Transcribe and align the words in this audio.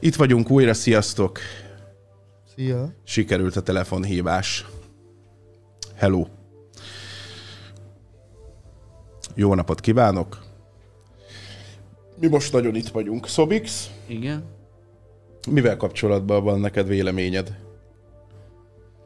Itt 0.00 0.14
vagyunk 0.14 0.50
újra, 0.50 0.74
sziasztok! 0.74 1.38
Szia! 2.54 2.92
Sikerült 3.04 3.56
a 3.56 3.60
telefonhívás. 3.60 4.66
Hello! 5.94 6.26
Jó 9.34 9.54
napot 9.54 9.80
kívánok! 9.80 10.38
Mi 12.20 12.26
most 12.26 12.52
nagyon 12.52 12.74
itt 12.74 12.88
vagyunk. 12.88 13.28
Szobix, 13.28 13.90
Igen. 14.06 14.44
mivel 15.50 15.76
kapcsolatban 15.76 16.44
van 16.44 16.60
neked 16.60 16.86
véleményed? 16.86 17.56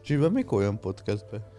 Csiva, 0.04 0.28
mikor 0.28 0.62
jön 0.62 0.78
podcastbe? 0.78 1.50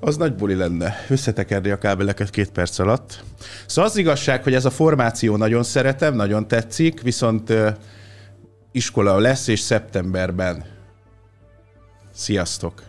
Az 0.00 0.16
nagy 0.16 0.34
buli 0.34 0.54
lenne, 0.54 0.94
összetekerni 1.08 1.70
a 1.70 1.78
kábeleket 1.78 2.30
két 2.30 2.50
perc 2.50 2.78
alatt. 2.78 3.24
Szóval 3.66 3.90
az 3.90 3.96
igazság, 3.96 4.42
hogy 4.42 4.54
ez 4.54 4.64
a 4.64 4.70
formáció 4.70 5.36
nagyon 5.36 5.62
szeretem, 5.62 6.14
nagyon 6.14 6.48
tetszik, 6.48 7.00
viszont 7.00 7.52
iskola 8.76 9.18
lesz, 9.18 9.46
és 9.46 9.60
szeptemberben. 9.60 10.64
Sziasztok! 12.12 12.82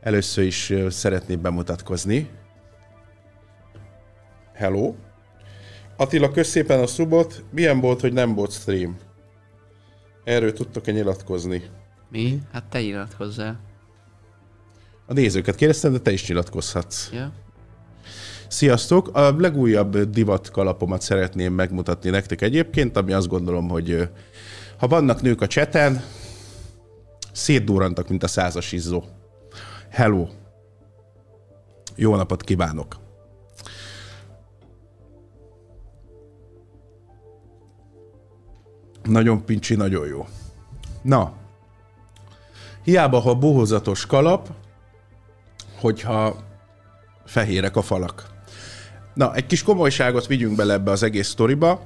Először 0.00 0.44
is 0.44 0.72
szeretnék 0.88 1.38
bemutatkozni. 1.38 2.30
Hello! 4.54 4.94
Attila, 5.96 6.30
kösz 6.30 6.48
szépen 6.48 6.80
a 6.80 6.86
subot. 6.86 7.44
Milyen 7.50 7.80
volt, 7.80 8.00
hogy 8.00 8.12
nem 8.12 8.34
volt 8.34 8.52
stream? 8.52 8.96
Erről 10.24 10.52
tudtok-e 10.52 10.92
nyilatkozni? 10.92 11.62
Mi? 12.10 12.38
Hát 12.52 12.64
te 12.64 12.80
iratkozzál. 12.80 13.60
A 15.06 15.12
nézőket 15.12 15.54
kérdeztem, 15.54 15.92
de 15.92 15.98
te 15.98 16.12
is 16.12 16.28
nyilatkozhatsz. 16.28 17.10
Ja? 17.12 17.32
Sziasztok! 18.48 19.16
A 19.16 19.40
legújabb 19.40 19.98
divat 19.98 20.50
kalapomat 20.50 21.02
szeretném 21.02 21.52
megmutatni 21.52 22.10
nektek 22.10 22.40
egyébként, 22.40 22.96
ami 22.96 23.12
azt 23.12 23.28
gondolom, 23.28 23.68
hogy 23.68 24.08
ha 24.82 24.88
vannak 24.88 25.22
nők 25.22 25.40
a 25.40 25.46
cseten, 25.46 26.04
szétdúrantak, 27.32 28.08
mint 28.08 28.22
a 28.22 28.26
százas 28.26 28.72
izzó. 28.72 29.04
Hello! 29.90 30.28
Jó 31.96 32.16
napot 32.16 32.42
kívánok! 32.42 32.96
Nagyon 39.02 39.44
pincsi, 39.44 39.74
nagyon 39.74 40.06
jó. 40.06 40.26
Na, 41.02 41.32
hiába, 42.84 43.18
ha 43.18 43.34
bohozatos 43.34 44.06
kalap, 44.06 44.48
hogyha 45.80 46.36
fehérek 47.24 47.76
a 47.76 47.82
falak. 47.82 48.26
Na, 49.14 49.34
egy 49.34 49.46
kis 49.46 49.62
komolyságot 49.62 50.26
vigyünk 50.26 50.56
bele 50.56 50.72
ebbe 50.72 50.90
az 50.90 51.02
egész 51.02 51.28
sztoriba. 51.28 51.82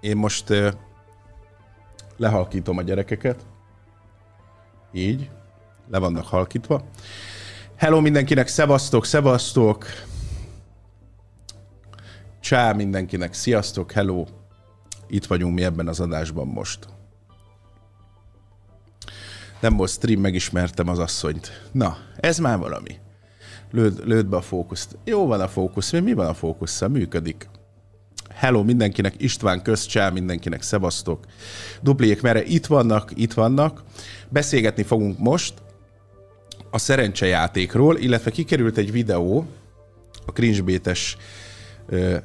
Én 0.00 0.16
most 0.16 0.52
lehalkítom 2.16 2.78
a 2.78 2.82
gyerekeket. 2.82 3.46
Így. 4.92 5.30
Le 5.88 5.98
vannak 5.98 6.26
halkítva. 6.26 6.84
Hello 7.76 8.00
mindenkinek, 8.00 8.48
szevasztok, 8.48 9.04
szevasztok. 9.04 9.86
Csá 12.40 12.72
mindenkinek, 12.72 13.32
sziasztok, 13.32 13.92
hello. 13.92 14.24
Itt 15.06 15.26
vagyunk 15.26 15.54
mi 15.54 15.64
ebben 15.64 15.88
az 15.88 16.00
adásban 16.00 16.46
most. 16.46 16.86
Nem 19.60 19.76
volt 19.76 19.90
stream, 19.90 20.20
megismertem 20.20 20.88
az 20.88 20.98
asszonyt. 20.98 21.68
Na, 21.72 21.96
ez 22.16 22.38
már 22.38 22.58
valami. 22.58 22.98
Lőd, 23.70 24.06
lőd 24.06 24.26
be 24.26 24.36
a 24.36 24.40
fókuszt. 24.40 24.96
Jó 25.04 25.26
van 25.26 25.40
a 25.40 25.48
fókusz, 25.48 25.92
mi, 25.92 26.00
mi 26.00 26.12
van 26.12 26.26
a 26.26 26.34
fókusszal? 26.34 26.88
Működik. 26.88 27.48
Hello 28.30 28.62
mindenkinek, 28.62 29.14
István 29.16 29.62
közt, 29.62 29.88
csá 29.88 30.08
mindenkinek, 30.08 30.62
szevasztok. 30.62 31.24
Dupliék 31.82 32.22
mere 32.22 32.44
itt 32.44 32.66
vannak, 32.66 33.10
itt 33.14 33.32
vannak. 33.32 33.82
Beszélgetni 34.28 34.82
fogunk 34.82 35.18
most 35.18 35.54
a 36.70 36.78
szerencsejátékról, 36.78 37.96
illetve 37.98 38.30
kikerült 38.30 38.76
egy 38.76 38.92
videó, 38.92 39.46
a 40.26 40.32
cringebétes 40.32 41.16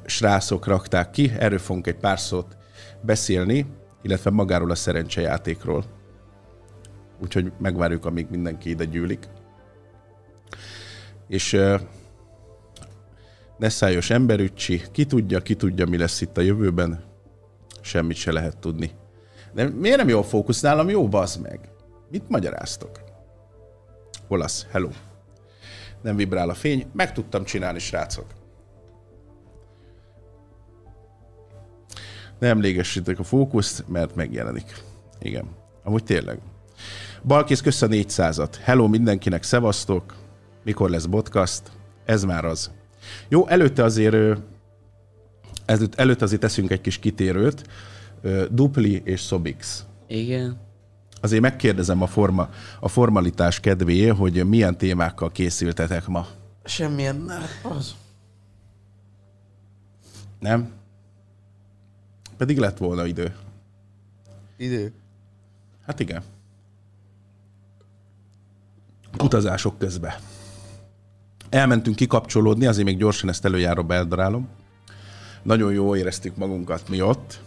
srácok 0.05 0.65
rakták 0.65 1.09
ki, 1.09 1.31
erről 1.39 1.59
fogunk 1.59 1.87
egy 1.87 1.95
pár 1.95 2.19
szót 2.19 2.57
beszélni, 3.01 3.65
illetve 4.01 4.29
magáról 4.29 4.71
a 4.71 4.75
szerencsejátékról. 4.75 5.83
Úgyhogy 7.21 7.51
megvárjuk, 7.59 8.05
amíg 8.05 8.27
mindenki 8.29 8.69
ide 8.69 8.85
gyűlik. 8.85 9.27
És 11.27 11.57
Nessályos 13.59 14.09
emberücsi, 14.09 14.81
ki 14.91 15.05
tudja, 15.05 15.41
ki 15.41 15.55
tudja, 15.55 15.85
mi 15.85 15.97
lesz 15.97 16.21
itt 16.21 16.37
a 16.37 16.41
jövőben, 16.41 17.03
semmit 17.81 18.17
se 18.17 18.31
lehet 18.31 18.57
tudni. 18.57 18.91
De 19.53 19.67
miért 19.67 19.97
nem 19.97 20.09
jó 20.09 20.19
a 20.19 20.23
fókusz 20.23 20.61
nálam? 20.61 20.89
Jó, 20.89 21.07
bazd 21.07 21.41
meg. 21.41 21.69
Mit 22.11 22.29
magyaráztok? 22.29 22.99
Olasz, 24.27 24.65
hello. 24.71 24.89
Nem 26.01 26.15
vibrál 26.15 26.49
a 26.49 26.53
fény. 26.53 26.85
Meg 26.93 27.13
tudtam 27.13 27.43
csinálni, 27.43 27.79
srácok. 27.79 28.25
Nem 32.39 32.61
légesítek 32.61 33.19
a 33.19 33.23
fókuszt, 33.23 33.87
mert 33.87 34.15
megjelenik. 34.15 34.83
Igen. 35.19 35.45
Amúgy 35.83 36.03
tényleg. 36.03 36.39
Balkész, 37.23 37.61
kösz 37.61 37.81
a 37.81 37.87
400-at. 37.87 38.53
Hello 38.61 38.87
mindenkinek, 38.87 39.43
szevasztok. 39.43 40.15
Mikor 40.63 40.89
lesz 40.89 41.05
podcast? 41.05 41.71
Ez 42.05 42.23
már 42.23 42.45
az. 42.45 42.71
Jó, 43.27 43.47
előtte 43.47 43.83
azért 43.83 44.13
ö, 44.13 44.35
előtt, 45.65 45.95
előtt 45.95 46.21
azért 46.21 46.41
teszünk 46.41 46.71
egy 46.71 46.81
kis 46.81 46.97
kitérőt. 46.97 47.67
Dupli 48.51 49.01
és 49.05 49.21
Sobix. 49.21 49.85
Igen. 50.07 50.57
Azért 51.21 51.41
megkérdezem 51.41 52.01
a, 52.01 52.07
forma, 52.07 52.49
a 52.79 52.87
formalitás 52.87 53.59
kedvéért, 53.59 54.17
hogy 54.17 54.45
milyen 54.45 54.77
témákkal 54.77 55.31
készültetek 55.31 56.07
ma. 56.07 56.27
Semmilyen, 56.63 57.15
nem. 57.15 57.41
Az. 57.63 57.95
Nem? 60.39 60.71
Pedig 62.37 62.57
lett 62.57 62.77
volna 62.77 63.05
idő. 63.05 63.35
Idő. 64.57 64.93
Hát 65.85 65.99
igen. 65.99 66.23
Utazások 69.23 69.77
közben. 69.77 70.13
Elmentünk 71.49 71.95
kikapcsolódni, 71.95 72.65
azért 72.65 72.85
még 72.85 72.97
gyorsan 72.97 73.29
ezt 73.29 73.45
előjáróba 73.45 73.93
eldarálom. 73.93 74.47
Nagyon 75.43 75.73
jó 75.73 75.95
éreztük 75.95 76.35
magunkat 76.35 76.89
mi 76.89 77.01
ott, 77.01 77.41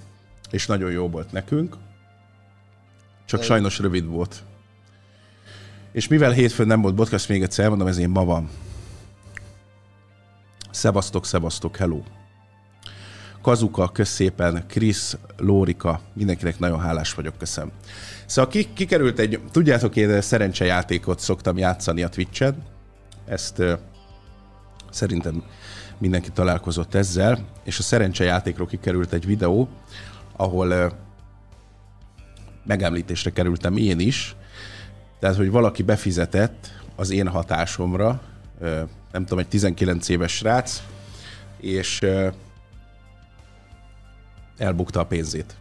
és 0.50 0.66
nagyon 0.66 0.90
jó 0.90 1.08
volt 1.08 1.32
nekünk. 1.32 1.76
Csak 3.24 3.42
sajnos 3.42 3.78
rövid 3.78 4.06
volt. 4.06 4.42
És 5.92 6.08
mivel 6.08 6.30
hétfőn 6.30 6.66
nem 6.66 6.80
volt 6.80 6.94
podcast, 6.94 7.28
még 7.28 7.42
egyszer 7.42 7.64
elmondom, 7.64 7.86
ezért 7.86 8.08
ma 8.08 8.24
van. 8.24 8.48
Szevasztok, 10.70 11.26
szevasztok, 11.26 11.76
hello. 11.76 12.00
Kazuka, 13.42 13.88
kösz 13.88 14.10
szépen, 14.10 14.64
Krisz, 14.66 15.16
Lórika, 15.36 16.00
mindenkinek 16.12 16.58
nagyon 16.58 16.80
hálás 16.80 17.14
vagyok, 17.14 17.38
köszönöm. 17.38 17.70
Szóval 18.26 18.50
ki, 18.50 18.72
kikerült 18.72 19.18
egy, 19.18 19.40
tudjátok, 19.50 19.96
én 19.96 20.20
szerencsejátékot 20.20 21.18
szoktam 21.18 21.58
játszani 21.58 22.02
a 22.02 22.08
Twitch-en, 22.08 22.64
ezt 23.26 23.62
szerintem 24.94 25.44
mindenki 25.98 26.30
találkozott 26.30 26.94
ezzel, 26.94 27.46
és 27.64 27.78
a 27.78 27.82
szerencsejátékról 27.82 28.66
kikerült 28.66 29.12
egy 29.12 29.26
videó, 29.26 29.68
ahol 30.36 30.92
megemlítésre 32.64 33.30
kerültem 33.30 33.76
én 33.76 34.00
is, 34.00 34.36
tehát, 35.20 35.36
hogy 35.36 35.50
valaki 35.50 35.82
befizetett 35.82 36.80
az 36.96 37.10
én 37.10 37.28
hatásomra, 37.28 38.20
nem 39.12 39.22
tudom, 39.24 39.38
egy 39.38 39.48
19 39.48 40.08
éves 40.08 40.36
srác, 40.36 40.82
és 41.60 42.06
elbukta 44.56 45.00
a 45.00 45.06
pénzét. 45.06 45.56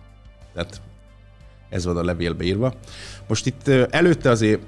Tehát 0.54 0.82
ez 1.70 1.86
van 1.86 1.98
a 1.98 2.04
levélbe 2.04 2.44
írva. 2.44 2.74
Most 3.28 3.46
itt 3.46 3.68
előtte 3.68 4.30
azért 4.30 4.62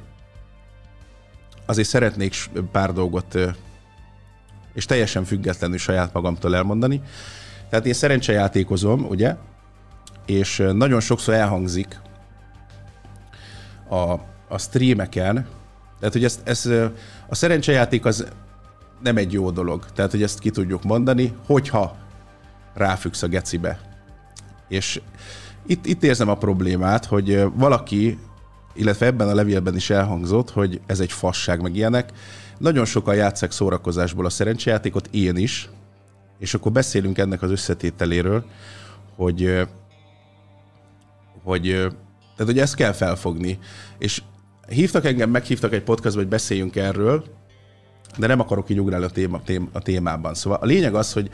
azért 1.66 1.88
szeretnék 1.88 2.36
pár 2.72 2.94
dolgot, 2.94 3.38
és 4.74 4.86
teljesen 4.86 5.24
függetlenül 5.24 5.78
saját 5.78 6.14
magamtól 6.14 6.56
elmondani. 6.56 7.02
Tehát 7.70 7.86
én 7.86 7.94
szerencsejátékozom, 7.94 9.06
ugye? 9.06 9.36
És 10.26 10.64
nagyon 10.74 11.00
sokszor 11.00 11.34
elhangzik 11.34 12.00
a, 13.90 14.12
a 14.48 14.58
streameken, 14.58 15.48
tehát 16.00 16.14
hogy 16.14 16.24
ezt, 16.24 16.42
ez, 16.44 16.66
ö, 16.66 16.86
a 17.28 17.36
szerencsejáték 17.36 18.06
az 18.06 18.28
nem 19.02 19.18
egy 19.18 19.34
jó 19.34 19.52
dolog. 19.52 19.86
Tehát, 19.96 20.12
hogy 20.12 20.24
ezt 20.24 20.40
ki 20.40 20.50
tudjuk 20.50 20.84
mondani, 20.84 21.34
hogyha 21.46 21.96
ráfüggsz 22.74 23.24
a 23.24 23.28
gecibe. 23.28 23.80
És 24.68 25.02
itt, 25.66 25.86
itt 25.86 26.04
érzem 26.04 26.30
a 26.30 26.38
problémát, 26.38 27.06
hogy 27.06 27.44
valaki, 27.56 28.20
illetve 28.74 29.06
ebben 29.06 29.28
a 29.28 29.34
levélben 29.34 29.76
is 29.76 29.90
elhangzott, 29.90 30.50
hogy 30.50 30.82
ez 30.86 31.00
egy 31.00 31.12
fasság, 31.12 31.62
meg 31.62 31.76
ilyenek. 31.76 32.12
Nagyon 32.58 32.86
sokan 32.86 33.16
játszák 33.16 33.52
szórakozásból 33.52 34.26
a 34.26 34.30
szerencsejátékot, 34.30 35.08
én 35.12 35.36
is, 35.36 35.70
és 36.40 36.54
akkor 36.54 36.72
beszélünk 36.72 37.18
ennek 37.18 37.42
az 37.42 37.52
összetételéről, 37.52 38.46
hogy 39.16 39.68
hogy, 41.44 41.64
tehát, 42.36 42.52
hogy 42.52 42.60
ezt 42.60 42.76
kell 42.76 42.92
felfogni. 42.92 43.60
És 43.98 44.22
hívtak 44.68 45.06
engem, 45.06 45.30
meghívtak 45.30 45.74
egy 45.74 45.84
podcastba, 45.84 46.22
hogy 46.22 46.30
beszéljünk 46.30 46.76
erről, 46.76 47.24
de 48.18 48.28
nem 48.28 48.40
akarok 48.40 48.70
így 48.70 48.80
ugrálni 48.80 49.06
a, 49.06 49.10
téma, 49.10 49.42
tém, 49.44 49.70
a 49.72 49.80
témában. 49.80 50.34
Szóval 50.34 50.60
a 50.62 50.66
lényeg 50.66 50.96
az, 50.96 51.14
hogy 51.14 51.30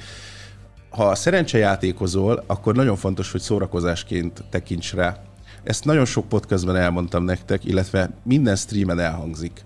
ha 0.90 1.16
szerencsejátékozol, 1.16 2.44
akkor 2.48 2.76
nagyon 2.76 2.96
fontos, 2.96 3.32
hogy 3.32 3.42
szórakozásként 3.42 4.44
tekints 4.50 4.94
rá. 4.94 5.24
Ezt 5.64 5.86
nagyon 5.86 6.06
sok 6.06 6.28
podcastban 6.28 6.76
elmondtam 6.76 7.24
nektek, 7.24 7.66
illetve 7.66 8.10
minden 8.24 8.56
streamen 8.56 9.00
elhangzik. 9.00 9.64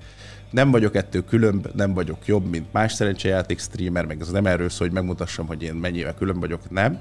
Nem 0.54 0.72
vagyok 0.72 0.96
ettől 0.96 1.26
különb, 1.26 1.68
nem 1.76 1.94
vagyok 1.94 2.26
jobb, 2.26 2.50
mint 2.50 2.74
más 2.74 2.94
szerencsejáték 2.94 3.60
streamer, 3.60 4.06
meg 4.06 4.22
ez 4.22 4.30
nem 4.30 4.46
erről 4.46 4.70
szól, 4.70 4.88
hogy 4.88 4.96
megmutassam, 4.96 5.48
hogy 5.48 5.64
én 5.64 5.74
mennyivel 5.74 6.14
különb 6.14 6.40
vagyok, 6.40 6.70
nem. 6.70 7.00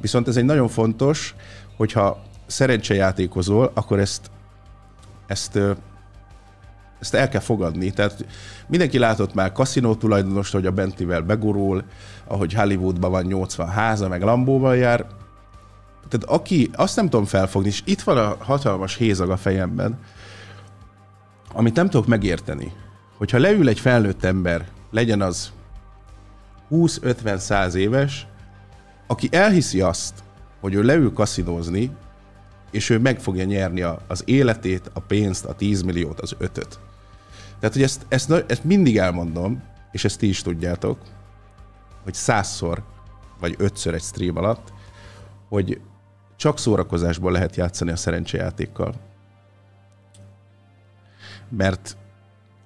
Viszont 0.00 0.28
ez 0.28 0.36
egy 0.36 0.44
nagyon 0.44 0.68
fontos, 0.68 1.34
hogyha 1.76 2.22
szerencsejátékozol, 2.46 3.70
akkor 3.74 3.98
ezt, 3.98 4.30
ezt, 5.26 5.58
ezt 7.00 7.14
el 7.14 7.28
kell 7.28 7.40
fogadni. 7.40 7.90
Tehát 7.90 8.26
mindenki 8.66 8.98
látott 8.98 9.34
már 9.34 9.52
kaszinó 9.52 9.94
tulajdonost, 9.94 10.52
hogy 10.52 10.66
a 10.66 10.70
Bentivel 10.70 11.20
begurul, 11.20 11.84
ahogy 12.26 12.54
Hollywoodban 12.54 13.10
van 13.10 13.24
80 13.24 13.68
háza, 13.68 14.08
meg 14.08 14.22
Lambóval 14.22 14.76
jár. 14.76 15.06
Tehát 16.08 16.26
aki, 16.40 16.70
azt 16.74 16.96
nem 16.96 17.08
tudom 17.08 17.24
felfogni, 17.24 17.68
és 17.68 17.82
itt 17.84 18.00
van 18.00 18.18
a 18.18 18.36
hatalmas 18.38 18.96
hézag 18.96 19.30
a 19.30 19.36
fejemben, 19.36 19.98
amit 21.52 21.74
nem 21.74 21.88
tudok 21.88 22.06
megérteni, 22.06 22.72
hogyha 23.18 23.38
leül 23.38 23.68
egy 23.68 23.80
felnőtt 23.80 24.24
ember, 24.24 24.68
legyen 24.90 25.22
az 25.22 25.52
20-50-100 26.70 27.74
éves, 27.74 28.26
aki 29.06 29.28
elhiszi 29.32 29.80
azt, 29.80 30.22
hogy 30.60 30.74
ő 30.74 30.82
leül 30.82 31.12
kaszinózni, 31.12 31.90
és 32.70 32.90
ő 32.90 32.98
meg 32.98 33.20
fogja 33.20 33.44
nyerni 33.44 33.82
az 34.06 34.22
életét, 34.24 34.90
a 34.92 35.00
pénzt, 35.00 35.44
a 35.44 35.54
10 35.54 35.82
milliót, 35.82 36.20
az 36.20 36.34
ötöt. 36.38 36.78
Tehát, 37.58 37.74
hogy 37.74 37.84
ezt, 37.84 38.06
ezt, 38.08 38.44
ezt 38.46 38.64
mindig 38.64 38.98
elmondom, 38.98 39.62
és 39.92 40.04
ezt 40.04 40.18
ti 40.18 40.28
is 40.28 40.42
tudjátok, 40.42 40.98
hogy 42.02 42.14
százszor, 42.14 42.82
vagy 43.40 43.54
ötször 43.58 43.94
egy 43.94 44.02
stream 44.02 44.36
alatt, 44.36 44.72
hogy 45.48 45.80
csak 46.36 46.58
szórakozásból 46.58 47.32
lehet 47.32 47.56
játszani 47.56 47.90
a 47.90 47.96
szerencsejátékkal. 47.96 48.94
Mert 51.48 51.96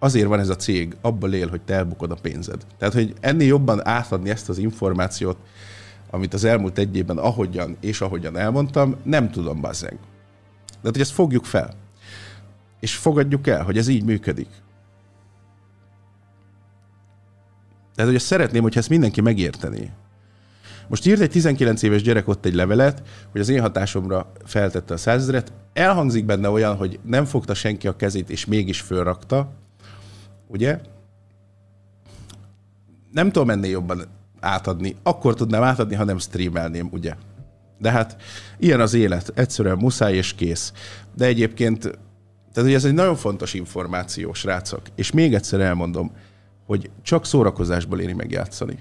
azért 0.03 0.27
van 0.27 0.41
ez 0.41 0.49
a 0.49 0.57
cég, 0.57 0.97
abból 1.01 1.35
él, 1.35 1.49
hogy 1.49 1.61
te 1.61 1.75
elbukod 1.75 2.11
a 2.11 2.19
pénzed. 2.23 2.67
Tehát, 2.79 2.95
hogy 2.95 3.15
ennél 3.21 3.47
jobban 3.47 3.87
átadni 3.87 4.31
ezt 4.31 4.49
az 4.49 4.59
információt, 4.59 5.37
amit 6.11 6.35
az 6.35 6.45
elmúlt 6.45 6.79
egy 6.79 6.97
évben 6.97 7.19
ahogyan 7.19 7.77
és 7.81 8.01
ahogyan 8.01 8.37
elmondtam, 8.37 8.97
nem 9.03 9.31
tudom, 9.31 9.61
bazzeg. 9.61 9.99
De 10.83 10.89
hogy 10.89 11.01
ezt 11.01 11.13
fogjuk 11.13 11.45
fel. 11.45 11.75
És 12.81 12.97
fogadjuk 12.97 13.47
el, 13.47 13.63
hogy 13.63 13.79
ez 13.79 13.89
így 13.89 14.05
működik. 14.05 14.49
Tehát, 17.95 18.11
hogy 18.11 18.21
ezt 18.21 18.27
szeretném, 18.27 18.63
hogyha 18.63 18.81
ezt 18.81 18.89
mindenki 18.89 19.21
megértené. 19.21 19.91
Most 20.89 21.07
írt 21.07 21.21
egy 21.21 21.31
19 21.31 21.83
éves 21.83 22.03
gyerek 22.03 22.29
ott 22.29 22.45
egy 22.45 22.55
levelet, 22.55 23.03
hogy 23.31 23.41
az 23.41 23.49
én 23.49 23.61
hatásomra 23.61 24.33
feltette 24.45 24.95
a 24.95 24.97
százezret. 24.97 25.53
Elhangzik 25.73 26.25
benne 26.25 26.49
olyan, 26.49 26.77
hogy 26.77 27.01
nem 27.05 27.25
fogta 27.25 27.55
senki 27.55 27.89
a 27.89 27.97
kezét, 27.97 28.31
és 28.31 28.45
mégis 28.45 28.81
fölrakta. 28.81 29.61
Ugye? 30.53 30.81
Nem 33.11 33.31
tudom 33.31 33.51
ennél 33.51 33.71
jobban 33.71 34.05
átadni. 34.41 34.97
Akkor 35.03 35.35
tudnám 35.35 35.63
átadni, 35.63 35.95
ha 35.95 36.05
nem 36.05 36.19
streamelném, 36.19 36.89
ugye? 36.91 37.15
De 37.79 37.91
hát 37.91 38.23
ilyen 38.59 38.81
az 38.81 38.95
élet. 38.95 39.33
Egyszerűen 39.35 39.77
muszáj 39.77 40.15
és 40.15 40.35
kész. 40.35 40.73
De 41.15 41.25
egyébként, 41.25 41.81
tehát 41.81 42.69
hogy 42.69 42.75
ez 42.75 42.85
egy 42.85 42.95
nagyon 42.95 43.17
fontos 43.17 43.55
információ, 43.55 44.33
srácok. 44.33 44.83
És 44.95 45.11
még 45.11 45.35
egyszer 45.35 45.61
elmondom, 45.61 46.13
hogy 46.67 46.91
csak 47.03 47.27
szórakozásból 47.27 48.01
éri 48.01 48.13
megjátszani. 48.13 48.79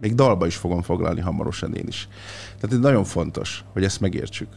Még 0.00 0.14
dalba 0.14 0.46
is 0.46 0.56
fogom 0.56 0.82
foglalni 0.82 1.20
hamarosan 1.20 1.74
én 1.74 1.86
is. 1.86 2.08
Tehát 2.54 2.72
ez 2.72 2.78
nagyon 2.78 3.04
fontos, 3.04 3.64
hogy 3.72 3.84
ezt 3.84 4.00
megértsük. 4.00 4.48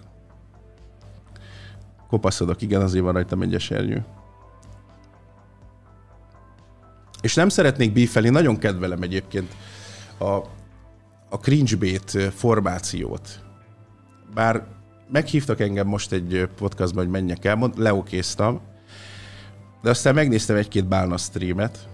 Kopaszodok, 2.10 2.62
igen, 2.62 2.82
azért 2.82 3.04
van 3.04 3.14
rajtam 3.14 3.42
egy 3.42 3.54
esernyő. 3.54 4.06
És 7.22 7.34
nem 7.34 7.50
szeretnék 7.50 7.94
bífelni, 7.94 8.30
nagyon 8.30 8.58
kedvelem 8.58 9.02
egyébként 9.02 9.56
a, 10.18 10.34
a 11.30 11.38
cringebait 11.42 12.18
formációt. 12.34 13.44
Bár 14.34 14.68
meghívtak 15.12 15.60
engem 15.60 15.88
most 15.88 16.12
egy 16.12 16.50
podcastban, 16.56 17.04
hogy 17.04 17.14
menjek 17.14 17.46
el, 17.46 17.56
mond, 17.56 17.78
leokéztam, 17.78 18.62
de 19.82 19.90
aztán 19.90 20.14
megnéztem 20.14 20.56
egy-két 20.56 20.88
bálna 20.88 21.18
streamet, 21.18 21.88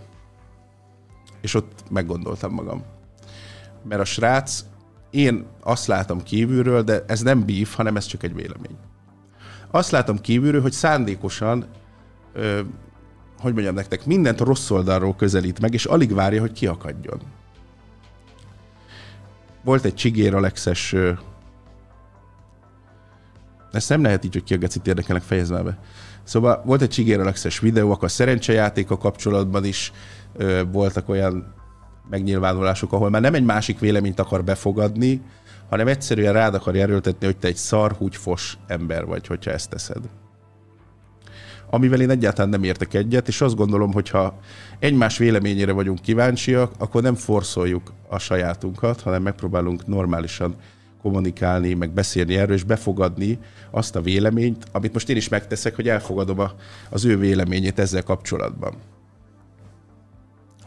és 1.41 1.53
ott 1.53 1.83
meggondoltam 1.89 2.53
magam. 2.53 2.83
Mert 3.83 4.01
a 4.01 4.06
srác, 4.06 4.65
én 5.09 5.45
azt 5.61 5.88
látom 5.88 6.23
kívülről, 6.23 6.83
de 6.83 7.03
ez 7.07 7.21
nem 7.21 7.45
bíf, 7.45 7.75
hanem 7.75 7.95
ez 7.95 8.06
csak 8.06 8.23
egy 8.23 8.33
vélemény. 8.33 8.77
Azt 9.75 9.92
látom 9.92 10.22
kívülről, 10.22 10.62
hogy 10.62 10.72
szándékosan, 10.72 11.66
ö, 12.33 12.60
hogy 13.39 13.54
mondjam 13.54 13.75
nektek, 13.75 14.06
mindent 14.06 14.39
rossz 14.39 14.69
oldalról 14.69 15.16
közelít 15.16 15.60
meg, 15.60 15.74
és 15.74 15.86
alig 15.86 16.13
várja, 16.13 16.42
hogy 16.42 16.51
kiakadjon. 16.51 17.22
Volt 19.63 19.86
egy 19.86 19.95
Csigér 19.95 20.36
Alexes 20.36 20.94
ö, 20.94 21.12
ezt 23.72 23.89
nem 23.89 24.01
lehet 24.01 24.25
így, 24.25 24.33
hogy 24.33 24.44
ki 24.44 24.54
a 24.54 24.57
gecit 24.57 24.88
érdekelnek, 24.88 25.24
fejezd 25.24 25.51
már 25.51 25.63
be. 25.63 25.80
Szóval 26.24 26.62
volt 26.66 26.81
egy 26.81 26.89
Csigér 26.89 27.19
Alexes 27.19 27.60
videók, 27.60 28.04
a 28.04 28.07
szerencsejátéka 28.07 28.98
kapcsolatban 28.98 29.66
is 29.66 29.92
ö, 30.33 30.62
voltak 30.71 31.10
olyan 31.10 31.54
megnyilvánulások, 32.10 32.94
ahol 32.94 33.10
már 33.10 33.21
nem 33.21 33.33
egy 33.33 33.45
másik 33.45 33.80
véleményt 33.80 34.19
akar 34.19 34.44
befogadni, 34.44 35.21
hanem 35.69 35.88
egyszerűen 35.88 36.33
rád 36.33 36.53
akar 36.53 36.75
erőltetni, 36.75 37.25
hogy 37.25 37.38
te 37.38 37.47
egy 37.47 37.56
szarhúgyfos 37.56 38.57
ember 38.67 39.06
vagy, 39.06 39.27
hogyha 39.27 39.51
ezt 39.51 39.69
teszed. 39.69 40.09
Amivel 41.69 42.01
én 42.01 42.09
egyáltalán 42.09 42.50
nem 42.50 42.63
értek 42.63 42.94
egyet, 42.94 43.27
és 43.27 43.41
azt 43.41 43.56
gondolom, 43.56 43.94
hogy 43.94 44.09
ha 44.09 44.39
egymás 44.79 45.17
véleményére 45.17 45.71
vagyunk 45.71 46.01
kíváncsiak, 46.01 46.71
akkor 46.77 47.01
nem 47.01 47.15
forszoljuk 47.15 47.94
a 48.07 48.17
sajátunkat, 48.17 49.01
hanem 49.01 49.21
megpróbálunk 49.21 49.88
normálisan 49.88 50.56
kommunikálni, 51.01 51.73
meg 51.73 51.91
beszélni 51.91 52.35
erről, 52.35 52.56
és 52.56 52.63
befogadni 52.63 53.39
azt 53.71 53.95
a 53.95 54.01
véleményt, 54.01 54.66
amit 54.71 54.94
most 54.94 55.09
én 55.09 55.16
is 55.16 55.30
megteszek, 55.30 55.75
hogy 55.75 55.90
elfogadom 55.90 56.40
a, 56.40 56.51
az 56.90 57.06
ő 57.06 57.18
véleményét 57.18 57.80
ezzel 57.80 58.04
kapcsolatban. 58.04 58.73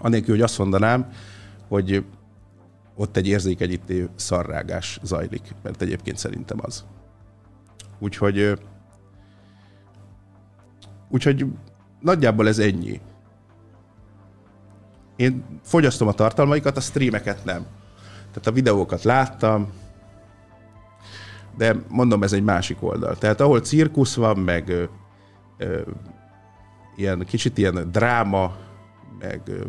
Anélkül, 0.00 0.34
hogy 0.34 0.44
azt 0.44 0.58
mondanám, 0.58 1.12
hogy 1.68 2.04
ott 2.98 3.16
egy 3.16 3.26
érzékenyítő 3.26 4.08
szarrágás 4.14 5.00
zajlik, 5.02 5.54
mert 5.62 5.82
egyébként 5.82 6.18
szerintem 6.18 6.58
az. 6.60 6.84
Úgyhogy, 7.98 8.58
úgyhogy 11.08 11.46
nagyjából 12.00 12.48
ez 12.48 12.58
ennyi. 12.58 13.00
Én 15.16 15.44
fogyasztom 15.62 16.08
a 16.08 16.12
tartalmaikat, 16.12 16.76
a 16.76 16.80
streameket 16.80 17.44
nem. 17.44 17.66
Tehát 18.28 18.46
a 18.46 18.52
videókat 18.52 19.02
láttam, 19.02 19.72
de 21.56 21.76
mondom, 21.88 22.22
ez 22.22 22.32
egy 22.32 22.44
másik 22.44 22.82
oldal. 22.82 23.16
Tehát 23.16 23.40
ahol 23.40 23.60
cirkusz 23.60 24.14
van, 24.14 24.38
meg 24.38 24.68
ö, 24.68 24.84
ö, 25.58 25.80
ilyen 26.96 27.24
kicsit 27.26 27.58
ilyen 27.58 27.90
dráma, 27.92 28.56
meg 29.18 29.40
ö, 29.44 29.64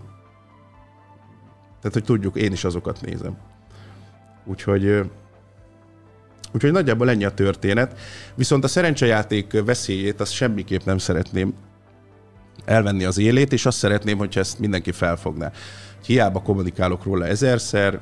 tehát, 1.82 1.94
hogy 1.94 2.04
tudjuk, 2.04 2.36
én 2.36 2.52
is 2.52 2.64
azokat 2.64 3.02
nézem. 3.02 3.38
Úgyhogy, 4.46 5.10
úgyhogy 6.54 6.72
nagyjából 6.72 7.10
ennyi 7.10 7.26
a 7.26 7.34
történet. 7.34 8.00
Viszont 8.36 8.64
a 8.64 8.68
szerencsejáték 8.68 9.64
veszélyét 9.66 10.20
azt 10.20 10.32
semmiképp 10.32 10.84
nem 10.84 10.98
szeretném 10.98 11.54
elvenni 12.66 13.04
az 13.04 13.18
élét, 13.18 13.54
és 13.54 13.66
azt 13.66 13.78
szeretném, 13.78 14.18
hogyha 14.18 14.40
ezt 14.40 14.60
mindenki 14.60 14.92
felfogná. 14.92 15.52
Hiába 16.06 16.42
kommunikálok 16.42 17.04
róla 17.04 17.26
ezerszer, 17.26 18.00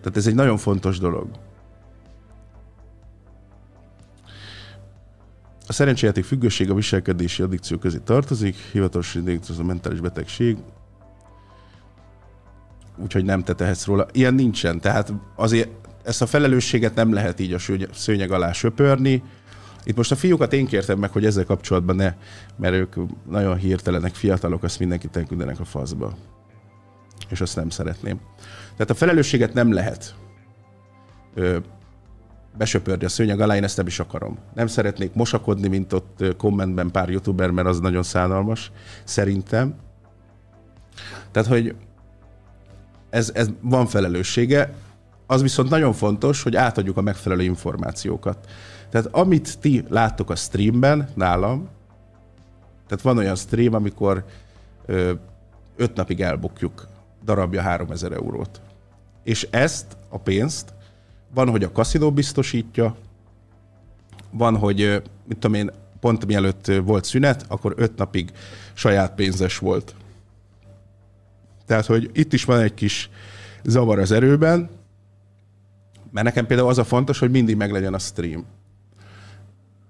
tehát 0.00 0.16
ez 0.16 0.26
egy 0.26 0.34
nagyon 0.34 0.56
fontos 0.56 0.98
dolog. 0.98 1.28
A 5.66 5.72
szerencsejáték 5.72 6.24
függőség 6.24 6.70
a 6.70 6.74
viselkedési 6.74 7.42
addikció 7.42 7.78
közé 7.78 7.98
tartozik, 8.04 8.56
hivatalos 8.56 9.14
indítés 9.14 9.58
a 9.58 9.62
mentális 9.62 10.00
betegség, 10.00 10.56
úgyhogy 12.96 13.24
nem 13.24 13.42
te 13.42 13.54
tehetsz 13.54 13.86
róla. 13.86 14.06
Ilyen 14.12 14.34
nincsen, 14.34 14.80
tehát 14.80 15.12
azért 15.36 15.68
ezt 16.04 16.22
a 16.22 16.26
felelősséget 16.26 16.94
nem 16.94 17.12
lehet 17.12 17.40
így 17.40 17.52
a 17.52 17.58
szőny- 17.58 17.88
szőnyeg 17.92 18.30
alá 18.30 18.52
söpörni. 18.52 19.22
Itt 19.84 19.96
most 19.96 20.12
a 20.12 20.16
fiúkat 20.16 20.52
én 20.52 20.66
kértem 20.66 20.98
meg, 20.98 21.10
hogy 21.10 21.24
ezzel 21.24 21.44
kapcsolatban 21.44 21.96
ne, 21.96 22.14
mert 22.56 22.74
ők 22.74 22.94
nagyon 23.30 23.56
hirtelenek, 23.56 24.14
fiatalok, 24.14 24.62
azt 24.62 24.78
mindenkit 24.78 25.16
elküldenek 25.16 25.60
a 25.60 25.64
faszba. 25.64 26.16
És 27.28 27.40
azt 27.40 27.56
nem 27.56 27.68
szeretném. 27.68 28.20
Tehát 28.72 28.90
a 28.90 28.94
felelősséget 28.94 29.54
nem 29.54 29.72
lehet 29.72 30.14
ö, 31.34 31.58
besöpörni 32.56 33.04
a 33.04 33.08
szőnyeg 33.08 33.40
alá, 33.40 33.56
én 33.56 33.64
ezt 33.64 33.76
nem 33.76 33.86
is 33.86 34.00
akarom. 34.00 34.38
Nem 34.54 34.66
szeretnék 34.66 35.14
mosakodni, 35.14 35.68
mint 35.68 35.92
ott 35.92 36.24
kommentben 36.36 36.90
pár 36.90 37.08
youtuber, 37.08 37.50
mert 37.50 37.68
az 37.68 37.80
nagyon 37.80 38.02
szánalmas, 38.02 38.72
szerintem. 39.04 39.74
Tehát, 41.30 41.48
hogy 41.48 41.74
ez, 43.12 43.30
ez 43.34 43.50
van 43.60 43.86
felelőssége, 43.86 44.74
az 45.26 45.42
viszont 45.42 45.70
nagyon 45.70 45.92
fontos, 45.92 46.42
hogy 46.42 46.56
átadjuk 46.56 46.96
a 46.96 47.00
megfelelő 47.00 47.42
információkat. 47.42 48.48
Tehát 48.90 49.06
amit 49.06 49.58
ti 49.60 49.84
láttok 49.88 50.30
a 50.30 50.36
streamben 50.36 51.08
nálam, 51.14 51.68
tehát 52.86 53.04
van 53.04 53.18
olyan 53.18 53.36
stream, 53.36 53.74
amikor 53.74 54.24
ö, 54.86 55.12
öt 55.76 55.94
napig 55.94 56.20
elbukjuk 56.20 56.88
darabja 57.24 57.62
3000 57.62 58.12
eurót. 58.12 58.60
És 59.24 59.48
ezt 59.50 59.96
a 60.08 60.18
pénzt 60.18 60.74
van, 61.34 61.48
hogy 61.48 61.64
a 61.64 61.72
kaszinó 61.72 62.12
biztosítja, 62.12 62.96
van, 64.30 64.56
hogy 64.56 65.02
mit 65.26 65.38
tudom 65.38 65.56
én, 65.56 65.70
pont 66.00 66.26
mielőtt 66.26 66.66
volt 66.84 67.04
szünet, 67.04 67.44
akkor 67.48 67.74
öt 67.76 67.96
napig 67.96 68.32
saját 68.72 69.14
pénzes 69.14 69.58
volt. 69.58 69.94
Tehát, 71.72 71.86
hogy 71.86 72.10
itt 72.12 72.32
is 72.32 72.44
van 72.44 72.60
egy 72.60 72.74
kis 72.74 73.10
zavar 73.64 73.98
az 73.98 74.10
erőben, 74.10 74.70
mert 76.10 76.26
nekem 76.26 76.46
például 76.46 76.68
az 76.68 76.78
a 76.78 76.84
fontos, 76.84 77.18
hogy 77.18 77.30
mindig 77.30 77.56
meglegyen 77.56 77.94
a 77.94 77.98
stream. 77.98 78.44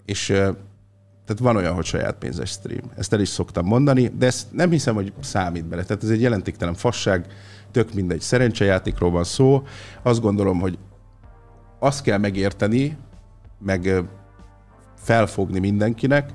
És 0.04 0.26
tehát 0.26 1.38
van 1.38 1.56
olyan, 1.56 1.74
hogy 1.74 1.84
saját 1.84 2.14
pénzes 2.18 2.50
stream. 2.50 2.90
Ezt 2.96 3.12
el 3.12 3.20
is 3.20 3.28
szoktam 3.28 3.66
mondani, 3.66 4.08
de 4.08 4.26
ezt 4.26 4.52
nem 4.52 4.70
hiszem, 4.70 4.94
hogy 4.94 5.12
számít 5.20 5.64
bele. 5.64 5.82
Tehát 5.82 6.02
ez 6.02 6.10
egy 6.10 6.20
jelentéktelen 6.20 6.74
fasság, 6.74 7.26
tök 7.70 7.94
mindegy. 7.94 8.20
Szerencsejátékról 8.20 9.10
van 9.10 9.24
szó. 9.24 9.62
Azt 10.02 10.20
gondolom, 10.20 10.60
hogy 10.60 10.78
azt 11.78 12.02
kell 12.02 12.18
megérteni, 12.18 12.96
meg 13.58 14.04
felfogni 14.96 15.58
mindenkinek, 15.58 16.30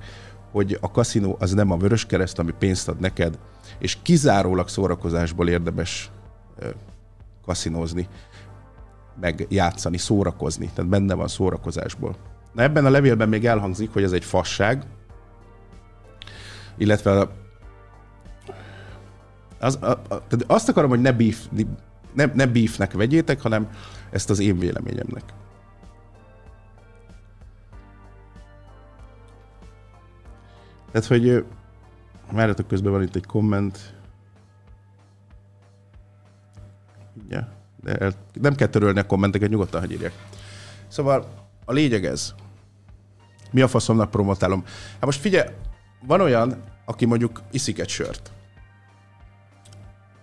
hogy 0.51 0.77
a 0.81 0.91
kaszinó 0.91 1.37
az 1.39 1.53
nem 1.53 1.71
a 1.71 1.77
vörös 1.77 2.05
kereszt, 2.05 2.39
ami 2.39 2.51
pénzt 2.59 2.87
ad 2.87 2.99
neked, 2.99 3.37
és 3.79 3.97
kizárólag 4.01 4.67
szórakozásból 4.67 5.49
érdemes 5.49 6.11
kaszinózni, 7.45 8.07
meg 9.19 9.45
játszani, 9.49 9.97
szórakozni. 9.97 10.69
Tehát 10.73 10.89
benne 10.89 11.13
van 11.13 11.27
szórakozásból. 11.27 12.15
Na 12.53 12.61
ebben 12.61 12.85
a 12.85 12.89
levélben 12.89 13.29
még 13.29 13.45
elhangzik, 13.45 13.93
hogy 13.93 14.03
ez 14.03 14.11
egy 14.11 14.23
fasság, 14.23 14.83
illetve 16.77 17.27
az, 19.59 19.77
a, 19.81 19.89
a, 19.89 20.23
azt 20.47 20.69
akarom, 20.69 20.89
hogy 20.89 21.01
ne, 21.01 21.11
beef, 21.11 21.47
ne, 22.13 22.25
ne 22.25 22.45
beefnek 22.45 22.93
vegyétek, 22.93 23.41
hanem 23.41 23.69
ezt 24.09 24.29
az 24.29 24.39
én 24.39 24.59
véleményemnek. 24.59 25.23
Tehát, 30.91 31.07
hogy 31.07 31.45
várjatok, 32.31 32.67
közben 32.67 32.91
van 32.91 33.01
itt 33.01 33.15
egy 33.15 33.25
komment. 33.25 33.93
Ja, 37.29 37.47
de 37.83 38.13
nem 38.33 38.55
kell 38.55 38.67
törölni 38.67 38.99
a 38.99 39.05
kommenteket, 39.05 39.49
nyugodtan 39.49 39.79
hagyj 39.79 39.93
írják. 39.93 40.13
Szóval 40.87 41.27
a 41.65 41.73
lényeg 41.73 42.05
ez. 42.05 42.33
Mi 43.51 43.61
a 43.61 43.67
faszomnak 43.67 44.11
promotálom? 44.11 44.63
Hát 44.91 45.05
most 45.05 45.19
figyelj, 45.19 45.49
van 46.05 46.21
olyan, 46.21 46.63
aki 46.85 47.05
mondjuk 47.05 47.41
iszik 47.51 47.79
egy 47.79 47.89
sört. 47.89 48.31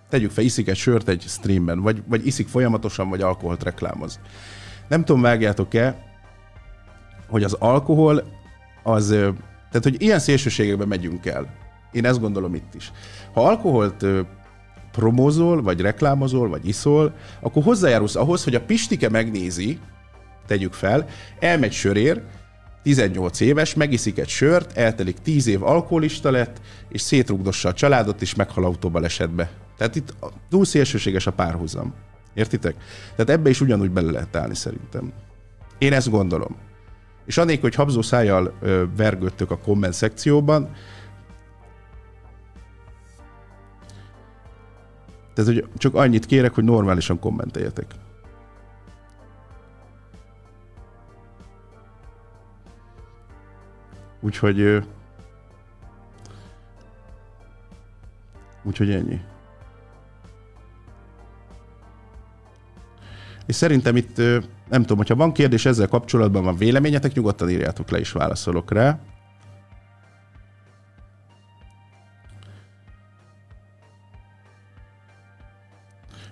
Tegyük 0.09 0.31
fel, 0.31 0.43
iszik 0.43 0.67
egy 0.67 0.77
sört 0.77 1.07
egy 1.07 1.23
streamben, 1.27 1.81
vagy, 1.81 2.03
vagy 2.07 2.27
iszik 2.27 2.47
folyamatosan, 2.47 3.09
vagy 3.09 3.21
alkoholt 3.21 3.63
reklámoz. 3.63 4.19
Nem 4.87 5.05
tudom, 5.05 5.21
vágjátok-e, 5.21 6.13
hogy 7.27 7.43
az 7.43 7.53
alkohol 7.53 8.23
az, 8.83 9.07
tehát 9.07 9.83
hogy 9.83 10.01
ilyen 10.01 10.19
szélsőségekbe 10.19 10.85
megyünk 10.85 11.25
el. 11.25 11.64
Én 11.95 12.05
ezt 12.05 12.19
gondolom 12.19 12.55
itt 12.55 12.73
is. 12.73 12.91
Ha 13.33 13.47
alkoholt 13.47 14.05
promózol, 14.91 15.61
vagy 15.61 15.81
reklámozol, 15.81 16.49
vagy 16.49 16.67
iszol, 16.67 17.13
akkor 17.41 17.63
hozzájárulsz 17.63 18.15
ahhoz, 18.15 18.43
hogy 18.43 18.55
a 18.55 18.61
Pistike 18.61 19.09
megnézi, 19.09 19.79
tegyük 20.47 20.73
fel, 20.73 21.07
elmegy 21.39 21.71
sörér, 21.71 22.21
18 22.83 23.39
éves, 23.39 23.73
megiszik 23.73 24.17
egy 24.19 24.27
sört, 24.27 24.77
eltelik 24.77 25.17
10 25.17 25.47
év 25.47 25.63
alkoholista 25.63 26.31
lett, 26.31 26.61
és 26.89 27.01
szétrugdossa 27.01 27.69
a 27.69 27.73
családot, 27.73 28.21
és 28.21 28.35
meghal 28.35 28.63
autóbalesetbe. 28.63 29.49
Tehát 29.77 29.95
itt 29.95 30.13
túl 30.49 30.65
szélsőséges 30.65 31.27
a 31.27 31.31
párhuzam. 31.31 31.93
Értitek? 32.33 32.75
Tehát 33.15 33.29
ebbe 33.29 33.49
is 33.49 33.61
ugyanúgy 33.61 33.91
bele 33.91 34.11
lehet 34.11 34.35
állni 34.35 34.55
szerintem. 34.55 35.11
Én 35.77 35.93
ezt 35.93 36.09
gondolom. 36.09 36.55
És 37.25 37.37
annélkül, 37.37 37.63
hogy 37.63 37.75
habzó 37.75 38.01
szájjal 38.01 38.53
vergődtök 38.97 39.51
a 39.51 39.57
komment 39.57 39.93
szekcióban, 39.93 40.69
tehát 45.35 45.53
hogy 45.53 45.67
csak 45.77 45.95
annyit 45.95 46.25
kérek, 46.25 46.53
hogy 46.53 46.63
normálisan 46.63 47.19
kommenteljetek. 47.19 47.85
Úgyhogy... 54.21 54.83
Úgyhogy 58.63 58.91
ennyi. 58.91 59.21
És 63.45 63.55
szerintem 63.55 63.95
itt, 63.95 64.17
nem 64.69 64.81
tudom, 64.81 64.97
hogyha 64.97 65.15
van 65.15 65.31
kérdés 65.31 65.65
ezzel 65.65 65.87
kapcsolatban, 65.87 66.43
van 66.43 66.55
véleményetek, 66.55 67.13
nyugodtan 67.13 67.49
írjátok 67.49 67.89
le, 67.89 67.99
és 67.99 68.11
válaszolok 68.11 68.71
rá. 68.71 68.99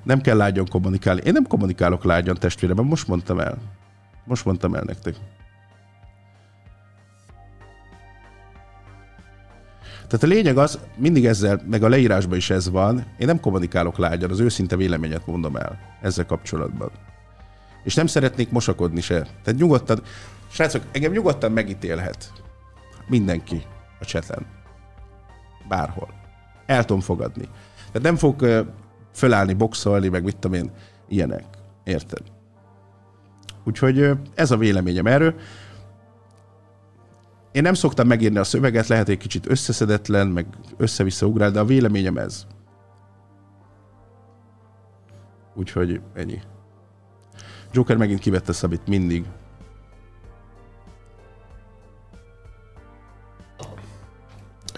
Nem 0.03 0.21
kell 0.21 0.37
lágyan 0.37 0.65
kommunikálni. 0.65 1.21
Én 1.25 1.33
nem 1.33 1.47
kommunikálok 1.47 2.03
lágyan 2.03 2.37
testvéremben, 2.39 2.85
most 2.85 3.07
mondtam 3.07 3.39
el. 3.39 3.57
Most 4.25 4.45
mondtam 4.45 4.75
el 4.75 4.83
nektek. 4.85 5.15
Tehát 10.07 10.23
a 10.23 10.27
lényeg 10.27 10.57
az, 10.57 10.79
mindig 10.95 11.25
ezzel, 11.25 11.61
meg 11.69 11.83
a 11.83 11.89
leírásban 11.89 12.37
is 12.37 12.49
ez 12.49 12.69
van, 12.69 13.05
én 13.17 13.27
nem 13.27 13.39
kommunikálok 13.39 13.97
lágyan, 13.97 14.29
az 14.29 14.39
őszinte 14.39 14.75
véleményet 14.75 15.27
mondom 15.27 15.55
el 15.55 15.79
ezzel 16.01 16.25
kapcsolatban. 16.25 16.91
És 17.83 17.95
nem 17.95 18.07
szeretnék 18.07 18.51
mosakodni 18.51 19.01
se. 19.01 19.21
Tehát 19.21 19.59
nyugodtan, 19.59 20.01
srácok, 20.47 20.81
engem 20.91 21.11
nyugodtan 21.11 21.51
megítélhet 21.51 22.31
mindenki 23.07 23.63
a 23.99 24.05
cseten. 24.05 24.45
Bárhol. 25.67 26.13
El 26.65 26.85
tudom 26.85 27.01
fogadni. 27.01 27.47
Tehát 27.91 28.01
nem 28.01 28.15
fog 28.15 28.65
fölállni, 29.13 29.53
boxolni, 29.53 30.07
meg 30.07 30.23
mit 30.23 30.37
tudom 30.37 30.57
én, 30.57 30.71
ilyenek. 31.07 31.43
Érted? 31.83 32.21
Úgyhogy 33.63 34.11
ez 34.35 34.51
a 34.51 34.57
véleményem 34.57 35.07
erről. 35.07 35.35
Én 37.51 37.61
nem 37.61 37.73
szoktam 37.73 38.07
megírni 38.07 38.37
a 38.37 38.43
szöveget, 38.43 38.87
lehet 38.87 39.09
egy 39.09 39.17
kicsit 39.17 39.49
összeszedetlen, 39.49 40.27
meg 40.27 40.45
össze-vissza 40.77 41.25
ugrál, 41.25 41.51
de 41.51 41.59
a 41.59 41.65
véleményem 41.65 42.17
ez. 42.17 42.45
Úgyhogy 45.55 46.01
ennyi. 46.13 46.41
Joker 47.71 47.97
megint 47.97 48.19
kivette 48.19 48.51
Szabit 48.53 48.87
mindig. 48.87 49.25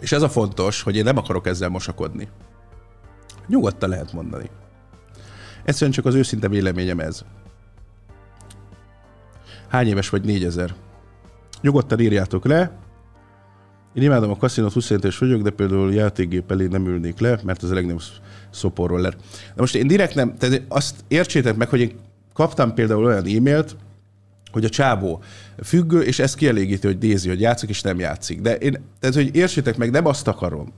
És 0.02 0.12
ez 0.12 0.22
a 0.22 0.30
fontos, 0.30 0.82
hogy 0.82 0.96
én 0.96 1.04
nem 1.04 1.18
akarok 1.18 1.48
ezzel 1.48 1.70
mosakodni. 1.70 2.30
Nyugodtan 3.48 3.90
lehet 3.90 4.14
mondani. 4.14 4.50
Egyszerűen 5.64 5.92
csak 5.92 6.06
az 6.06 6.16
őszinte 6.16 6.48
véleményem 6.48 7.00
ez. 7.00 7.24
Hány 9.68 9.88
éves 9.88 10.10
vagy? 10.10 10.24
4000. 10.24 10.74
Nyugodtan 11.62 12.00
írjátok 12.00 12.46
le. 12.46 12.72
Én 13.94 14.04
imádom 14.04 14.32
a 14.32 14.38
kaszinót, 14.38 14.74
20 14.74 14.90
éves 14.90 15.18
vagyok, 15.18 15.42
de 15.42 15.50
például 15.50 15.94
játékgép 15.94 16.52
elé 16.52 16.68
nem 16.68 16.88
ülnék 16.88 17.20
le, 17.20 17.40
mert 17.44 17.64
ez 17.64 17.70
a 17.70 17.74
legnagyobb 17.74 18.02
szoporroller. 18.50 19.16
De 19.56 19.62
most 19.62 19.76
én 19.76 19.88
direkt 19.88 20.16
nem, 20.16 20.36
tehát 20.38 20.62
azt 20.68 20.96
értsétek 21.08 21.56
meg, 21.56 21.70
hogy 21.70 21.80
én 21.80 21.92
kaptam 22.34 22.74
például 22.74 23.06
olyan 23.06 23.26
e-mailt, 23.26 23.76
hogy 24.52 24.66
a 24.66 24.70
csábó 24.70 25.24
függő, 25.64 26.02
és 26.02 26.20
ez 26.20 26.36
kielégítő, 26.36 26.88
hogy 26.88 26.98
nézi, 26.98 27.30
hogy 27.30 27.42
játszik, 27.42 27.70
és 27.70 27.82
nem 27.82 28.00
játszik. 28.00 28.42
De 28.42 28.56
én, 28.56 28.84
tehát, 29.00 29.16
hogy 29.16 29.36
értsétek 29.36 29.78
meg, 29.78 29.92
nem 29.92 30.06
azt 30.06 30.28
akarom. 30.28 30.74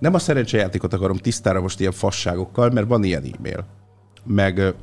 Nem 0.00 0.14
a 0.14 0.18
szerencsejátékot 0.18 0.92
akarom 0.92 1.16
tisztára 1.16 1.60
most 1.60 1.80
ilyen 1.80 1.92
fasságokkal, 1.92 2.70
mert 2.70 2.88
van 2.88 3.04
ilyen 3.04 3.24
e-mail. 3.34 3.66
Meg 4.24 4.74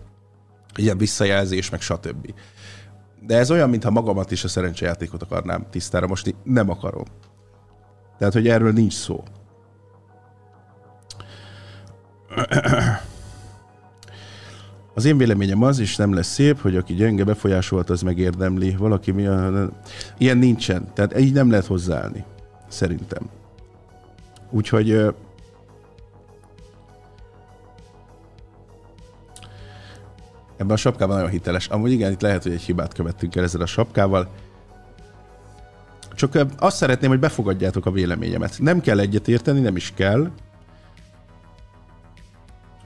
ilyen 0.76 0.98
visszajelzés, 0.98 1.70
meg 1.70 1.82
stb. 1.82 2.34
De 3.26 3.38
ez 3.38 3.52
olyan, 3.52 3.70
mintha 3.70 3.90
magamat 3.90 4.32
is 4.32 4.44
a 4.44 4.48
szerencsejátékot 4.48 5.22
akarnám 5.22 5.66
tisztára 5.70 6.08
most 6.08 6.36
nem 6.44 6.70
akarom. 6.70 7.06
Tehát, 8.18 8.34
hogy 8.34 8.48
erről 8.48 8.72
nincs 8.72 8.94
szó. 8.94 9.24
Az 14.94 15.06
én 15.06 15.18
véleményem 15.18 15.62
az, 15.62 15.80
és 15.80 15.96
nem 15.96 16.14
lesz 16.14 16.34
szép, 16.34 16.62
hogy 16.62 16.76
aki 16.76 16.94
gyenge 16.94 17.24
befolyásolt, 17.24 17.90
az 17.90 18.02
megérdemli. 18.02 18.76
Valaki 18.76 19.12
mi 19.12 19.26
a... 19.26 19.70
Ilyen 20.18 20.38
nincsen. 20.38 20.94
Tehát 20.94 21.20
így 21.20 21.34
nem 21.34 21.50
lehet 21.50 21.66
hozzáállni. 21.66 22.24
Szerintem. 22.68 23.30
Úgyhogy 24.50 24.92
ebben 30.58 30.76
a 30.76 30.76
sapkában 30.76 31.16
nagyon 31.16 31.32
hiteles. 31.32 31.68
Amúgy 31.68 31.92
igen, 31.92 32.12
itt 32.12 32.22
lehet, 32.22 32.44
hogy 32.44 32.52
egy 32.52 32.62
hibát 32.62 32.94
követtünk 32.94 33.36
el 33.36 33.44
ezzel 33.44 33.62
a 33.62 33.66
sapkával. 33.66 34.30
Csak 36.16 36.38
azt 36.60 36.78
szeretném, 36.78 37.10
hogy 37.10 37.20
befogadjátok 37.20 37.86
a 37.86 37.92
véleményemet. 37.92 38.60
Nem 38.60 38.80
kell 38.82 39.00
egyet 39.00 39.28
érteni, 39.28 39.60
nem 39.60 39.76
is 39.76 39.94
kell. 39.96 40.32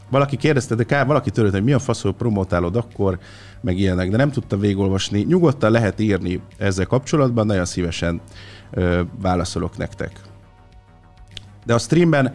Valaki 0.10 0.38
kérdezte, 0.38 0.76
de 0.76 0.84
kár, 0.84 1.06
valaki 1.06 1.30
törött, 1.30 1.52
hogy 1.52 1.64
mi 1.64 1.74
a 1.74 1.80
faszol 1.80 2.14
promotálod 2.14 2.76
akkor, 2.76 3.20
meg 3.62 3.78
ilyenek, 3.78 4.10
de 4.10 4.18
nem 4.18 4.32
tudtam 4.32 4.60
végolvasni. 4.60 5.22
Nyugodtan 5.22 5.72
lehet 5.72 6.00
írni 6.00 6.42
ezzel 6.58 6.86
kapcsolatban, 6.86 7.46
nagyon 7.46 7.66
szívesen 7.66 8.22
ö, 8.72 9.02
válaszolok 9.22 9.78
nektek. 9.78 10.31
De 11.66 11.74
a 11.74 11.78
streamben, 11.78 12.34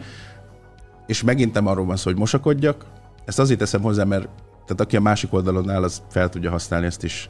és 1.07 1.23
megint 1.23 1.53
nem 1.53 1.67
arról 1.67 1.85
van 1.85 1.95
szó, 1.95 2.09
hogy 2.09 2.19
mosakodjak, 2.19 2.85
ezt 3.25 3.39
azért 3.39 3.59
teszem 3.59 3.81
hozzá, 3.81 4.03
mert 4.03 4.27
tehát 4.65 4.81
aki 4.81 4.95
a 4.95 5.01
másik 5.01 5.33
oldalon 5.33 5.69
áll, 5.69 5.83
az 5.83 6.01
fel 6.09 6.29
tudja 6.29 6.49
használni 6.49 6.85
ezt 6.85 7.03
is 7.03 7.29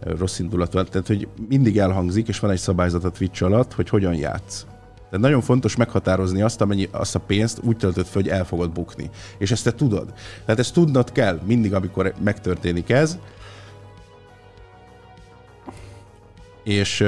rossz 0.00 0.38
indulatúan. 0.38 0.86
Tehát, 0.90 1.06
hogy 1.06 1.28
mindig 1.48 1.78
elhangzik, 1.78 2.28
és 2.28 2.38
van 2.38 2.50
egy 2.50 2.58
szabályzat 2.58 3.04
a 3.04 3.10
Twitch 3.10 3.42
alatt, 3.42 3.72
hogy 3.72 3.88
hogyan 3.88 4.14
játsz. 4.14 4.66
Tehát 4.94 5.20
nagyon 5.20 5.40
fontos 5.40 5.76
meghatározni 5.76 6.42
azt, 6.42 6.60
amennyi, 6.60 6.88
azt 6.90 7.14
a 7.14 7.18
pénzt 7.18 7.60
úgy 7.62 7.76
töltött 7.76 8.06
fel, 8.06 8.22
hogy 8.22 8.30
el 8.30 8.44
fogod 8.44 8.70
bukni. 8.70 9.10
És 9.38 9.50
ezt 9.50 9.64
te 9.64 9.72
tudod. 9.72 10.12
Tehát 10.44 10.60
ezt 10.60 10.72
tudnod 10.72 11.12
kell 11.12 11.40
mindig, 11.44 11.74
amikor 11.74 12.14
megtörténik 12.24 12.90
ez. 12.90 13.18
És 16.64 17.04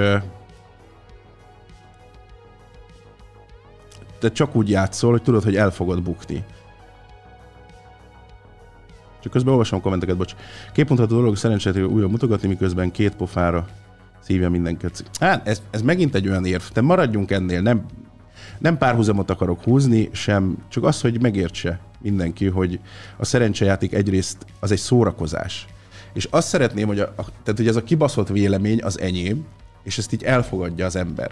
te 4.19 4.33
csak 4.33 4.55
úgy 4.55 4.71
játszol, 4.71 5.11
hogy 5.11 5.23
tudod, 5.23 5.43
hogy 5.43 5.57
el 5.57 5.71
fogod 5.71 6.03
bukni. 6.03 6.45
Csak 9.21 9.33
közben 9.33 9.53
olvasom 9.53 9.79
a 9.79 9.83
kommenteket, 9.83 10.17
bocs. 10.17 10.35
Képmutató 10.73 11.17
dolog 11.17 11.37
szerencsét 11.37 11.77
újra 11.77 12.09
mutogatni, 12.09 12.49
miközben 12.49 12.91
két 12.91 13.15
pofára 13.15 13.67
szívja 14.21 14.51
mindenket. 14.51 15.05
Hát, 15.21 15.49
ez, 15.49 15.63
ez 15.71 15.83
megint 15.83 16.15
egy 16.15 16.29
olyan 16.29 16.45
érv. 16.45 16.63
De 16.73 16.81
maradjunk 16.81 17.31
ennél, 17.31 17.61
nem, 17.61 17.85
nem 18.59 18.79
párhuzamot 18.79 19.31
akarok 19.31 19.63
húzni, 19.63 20.09
sem, 20.13 20.57
csak 20.69 20.85
az, 20.85 21.01
hogy 21.01 21.21
megértse 21.21 21.81
mindenki, 22.01 22.47
hogy 22.47 22.81
a 23.17 23.25
szerencsejáték 23.25 23.93
egyrészt 23.93 24.47
az 24.61 24.71
egy 24.71 24.79
szórakozás. 24.79 25.67
És 26.13 26.29
azt 26.31 26.49
szeretném, 26.49 26.87
hogy, 26.87 27.01
a, 27.01 27.13
a, 27.17 27.23
tehát, 27.25 27.57
hogy 27.57 27.69
ez 27.69 27.77
a 27.77 27.83
kibaszott 27.83 28.29
vélemény 28.29 28.83
az 28.83 29.01
enyém, 29.01 29.47
és 29.83 29.99
ezt 29.99 30.13
így 30.13 30.23
elfogadja 30.23 30.87
az 30.87 30.97
ember. 30.97 31.31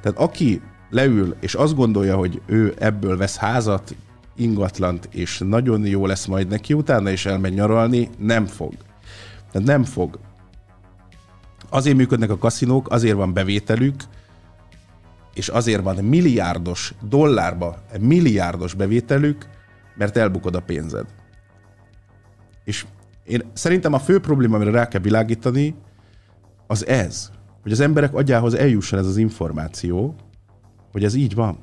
Tehát 0.00 0.18
aki 0.18 0.60
leül, 0.92 1.36
és 1.40 1.54
azt 1.54 1.74
gondolja, 1.74 2.16
hogy 2.16 2.40
ő 2.46 2.74
ebből 2.78 3.16
vesz 3.16 3.36
házat, 3.36 3.94
ingatlant, 4.36 5.08
és 5.10 5.38
nagyon 5.38 5.86
jó 5.86 6.06
lesz 6.06 6.26
majd 6.26 6.48
neki 6.48 6.72
utána, 6.72 7.10
és 7.10 7.26
elmegy 7.26 7.54
nyaralni, 7.54 8.08
nem 8.18 8.46
fog. 8.46 8.72
Tehát 9.52 9.68
nem 9.68 9.84
fog. 9.84 10.18
Azért 11.68 11.96
működnek 11.96 12.30
a 12.30 12.38
kaszinók, 12.38 12.90
azért 12.90 13.16
van 13.16 13.32
bevételük, 13.32 13.94
és 15.34 15.48
azért 15.48 15.82
van 15.82 16.04
milliárdos 16.04 16.94
dollárba, 17.08 17.82
milliárdos 18.00 18.74
bevételük, 18.74 19.46
mert 19.96 20.16
elbukod 20.16 20.54
a 20.54 20.60
pénzed. 20.60 21.06
És 22.64 22.86
én 23.24 23.42
szerintem 23.52 23.92
a 23.92 23.98
fő 23.98 24.20
probléma, 24.20 24.56
amire 24.56 24.70
rá 24.70 24.88
kell 24.88 25.00
világítani, 25.00 25.74
az 26.66 26.86
ez, 26.86 27.30
hogy 27.62 27.72
az 27.72 27.80
emberek 27.80 28.14
agyához 28.14 28.54
eljusson 28.54 28.98
ez 28.98 29.06
az 29.06 29.16
információ, 29.16 30.14
hogy 30.92 31.04
ez 31.04 31.14
így 31.14 31.34
van. 31.34 31.58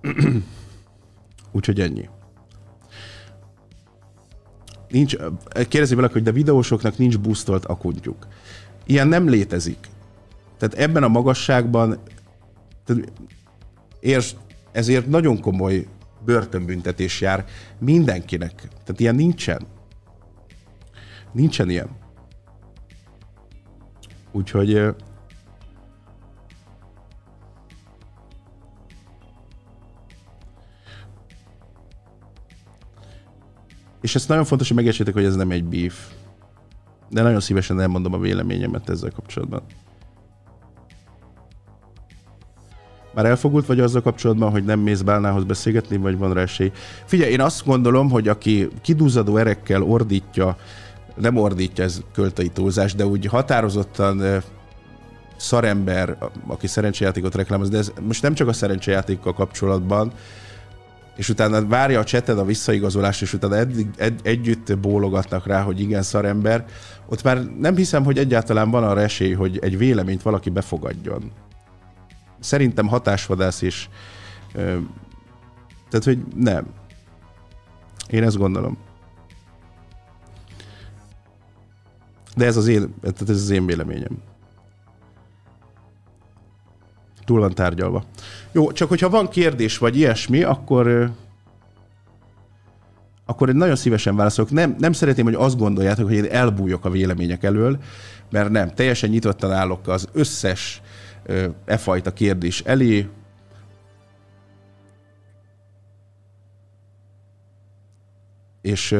Úgyhogy 1.52 1.80
ennyi. 1.80 2.08
Nincs, 4.88 5.16
kérdezi 5.68 5.94
valaki, 5.94 6.12
hogy 6.12 6.22
de 6.22 6.32
videósoknak 6.32 6.98
nincs 6.98 7.18
boostolt 7.18 7.64
akuntjuk. 7.64 8.26
Ilyen 8.86 9.08
nem 9.08 9.28
létezik. 9.28 9.88
Tehát 10.58 10.74
ebben 10.74 11.02
a 11.02 11.08
magasságban 11.08 11.98
érts, 14.00 14.34
ezért 14.72 15.06
nagyon 15.06 15.40
komoly 15.40 15.86
börtönbüntetés 16.24 17.20
jár 17.20 17.44
mindenkinek. 17.78 18.54
Tehát 18.56 19.00
ilyen 19.00 19.14
nincsen. 19.14 19.66
Nincsen 21.32 21.70
ilyen. 21.70 21.88
Úgyhogy 24.32 24.94
És 34.00 34.14
ezt 34.14 34.28
nagyon 34.28 34.44
fontos, 34.44 34.66
hogy 34.68 34.76
megértsétek, 34.76 35.14
hogy 35.14 35.24
ez 35.24 35.36
nem 35.36 35.50
egy 35.50 35.64
beef. 35.64 35.94
De 37.08 37.22
nagyon 37.22 37.40
szívesen 37.40 37.80
elmondom 37.80 38.12
a 38.12 38.18
véleményemet 38.18 38.88
ezzel 38.88 39.10
kapcsolatban. 39.10 39.62
Már 43.14 43.26
elfogult 43.26 43.66
vagy 43.66 43.80
azzal 43.80 44.02
kapcsolatban, 44.02 44.50
hogy 44.50 44.64
nem 44.64 44.80
mész 44.80 45.00
Bálnához 45.00 45.44
beszélgetni, 45.44 45.96
vagy 45.96 46.18
van 46.18 46.32
rá 46.32 46.42
esély? 46.42 46.72
Figyelj, 47.04 47.32
én 47.32 47.40
azt 47.40 47.64
gondolom, 47.64 48.10
hogy 48.10 48.28
aki 48.28 48.68
kiduzzadó 48.82 49.36
erekkel 49.36 49.82
ordítja, 49.82 50.56
nem 51.14 51.36
ordítja, 51.36 51.84
ez 51.84 52.02
költői 52.12 52.48
túlzás, 52.48 52.94
de 52.94 53.06
úgy 53.06 53.26
határozottan 53.26 54.42
szarember, 55.36 56.16
aki 56.46 56.66
szerencsejátékot 56.66 57.34
reklámoz, 57.34 57.68
de 57.68 57.78
ez 57.78 57.92
most 58.00 58.22
nem 58.22 58.34
csak 58.34 58.48
a 58.48 58.52
szerencsejátékkal 58.52 59.32
kapcsolatban, 59.32 60.12
és 61.20 61.28
utána 61.28 61.66
várja 61.66 61.98
a 61.98 62.04
cseted 62.04 62.38
a 62.38 62.44
visszaigazolást, 62.44 63.22
és 63.22 63.32
utána 63.32 63.56
eddig, 63.56 63.88
egy, 63.96 64.20
együtt 64.22 64.78
bólogatnak 64.78 65.46
rá, 65.46 65.62
hogy 65.62 65.80
igen, 65.80 66.02
szarember, 66.02 66.64
ott 67.08 67.22
már 67.22 67.44
nem 67.44 67.76
hiszem, 67.76 68.04
hogy 68.04 68.18
egyáltalán 68.18 68.70
van 68.70 68.84
arra 68.84 69.00
esély, 69.00 69.32
hogy 69.32 69.58
egy 69.58 69.78
véleményt 69.78 70.22
valaki 70.22 70.50
befogadjon. 70.50 71.32
Szerintem 72.38 72.86
hatásvadász 72.86 73.62
is. 73.62 73.90
Tehát, 75.88 76.04
hogy 76.04 76.18
nem. 76.34 76.66
Én 78.08 78.22
ezt 78.22 78.38
gondolom. 78.38 78.78
De 82.36 82.46
ez 82.46 82.56
az 82.56 82.66
én, 82.66 82.94
tehát 83.00 83.20
ez 83.20 83.42
az 83.42 83.50
én 83.50 83.66
véleményem. 83.66 84.29
Túl 87.30 87.40
van 87.40 87.54
tárgyalva. 87.54 88.04
Jó, 88.52 88.72
csak 88.72 88.88
hogyha 88.88 89.08
van 89.08 89.28
kérdés 89.28 89.78
vagy 89.78 89.96
ilyesmi, 89.96 90.42
akkor 90.42 91.10
akkor 93.26 93.48
én 93.48 93.56
nagyon 93.56 93.76
szívesen 93.76 94.16
válaszolok. 94.16 94.50
Nem, 94.50 94.76
nem 94.78 94.92
szeretném, 94.92 95.24
hogy 95.24 95.34
azt 95.34 95.58
gondoljátok, 95.58 96.06
hogy 96.06 96.16
én 96.16 96.24
elbújok 96.24 96.84
a 96.84 96.90
vélemények 96.90 97.42
elől, 97.42 97.78
mert 98.30 98.50
nem. 98.50 98.74
Teljesen 98.74 99.10
nyitottan 99.10 99.52
állok 99.52 99.88
az 99.88 100.08
összes 100.12 100.82
e 101.64 101.76
fajta 101.76 102.12
kérdés 102.12 102.60
elé. 102.60 103.08
És 108.60 108.96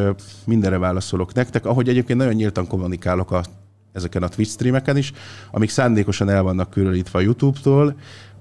mindenre 0.46 0.78
válaszolok 0.78 1.34
nektek, 1.34 1.66
ahogy 1.66 1.88
egyébként 1.88 2.18
nagyon 2.18 2.34
nyíltan 2.34 2.66
kommunikálok 2.66 3.30
a, 3.30 3.42
ezeken 3.92 4.22
a 4.22 4.28
Twitch 4.28 4.52
streameken 4.52 4.96
is, 4.96 5.12
amik 5.50 5.70
szándékosan 5.70 6.28
el 6.28 6.42
vannak 6.42 6.70
különítve 6.70 7.18
a 7.18 7.22
YouTube-tól, 7.22 7.96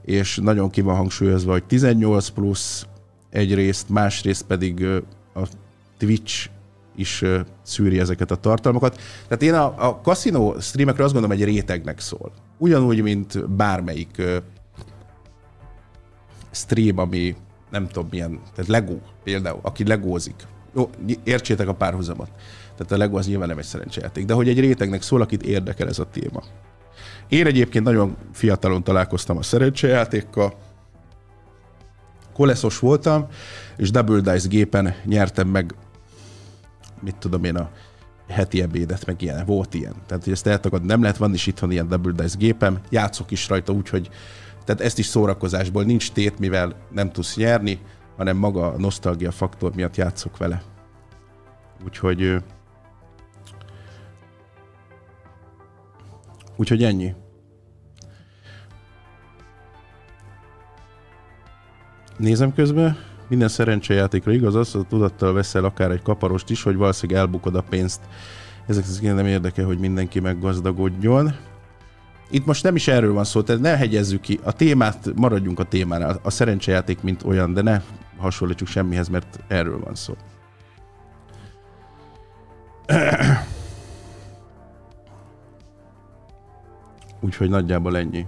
és 0.05 0.39
nagyon 0.41 0.69
ki 0.69 0.81
van 0.81 0.95
hangsúlyozva, 0.95 1.51
hogy 1.51 1.63
18 1.63 2.27
plusz 2.27 2.85
egyrészt, 3.29 3.89
másrészt 3.89 4.45
pedig 4.45 4.85
a 5.33 5.47
Twitch 5.97 6.49
is 6.95 7.23
szűri 7.61 7.99
ezeket 7.99 8.31
a 8.31 8.35
tartalmakat. 8.35 9.01
Tehát 9.27 9.43
én 9.43 9.53
a, 9.53 9.87
a 9.87 10.01
kaszinó 10.01 10.55
streamekről 10.59 11.05
azt 11.05 11.13
gondolom, 11.13 11.37
egy 11.37 11.45
rétegnek 11.45 11.99
szól. 11.99 12.31
Ugyanúgy, 12.57 13.01
mint 13.01 13.49
bármelyik 13.49 14.21
stream, 16.51 16.97
ami 16.97 17.35
nem 17.71 17.87
tudom 17.87 18.07
milyen, 18.11 18.39
tehát 18.55 18.69
Lego 18.69 18.97
például, 19.23 19.59
aki 19.61 19.87
legózik. 19.87 20.35
Jó, 20.75 20.89
értsétek 21.23 21.67
a 21.67 21.73
párhuzamot. 21.73 22.29
Tehát 22.79 22.93
a 22.93 22.97
Lego 22.97 23.17
az 23.17 23.27
nyilván 23.27 23.47
nem 23.47 23.57
egy 23.57 23.65
szerencsejáték, 23.65 24.25
de 24.25 24.33
hogy 24.33 24.49
egy 24.49 24.59
rétegnek 24.59 25.01
szól, 25.01 25.21
akit 25.21 25.43
érdekel 25.43 25.87
ez 25.87 25.99
a 25.99 26.09
téma. 26.11 26.43
Én 27.27 27.45
egyébként 27.45 27.85
nagyon 27.85 28.17
fiatalon 28.33 28.83
találkoztam 28.83 29.37
a 29.37 29.41
szerencsejátékkal, 29.41 30.53
koleszos 32.33 32.79
voltam, 32.79 33.27
és 33.77 33.91
Double 33.91 34.33
Dice 34.33 34.47
gépen 34.47 34.95
nyertem 35.05 35.47
meg, 35.47 35.75
mit 37.01 37.15
tudom 37.15 37.43
én, 37.43 37.55
a 37.55 37.69
heti 38.27 38.61
ebédet, 38.61 39.05
meg 39.05 39.21
ilyen, 39.21 39.45
volt 39.45 39.73
ilyen. 39.73 39.93
Tehát, 40.05 40.23
hogy 40.23 40.33
ezt 40.33 40.47
eltagad, 40.47 40.83
nem 40.83 41.01
lehet, 41.01 41.17
van 41.17 41.33
is 41.33 41.47
itthon 41.47 41.71
ilyen 41.71 41.87
Double 41.87 42.11
Dice 42.11 42.37
gépem, 42.37 42.79
játszok 42.89 43.31
is 43.31 43.47
rajta, 43.47 43.73
úgyhogy 43.73 44.09
tehát 44.65 44.81
ezt 44.81 44.99
is 44.99 45.05
szórakozásból 45.05 45.83
nincs 45.83 46.11
tét, 46.11 46.39
mivel 46.39 46.75
nem 46.91 47.11
tudsz 47.11 47.35
nyerni, 47.35 47.79
hanem 48.17 48.37
maga 48.37 48.73
a 48.73 48.77
nosztalgia 48.77 49.31
faktor 49.31 49.75
miatt 49.75 49.95
játszok 49.95 50.37
vele. 50.37 50.61
Úgyhogy... 51.85 52.41
Úgyhogy 56.59 56.83
ennyi. 56.83 57.13
Nézem 62.17 62.53
közben, 62.53 62.97
minden 63.27 63.47
szerencsejátékra 63.47 64.31
igaz 64.31 64.55
az, 64.55 64.71
hogy 64.71 64.87
tudattal 64.87 65.33
veszel 65.33 65.63
akár 65.63 65.91
egy 65.91 66.01
kaparost 66.01 66.49
is, 66.49 66.63
hogy 66.63 66.75
valószínűleg 66.75 67.21
elbukod 67.21 67.55
a 67.55 67.61
pénzt. 67.61 68.01
Ezek 68.67 68.85
szerint 68.85 69.15
nem 69.15 69.25
érdekel, 69.25 69.65
hogy 69.65 69.79
mindenki 69.79 70.19
meggazdagodjon. 70.19 71.35
Itt 72.29 72.45
most 72.45 72.63
nem 72.63 72.75
is 72.75 72.87
erről 72.87 73.13
van 73.13 73.23
szó, 73.23 73.41
tehát 73.41 73.61
ne 73.61 73.77
hegyezzük 73.77 74.21
ki. 74.21 74.39
A 74.43 74.51
témát, 74.51 75.09
maradjunk 75.15 75.59
a 75.59 75.63
témánál. 75.63 76.19
A 76.23 76.29
szerencsejáték, 76.29 77.01
mint 77.01 77.23
olyan, 77.23 77.53
de 77.53 77.61
ne 77.61 77.81
hasonlítsuk 78.17 78.67
semmihez, 78.67 79.07
mert 79.07 79.39
erről 79.47 79.79
van 79.79 79.95
szó. 79.95 80.13
Úgyhogy 87.21 87.49
nagyjából 87.49 87.97
ennyi. 87.97 88.25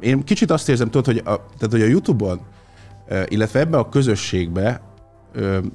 Én 0.00 0.24
kicsit 0.24 0.50
azt 0.50 0.68
érzem, 0.68 0.90
tudod, 0.90 1.06
hogy 1.06 1.18
a, 1.18 1.22
tehát, 1.22 1.70
hogy 1.70 1.82
a 1.82 1.86
Youtube-on, 1.86 2.40
illetve 3.28 3.60
ebbe 3.60 3.78
a 3.78 3.88
közösségbe 3.88 4.80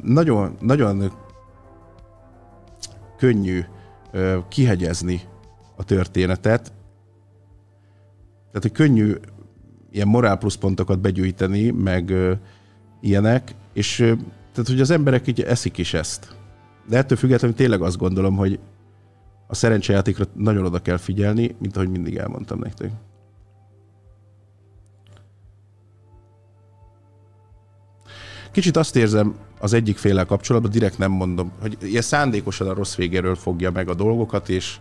nagyon, 0.02 0.58
nagyon 0.60 1.12
könnyű 3.18 3.66
kihegyezni 4.48 5.22
a 5.76 5.84
történetet. 5.84 6.74
Tehát, 8.52 8.62
hogy 8.62 8.72
könnyű 8.72 9.14
ilyen 9.92 10.08
morál 10.08 10.38
pluszpontokat 10.38 11.00
begyűjteni, 11.00 11.70
meg 11.70 12.14
ilyenek, 13.02 13.56
és 13.74 13.96
tehát, 14.52 14.68
hogy 14.68 14.82
az 14.82 14.90
emberek 14.90 15.28
így 15.28 15.42
eszik 15.42 15.78
is 15.78 15.94
ezt. 15.94 16.36
De 16.88 16.98
ettől 16.98 17.18
függetlenül 17.18 17.56
tényleg 17.56 17.82
azt 17.82 17.98
gondolom, 17.98 18.36
hogy 18.36 18.60
a 19.48 19.56
szerencsejátékra 19.56 20.26
nagyon 20.34 20.66
oda 20.66 20.80
kell 20.80 20.98
figyelni, 20.98 21.56
mint 21.60 21.76
ahogy 21.76 21.90
mindig 21.90 22.16
elmondtam 22.16 22.60
nektek. 22.60 22.92
Kicsit 28.52 28.78
azt 28.78 28.96
érzem 28.96 29.36
az 29.60 29.74
egyik 29.74 29.98
féle 29.98 30.24
kapcsolatban, 30.24 30.72
direkt 30.72 30.98
nem 30.98 31.12
mondom, 31.12 31.52
hogy 31.62 31.78
ilyen 31.82 32.02
szándékosan 32.02 32.68
a 32.68 32.74
rossz 32.74 32.96
végéről 32.96 33.36
fogja 33.36 33.72
meg 33.72 33.90
a 33.90 33.94
dolgokat, 33.94 34.50
és 34.50 34.80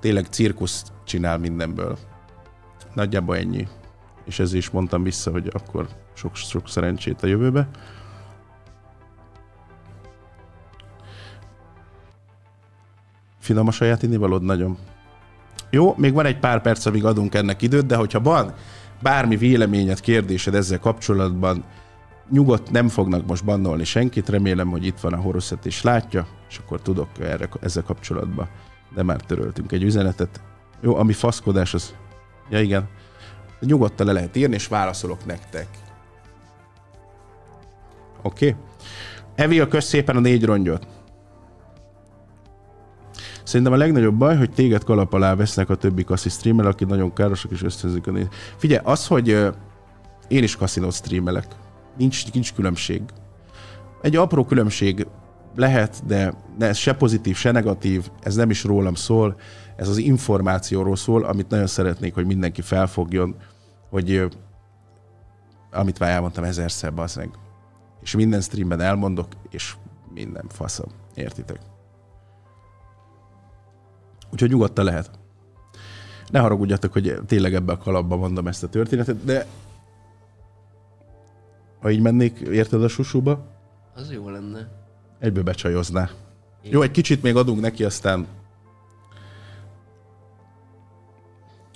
tényleg 0.00 0.26
cirkuszt 0.26 0.92
csinál 1.04 1.38
mindenből. 1.38 1.98
Nagyjából 2.94 3.36
ennyi. 3.36 3.68
És 4.24 4.38
ezért 4.38 4.62
is 4.62 4.70
mondtam 4.70 5.02
vissza, 5.02 5.30
hogy 5.30 5.50
akkor 5.52 5.88
sok, 6.14 6.34
sok 6.34 6.68
szerencsét 6.68 7.22
a 7.22 7.26
jövőbe. 7.26 7.68
Finom 13.48 13.66
a 13.66 13.70
saját 13.70 14.02
innivalód 14.02 14.42
nagyon. 14.42 14.78
Jó, 15.70 15.94
még 15.96 16.12
van 16.12 16.26
egy 16.26 16.38
pár 16.38 16.62
perc, 16.62 16.86
amíg 16.86 17.04
adunk 17.04 17.34
ennek 17.34 17.62
időt, 17.62 17.86
de 17.86 17.96
hogyha 17.96 18.20
van 18.20 18.54
bármi 19.02 19.36
véleményed, 19.36 20.00
kérdésed 20.00 20.54
ezzel 20.54 20.78
kapcsolatban, 20.78 21.64
nyugodt, 22.30 22.70
nem 22.70 22.88
fognak 22.88 23.26
most 23.26 23.44
bannolni 23.44 23.84
senkit, 23.84 24.28
remélem, 24.28 24.68
hogy 24.70 24.86
itt 24.86 25.00
van 25.00 25.12
a 25.12 25.16
Horoszet 25.16 25.66
és 25.66 25.82
látja, 25.82 26.26
és 26.48 26.58
akkor 26.58 26.80
tudok 26.82 27.08
erre, 27.20 27.48
ezzel 27.60 27.82
kapcsolatban. 27.82 28.48
De 28.94 29.02
már 29.02 29.20
töröltünk 29.20 29.72
egy 29.72 29.82
üzenetet. 29.82 30.40
Jó, 30.80 30.96
ami 30.96 31.12
faszkodás, 31.12 31.74
az... 31.74 31.94
Ja 32.50 32.60
igen. 32.60 32.88
Nyugodtan 33.60 34.06
le 34.06 34.12
lehet 34.12 34.36
írni, 34.36 34.54
és 34.54 34.66
válaszolok 34.66 35.26
nektek. 35.26 35.68
Oké? 38.22 38.48
Okay. 38.48 38.60
Evil, 39.34 39.68
kösz 39.68 39.86
szépen 39.86 40.16
a 40.16 40.20
négy 40.20 40.44
rongyot. 40.44 40.97
Szerintem 43.48 43.72
a 43.72 43.76
legnagyobb 43.76 44.14
baj, 44.14 44.36
hogy 44.36 44.50
téged 44.50 44.84
kalap 44.84 45.12
alá 45.12 45.34
vesznek 45.34 45.70
a 45.70 45.74
többi 45.74 46.04
kaszi 46.04 46.28
streamer, 46.28 46.66
aki 46.66 46.84
nagyon 46.84 47.12
károsak 47.12 47.50
és 47.50 47.62
ösztönzik 47.62 48.06
a 48.06 48.10
néz. 48.10 48.26
Figyelj, 48.56 48.80
az, 48.84 49.06
hogy 49.06 49.28
én 50.28 50.42
is 50.42 50.56
kaszinót 50.56 50.92
streamelek, 50.92 51.46
nincs, 51.96 52.32
nincs 52.32 52.54
különbség. 52.54 53.02
Egy 54.02 54.16
apró 54.16 54.44
különbség 54.44 55.06
lehet, 55.54 56.06
de 56.06 56.34
ez 56.58 56.76
se 56.76 56.94
pozitív, 56.94 57.36
se 57.36 57.50
negatív, 57.50 58.10
ez 58.20 58.34
nem 58.34 58.50
is 58.50 58.64
rólam 58.64 58.94
szól, 58.94 59.36
ez 59.76 59.88
az 59.88 59.96
információról 59.96 60.96
szól, 60.96 61.24
amit 61.24 61.48
nagyon 61.48 61.66
szeretnék, 61.66 62.14
hogy 62.14 62.26
mindenki 62.26 62.62
felfogjon, 62.62 63.34
hogy 63.90 64.28
amit 65.70 65.98
már 65.98 66.10
elmondtam 66.10 66.44
ezerszer, 66.44 66.94
bazdmeg. 66.94 67.30
És 68.02 68.14
minden 68.14 68.40
streamben 68.40 68.80
elmondok, 68.80 69.28
és 69.50 69.74
minden 70.14 70.44
faszom. 70.48 70.88
Értitek? 71.14 71.58
Úgyhogy 74.32 74.50
nyugodtan 74.50 74.84
lehet. 74.84 75.10
Ne 76.30 76.38
haragudjatok, 76.38 76.92
hogy 76.92 77.18
tényleg 77.26 77.54
ebbe 77.54 77.72
a 77.72 77.78
kalapba 77.78 78.16
mondom 78.16 78.46
ezt 78.46 78.62
a 78.62 78.68
történetet, 78.68 79.24
de 79.24 79.46
ha 81.80 81.90
így 81.90 82.00
mennék, 82.00 82.38
érted 82.38 82.82
a 82.82 82.88
susúba, 82.88 83.46
Az 83.94 84.12
jó 84.12 84.28
lenne. 84.28 84.68
egyből 85.18 85.42
becsajozná. 85.42 86.10
Jó, 86.62 86.82
egy 86.82 86.90
kicsit 86.90 87.22
még 87.22 87.36
adunk 87.36 87.60
neki, 87.60 87.84
aztán 87.84 88.26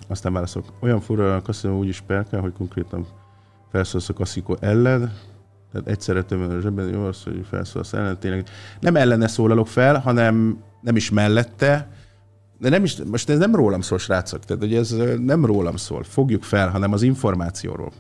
aztán 0.09 0.33
válaszok. 0.33 0.73
Olyan 0.81 1.01
fura 1.01 1.43
kaszinó 1.43 1.79
úgy 1.79 1.89
is 1.89 2.01
perkel, 2.01 2.41
hogy 2.41 2.53
konkrétan 2.53 3.07
felszólsz 3.71 4.09
a 4.09 4.13
kaszikó 4.13 4.57
ellen, 4.61 5.13
tehát 5.73 5.89
egyszerre 5.89 6.23
többen 6.23 6.51
a 6.51 6.61
zsebben, 6.61 6.89
jó 6.89 7.05
az, 7.05 7.23
hogy 7.23 7.47
felszólsz 7.49 7.93
ellen, 7.93 8.19
tényleg. 8.19 8.49
Nem 8.81 8.97
ellene 8.97 9.27
szólalok 9.27 9.67
fel, 9.67 9.99
hanem 9.99 10.63
nem 10.81 10.97
is 10.97 11.11
mellette, 11.11 11.89
de 12.63 12.69
nem 12.69 12.85
is, 12.85 12.97
most 12.97 13.29
ez 13.29 13.39
nem 13.39 13.55
rólam 13.55 13.81
szól, 13.81 13.99
srácok, 13.99 14.45
tehát 14.45 14.63
hogy 14.63 14.75
ez 14.75 14.97
nem 15.19 15.45
rólam 15.45 15.77
szól, 15.77 16.03
fogjuk 16.03 16.43
fel, 16.43 16.69
hanem 16.69 16.93
az 16.93 17.03
információról. 17.03 17.93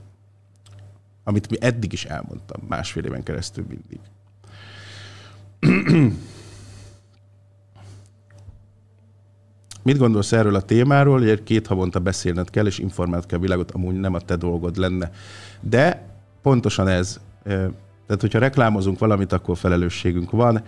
Amit 1.24 1.50
mi 1.50 1.56
eddig 1.60 1.92
is 1.92 2.04
elmondtam, 2.04 2.62
másfél 2.68 3.04
éven 3.04 3.22
keresztül 3.22 3.64
mindig. 3.68 4.00
Mit 9.82 9.98
gondolsz 9.98 10.32
erről 10.32 10.54
a 10.54 10.62
témáról, 10.62 11.18
hogy 11.18 11.42
két 11.42 11.66
havonta 11.66 12.00
beszélned 12.00 12.50
kell, 12.50 12.66
és 12.66 12.78
informált 12.78 13.26
kell 13.26 13.38
a 13.38 13.42
világot, 13.42 13.70
amúgy 13.70 14.00
nem 14.00 14.14
a 14.14 14.20
te 14.20 14.36
dolgod 14.36 14.76
lenne. 14.76 15.10
De 15.60 16.08
pontosan 16.42 16.88
ez. 16.88 17.20
Tehát, 18.06 18.20
hogyha 18.20 18.38
reklámozunk 18.38 18.98
valamit, 18.98 19.32
akkor 19.32 19.56
felelősségünk 19.56 20.30
van, 20.30 20.62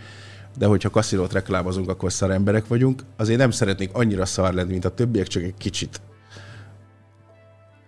de 0.56 0.66
hogyha 0.66 0.90
kaszinót 0.90 1.32
reklámozunk, 1.32 1.88
akkor 1.88 2.12
szar 2.12 2.30
emberek 2.30 2.66
vagyunk. 2.66 3.02
Azért 3.16 3.38
nem 3.38 3.50
szeretnék 3.50 3.90
annyira 3.92 4.24
szar 4.24 4.54
lenni, 4.54 4.70
mint 4.70 4.84
a 4.84 4.94
többiek, 4.94 5.26
csak 5.26 5.42
egy 5.42 5.54
kicsit. 5.58 6.00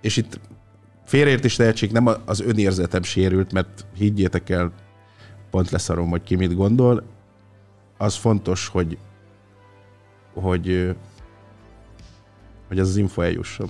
És 0.01 0.17
itt 0.17 0.41
félreértés 1.05 1.57
tehetség, 1.57 1.93
nem 1.93 2.09
az 2.25 2.41
önérzetem 2.41 3.03
sérült, 3.03 3.53
mert 3.53 3.87
higgyétek 3.95 4.51
el, 4.51 4.73
pont 5.51 5.71
leszarom, 5.71 6.11
hogy 6.11 6.23
ki 6.23 6.35
mit 6.35 6.55
gondol. 6.55 7.03
Az 7.99 8.15
fontos, 8.15 8.69
hogy 8.69 8.99
hogy, 10.35 10.97
hogy 12.69 12.79
ez 12.79 12.89
az 12.89 12.97
info 12.97 13.23
eljusson. 13.23 13.69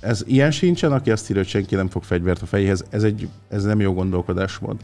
Ez 0.00 0.22
ilyen 0.26 0.50
sincsen, 0.50 0.92
aki 0.92 1.10
azt 1.10 1.30
írja, 1.30 1.42
hogy 1.42 1.50
senki 1.50 1.74
nem 1.74 1.88
fog 1.88 2.02
fegyvert 2.02 2.42
a 2.42 2.46
fejéhez. 2.46 2.84
Ez, 2.90 3.02
egy, 3.02 3.28
ez 3.48 3.64
nem 3.64 3.80
jó 3.80 3.92
gondolkodásmód. 3.92 4.76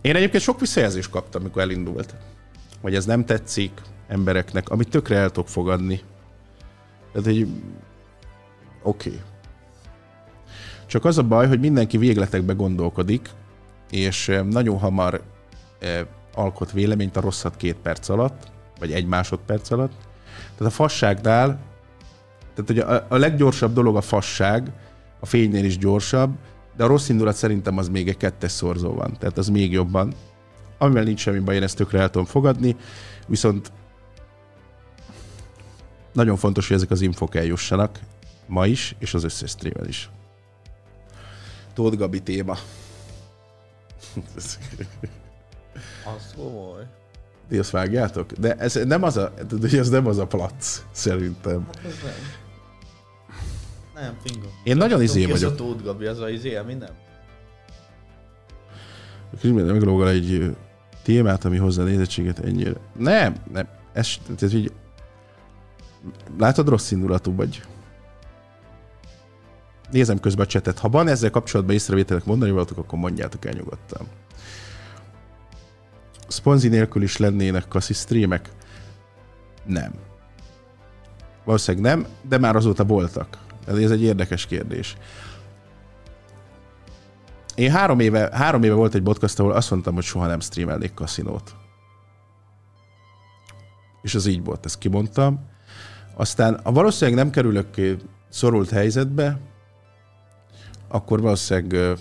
Én 0.00 0.16
egyébként 0.16 0.42
sok 0.42 0.60
visszajelzést 0.60 1.10
kaptam, 1.10 1.40
amikor 1.40 1.62
elindult. 1.62 2.14
Hogy 2.80 2.94
ez 2.94 3.04
nem 3.04 3.24
tetszik 3.24 3.80
embereknek, 4.08 4.68
amit 4.68 4.88
tökre 4.88 5.16
el 5.16 5.30
tudok 5.30 5.48
fogadni. 5.48 6.00
Tehát, 7.12 7.26
hogy 7.26 7.46
oké. 8.82 9.08
Okay. 9.08 9.20
Csak 10.86 11.04
az 11.04 11.18
a 11.18 11.22
baj, 11.22 11.46
hogy 11.48 11.60
mindenki 11.60 11.96
végletekbe 11.96 12.52
gondolkodik, 12.52 13.30
és 13.90 14.28
eh, 14.28 14.42
nagyon 14.42 14.78
hamar 14.78 15.22
eh, 15.78 16.06
alkot 16.34 16.72
véleményt 16.72 17.16
a 17.16 17.20
rosszat 17.20 17.56
két 17.56 17.76
perc 17.76 18.08
alatt, 18.08 18.50
vagy 18.78 18.92
egy 18.92 19.06
másodperc 19.06 19.70
alatt. 19.70 19.92
Tehát 20.56 20.72
a 20.72 20.76
fasságnál, 20.76 21.60
tehát 22.58 22.84
hogy 22.84 22.96
a, 22.96 23.06
a 23.08 23.16
leggyorsabb 23.16 23.72
dolog 23.72 23.96
a 23.96 24.00
fasság, 24.00 24.72
a 25.20 25.26
fénynél 25.26 25.64
is 25.64 25.78
gyorsabb, 25.78 26.34
de 26.76 26.84
a 26.84 26.86
rossz 26.86 27.08
indulat 27.08 27.34
szerintem 27.34 27.78
az 27.78 27.88
még 27.88 28.08
egy 28.08 28.16
kettes 28.16 28.50
szorzó 28.50 28.94
van, 28.94 29.16
tehát 29.18 29.38
az 29.38 29.48
még 29.48 29.72
jobban. 29.72 30.14
Amivel 30.78 31.02
nincs 31.02 31.20
semmi 31.20 31.38
baj, 31.38 31.54
én 31.54 31.62
ezt 31.62 31.76
tökre 31.76 32.00
el 32.00 32.10
tudom 32.10 32.26
fogadni, 32.26 32.76
viszont 33.26 33.72
nagyon 36.12 36.36
fontos, 36.36 36.68
hogy 36.68 36.76
ezek 36.76 36.90
az 36.90 37.00
infok 37.00 37.34
eljussanak 37.34 38.00
ma 38.46 38.66
is, 38.66 38.94
és 38.98 39.14
az 39.14 39.24
összes 39.24 39.50
streamen 39.50 39.88
is. 39.88 40.10
Tóth 41.74 41.96
Gabi 41.96 42.22
téma. 42.22 42.56
Az 46.16 46.34
komoly. 46.36 46.82
Ti 47.48 47.58
azt 47.58 47.70
vágjátok? 47.70 48.32
De 48.32 48.54
ez 48.54 48.74
nem 48.74 49.02
az 49.02 49.16
a, 49.16 49.32
de 49.60 49.78
ez 49.78 49.88
nem 49.88 50.06
az 50.06 50.18
a 50.18 50.26
plac, 50.26 50.82
szerintem. 50.90 51.66
Hát 51.66 51.84
ez 51.84 51.94
nem. 52.02 52.46
Nem, 54.00 54.16
fingo. 54.24 54.46
Én 54.64 54.76
nagyon 54.76 55.02
izé 55.02 55.26
vagyok. 55.26 55.52
a 55.52 55.54
Tóth 55.54 55.82
Gabi, 55.82 56.06
az 56.06 56.20
a 56.20 56.28
izé, 56.28 56.60
mi 56.66 56.74
nem? 56.74 56.90
Krisztián 59.38 59.66
meglógol 59.66 60.08
egy 60.08 60.56
témát, 61.02 61.44
ami 61.44 61.56
hozzá 61.56 61.84
nézettséget 61.84 62.38
ennyire. 62.38 62.72
Nem, 62.96 63.34
nem. 63.52 63.68
Ez, 63.92 64.08
ez 64.40 64.52
így... 64.52 64.72
Látod, 66.38 66.68
rossz 66.68 66.90
indulatú 66.90 67.34
vagy. 67.34 67.62
Nézem 69.90 70.20
közben 70.20 70.44
a 70.44 70.48
csetet. 70.48 70.78
Ha 70.78 70.88
van 70.88 71.08
ezzel 71.08 71.30
kapcsolatban 71.30 71.74
észrevételek 71.74 72.24
mondani 72.24 72.50
valatok, 72.50 72.78
akkor 72.78 72.98
mondjátok 72.98 73.44
el 73.44 73.52
nyugodtan. 73.52 74.06
Sponzi 76.28 76.68
nélkül 76.68 77.02
is 77.02 77.16
lennének 77.16 77.68
kaszi 77.68 77.92
streamek? 77.92 78.50
Nem. 79.64 79.92
Valószínűleg 81.44 81.96
nem, 81.96 82.06
de 82.28 82.38
már 82.38 82.56
azóta 82.56 82.84
voltak. 82.84 83.38
Ez 83.68 83.90
egy 83.90 84.02
érdekes 84.02 84.46
kérdés. 84.46 84.96
Én 87.54 87.70
három 87.70 88.00
éve, 88.00 88.30
három 88.32 88.62
éve 88.62 88.74
volt 88.74 88.94
egy 88.94 89.02
podcast, 89.02 89.38
ahol 89.38 89.52
azt 89.52 89.70
mondtam, 89.70 89.94
hogy 89.94 90.02
soha 90.02 90.26
nem 90.26 90.40
streamelnék 90.40 90.94
kaszinót. 90.94 91.54
És 94.02 94.14
az 94.14 94.26
így 94.26 94.44
volt, 94.44 94.64
ezt 94.64 94.78
kimondtam. 94.78 95.46
Aztán, 96.14 96.60
ha 96.64 96.72
valószínűleg 96.72 97.24
nem 97.24 97.32
kerülök 97.32 97.68
szorult 98.28 98.70
helyzetbe, 98.70 99.40
akkor 100.88 101.20
valószínűleg 101.20 101.98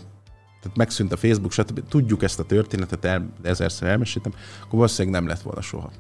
tehát 0.62 0.78
megszűnt 0.78 1.12
a 1.12 1.18
Facebook, 1.18 1.52
stb. 1.52 1.88
Tudjuk 1.88 2.24
ezt 2.24 2.40
a 2.40 2.44
történetet, 2.44 3.06
el, 3.06 3.30
ezerszer 3.42 3.90
elmeséltem, 3.90 4.34
akkor 4.60 4.72
valószínűleg 4.72 5.20
nem 5.20 5.30
lett 5.30 5.42
volna 5.42 5.62
soha. 5.62 5.92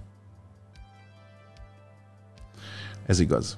Ez 3.05 3.19
igaz. 3.19 3.57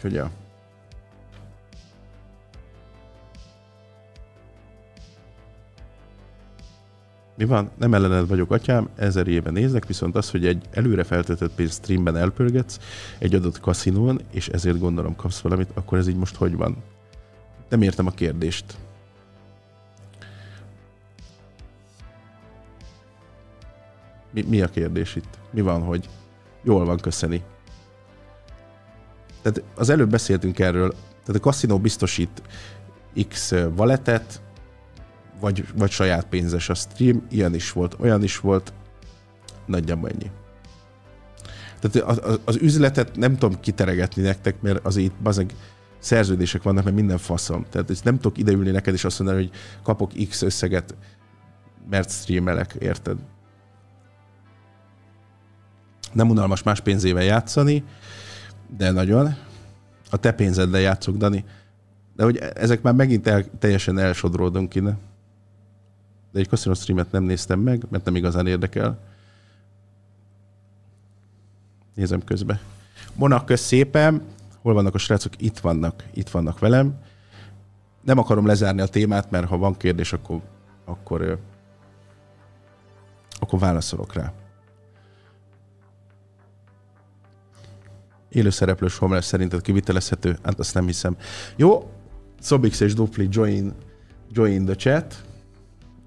Úgyhogy 0.00 0.14
ja. 0.14 0.30
Mi 7.36 7.44
van? 7.44 7.70
Nem 7.78 7.94
ellened 7.94 8.28
vagyok, 8.28 8.50
atyám, 8.50 8.88
ezer 8.96 9.28
éve 9.28 9.50
nézek, 9.50 9.86
viszont 9.86 10.16
az, 10.16 10.30
hogy 10.30 10.46
egy 10.46 10.64
előre 10.70 11.04
feltöltött 11.04 11.54
pénzt 11.54 11.82
streamben 11.82 12.16
elpörgetsz 12.16 12.78
egy 13.18 13.34
adott 13.34 13.60
kaszinón, 13.60 14.20
és 14.30 14.48
ezért 14.48 14.78
gondolom 14.78 15.16
kapsz 15.16 15.40
valamit, 15.40 15.70
akkor 15.74 15.98
ez 15.98 16.08
így 16.08 16.16
most 16.16 16.36
hogy 16.36 16.56
van? 16.56 16.76
Nem 17.68 17.82
értem 17.82 18.06
a 18.06 18.10
kérdést. 18.10 18.76
Mi, 24.30 24.42
mi 24.42 24.60
a 24.60 24.68
kérdés 24.68 25.16
itt? 25.16 25.38
Mi 25.50 25.60
van, 25.60 25.82
hogy 25.82 26.08
jól 26.62 26.84
van, 26.84 26.96
köszöni. 26.96 27.42
Tehát 29.42 29.62
az 29.74 29.88
előbb 29.88 30.10
beszéltünk 30.10 30.58
erről, 30.58 30.90
tehát 30.90 31.34
a 31.34 31.40
kaszinó 31.40 31.78
biztosít 31.78 32.42
X 33.28 33.54
valetet, 33.74 34.40
vagy, 35.40 35.64
vagy 35.74 35.90
saját 35.90 36.26
pénzes 36.26 36.68
a 36.68 36.74
stream, 36.74 37.26
ilyen 37.30 37.54
is 37.54 37.72
volt, 37.72 37.96
olyan 37.98 38.22
is 38.22 38.38
volt, 38.38 38.72
nagyjából 39.66 40.08
ennyi. 40.08 40.30
Tehát 41.80 42.08
az, 42.08 42.38
az, 42.44 42.56
üzletet 42.56 43.16
nem 43.16 43.36
tudom 43.36 43.60
kiteregetni 43.60 44.22
nektek, 44.22 44.60
mert 44.60 44.86
az 44.86 44.96
itt 44.96 45.14
bazeg 45.22 45.54
szerződések 45.98 46.62
vannak, 46.62 46.84
mert 46.84 46.96
minden 46.96 47.18
faszom. 47.18 47.66
Tehát 47.70 47.90
ezt 47.90 48.04
nem 48.04 48.16
tudok 48.16 48.38
ideülni 48.38 48.70
neked 48.70 48.94
és 48.94 49.04
azt 49.04 49.18
mondani, 49.18 49.42
hogy 49.42 49.52
kapok 49.82 50.12
X 50.28 50.42
összeget, 50.42 50.94
mert 51.90 52.10
streamelek, 52.10 52.76
érted? 52.78 53.18
Nem 56.12 56.30
unalmas 56.30 56.62
más 56.62 56.80
pénzével 56.80 57.22
játszani, 57.22 57.84
de 58.76 58.90
nagyon. 58.90 59.34
A 60.10 60.16
te 60.16 60.32
pénzeddel 60.32 60.80
játszok, 60.80 61.16
Dani. 61.16 61.44
De 62.16 62.24
hogy 62.24 62.36
ezek 62.36 62.82
már 62.82 62.94
megint 62.94 63.26
el, 63.26 63.44
teljesen 63.58 63.98
elsodródunk 63.98 64.74
innen. 64.74 64.98
De 66.32 66.38
egy 66.38 66.48
kaszinó 66.48 66.74
streamet 66.74 67.12
nem 67.12 67.22
néztem 67.22 67.60
meg, 67.60 67.84
mert 67.88 68.04
nem 68.04 68.16
igazán 68.16 68.46
érdekel. 68.46 68.98
Nézem 71.94 72.24
közbe. 72.24 72.60
Monak, 73.14 73.46
kösz 73.46 73.60
szépen. 73.60 74.22
Hol 74.62 74.74
vannak 74.74 74.94
a 74.94 74.98
srácok? 74.98 75.42
Itt 75.42 75.58
vannak. 75.58 76.04
Itt 76.14 76.28
vannak 76.28 76.58
velem. 76.58 76.94
Nem 78.04 78.18
akarom 78.18 78.46
lezárni 78.46 78.80
a 78.80 78.86
témát, 78.86 79.30
mert 79.30 79.46
ha 79.46 79.56
van 79.56 79.76
kérdés, 79.76 80.12
akkor, 80.12 80.40
akkor, 80.84 81.40
akkor 83.38 83.58
válaszolok 83.58 84.14
rá. 84.14 84.32
Élő 88.30 88.50
szereplős 88.50 88.98
homeless 88.98 89.24
szerinted 89.24 89.60
kivitelezhető? 89.60 90.38
Hát 90.42 90.58
azt 90.58 90.74
nem 90.74 90.86
hiszem. 90.86 91.16
Jó, 91.56 91.90
Szobix 92.40 92.80
és 92.80 92.94
Dupli 92.94 93.28
join, 93.30 93.74
join 94.30 94.64
the 94.64 94.74
chat. 94.74 95.24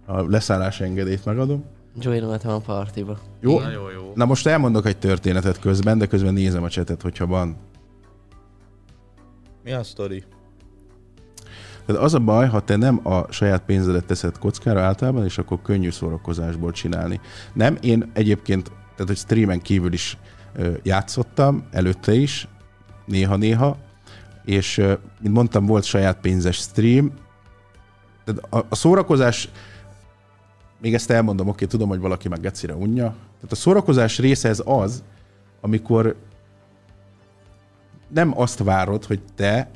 A 0.05 0.21
leszállás 0.21 0.81
engedélyt 0.81 1.25
megadom. 1.25 1.63
Joinoltam 1.99 2.51
a 2.51 2.59
partiba. 2.59 3.19
Jó? 3.39 3.59
Na 3.59 3.71
jó, 3.71 3.89
jó. 3.89 4.11
Na 4.15 4.25
most 4.25 4.47
elmondok 4.47 4.85
egy 4.85 4.97
történetet 4.97 5.59
közben, 5.59 5.97
de 5.97 6.05
közben 6.05 6.33
nézem 6.33 6.63
a 6.63 6.67
chatet, 6.67 7.01
hogyha 7.01 7.25
van. 7.25 7.57
Mi 9.63 9.71
a 9.71 9.83
sztori? 9.83 10.23
Tehát 11.85 12.01
az 12.01 12.13
a 12.13 12.19
baj, 12.19 12.47
ha 12.47 12.59
te 12.59 12.75
nem 12.75 12.99
a 13.07 13.31
saját 13.31 13.63
pénzedet 13.65 14.05
teszed 14.05 14.37
kockára 14.37 14.81
általában, 14.81 15.23
és 15.23 15.37
akkor 15.37 15.61
könnyű 15.61 15.89
szórakozásból 15.89 16.71
csinálni. 16.71 17.19
Nem, 17.53 17.77
én 17.81 18.11
egyébként, 18.13 18.63
tehát 18.67 19.07
hogy 19.07 19.17
streamen 19.17 19.61
kívül 19.61 19.93
is 19.93 20.17
játszottam, 20.83 21.63
előtte 21.71 22.13
is, 22.13 22.47
néha-néha, 23.05 23.77
és 24.45 24.75
mint 25.21 25.33
mondtam, 25.33 25.65
volt 25.65 25.83
saját 25.83 26.19
pénzes 26.19 26.57
stream. 26.57 27.11
A, 28.49 28.57
a 28.69 28.75
szórakozás, 28.75 29.49
még 30.81 30.93
ezt 30.93 31.09
elmondom, 31.09 31.47
oké, 31.47 31.65
tudom, 31.65 31.89
hogy 31.89 31.99
valaki 31.99 32.27
meg 32.27 32.39
gecire 32.39 32.75
unja. 32.75 33.15
Tehát 33.35 33.51
a 33.51 33.55
szórakozás 33.55 34.19
része 34.19 34.49
ez 34.49 34.61
az, 34.65 35.03
amikor 35.61 36.15
nem 38.07 38.39
azt 38.39 38.63
várod, 38.63 39.05
hogy 39.05 39.21
te 39.35 39.69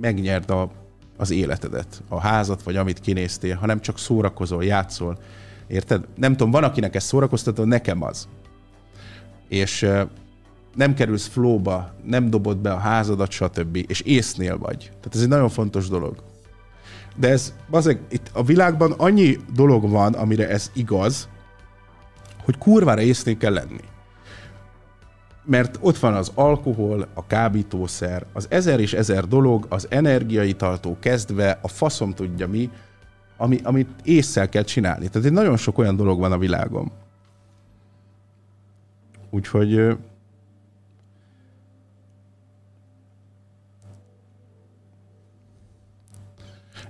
megnyerd 0.00 0.50
a, 0.50 0.70
az 1.16 1.30
életedet, 1.30 2.02
a 2.08 2.20
házat, 2.20 2.62
vagy 2.62 2.76
amit 2.76 3.00
kinéztél, 3.00 3.56
hanem 3.56 3.80
csak 3.80 3.98
szórakozol, 3.98 4.64
játszol. 4.64 5.18
Érted? 5.66 6.04
Nem 6.16 6.32
tudom, 6.32 6.50
van, 6.50 6.64
akinek 6.64 6.94
ez 6.94 7.04
szórakoztató, 7.04 7.64
nekem 7.64 8.02
az. 8.02 8.28
És 9.52 9.88
nem 10.74 10.94
kerülsz 10.94 11.26
flóba, 11.26 11.94
nem 12.04 12.30
dobod 12.30 12.58
be 12.58 12.72
a 12.72 12.78
házadat, 12.78 13.30
stb. 13.30 13.84
És 13.86 14.00
észnél 14.00 14.58
vagy. 14.58 14.78
Tehát 14.78 15.14
ez 15.14 15.20
egy 15.20 15.28
nagyon 15.28 15.48
fontos 15.48 15.88
dolog. 15.88 16.14
De 17.16 17.28
ez, 17.28 17.54
bazeg, 17.70 18.00
itt 18.10 18.30
a 18.32 18.42
világban 18.42 18.92
annyi 18.92 19.38
dolog 19.54 19.90
van, 19.90 20.12
amire 20.12 20.48
ez 20.48 20.70
igaz, 20.74 21.28
hogy 22.44 22.58
kurvára 22.58 23.00
észnél 23.00 23.36
kell 23.36 23.52
lenni 23.52 23.80
mert 25.44 25.78
ott 25.80 25.98
van 25.98 26.14
az 26.14 26.32
alkohol, 26.34 27.08
a 27.14 27.26
kábítószer, 27.26 28.26
az 28.32 28.46
ezer 28.50 28.80
és 28.80 28.92
ezer 28.92 29.26
dolog, 29.26 29.66
az 29.68 29.86
energiaitaltól 29.90 30.96
kezdve, 31.00 31.58
a 31.62 31.68
faszom 31.68 32.12
tudja 32.12 32.48
mi, 32.48 32.70
ami, 33.36 33.60
amit 33.62 33.88
észszel 34.04 34.48
kell 34.48 34.62
csinálni. 34.62 35.08
Tehát 35.08 35.26
egy 35.26 35.32
nagyon 35.32 35.56
sok 35.56 35.78
olyan 35.78 35.96
dolog 35.96 36.18
van 36.18 36.32
a 36.32 36.38
világon. 36.38 36.92
Úgyhogy 39.34 39.96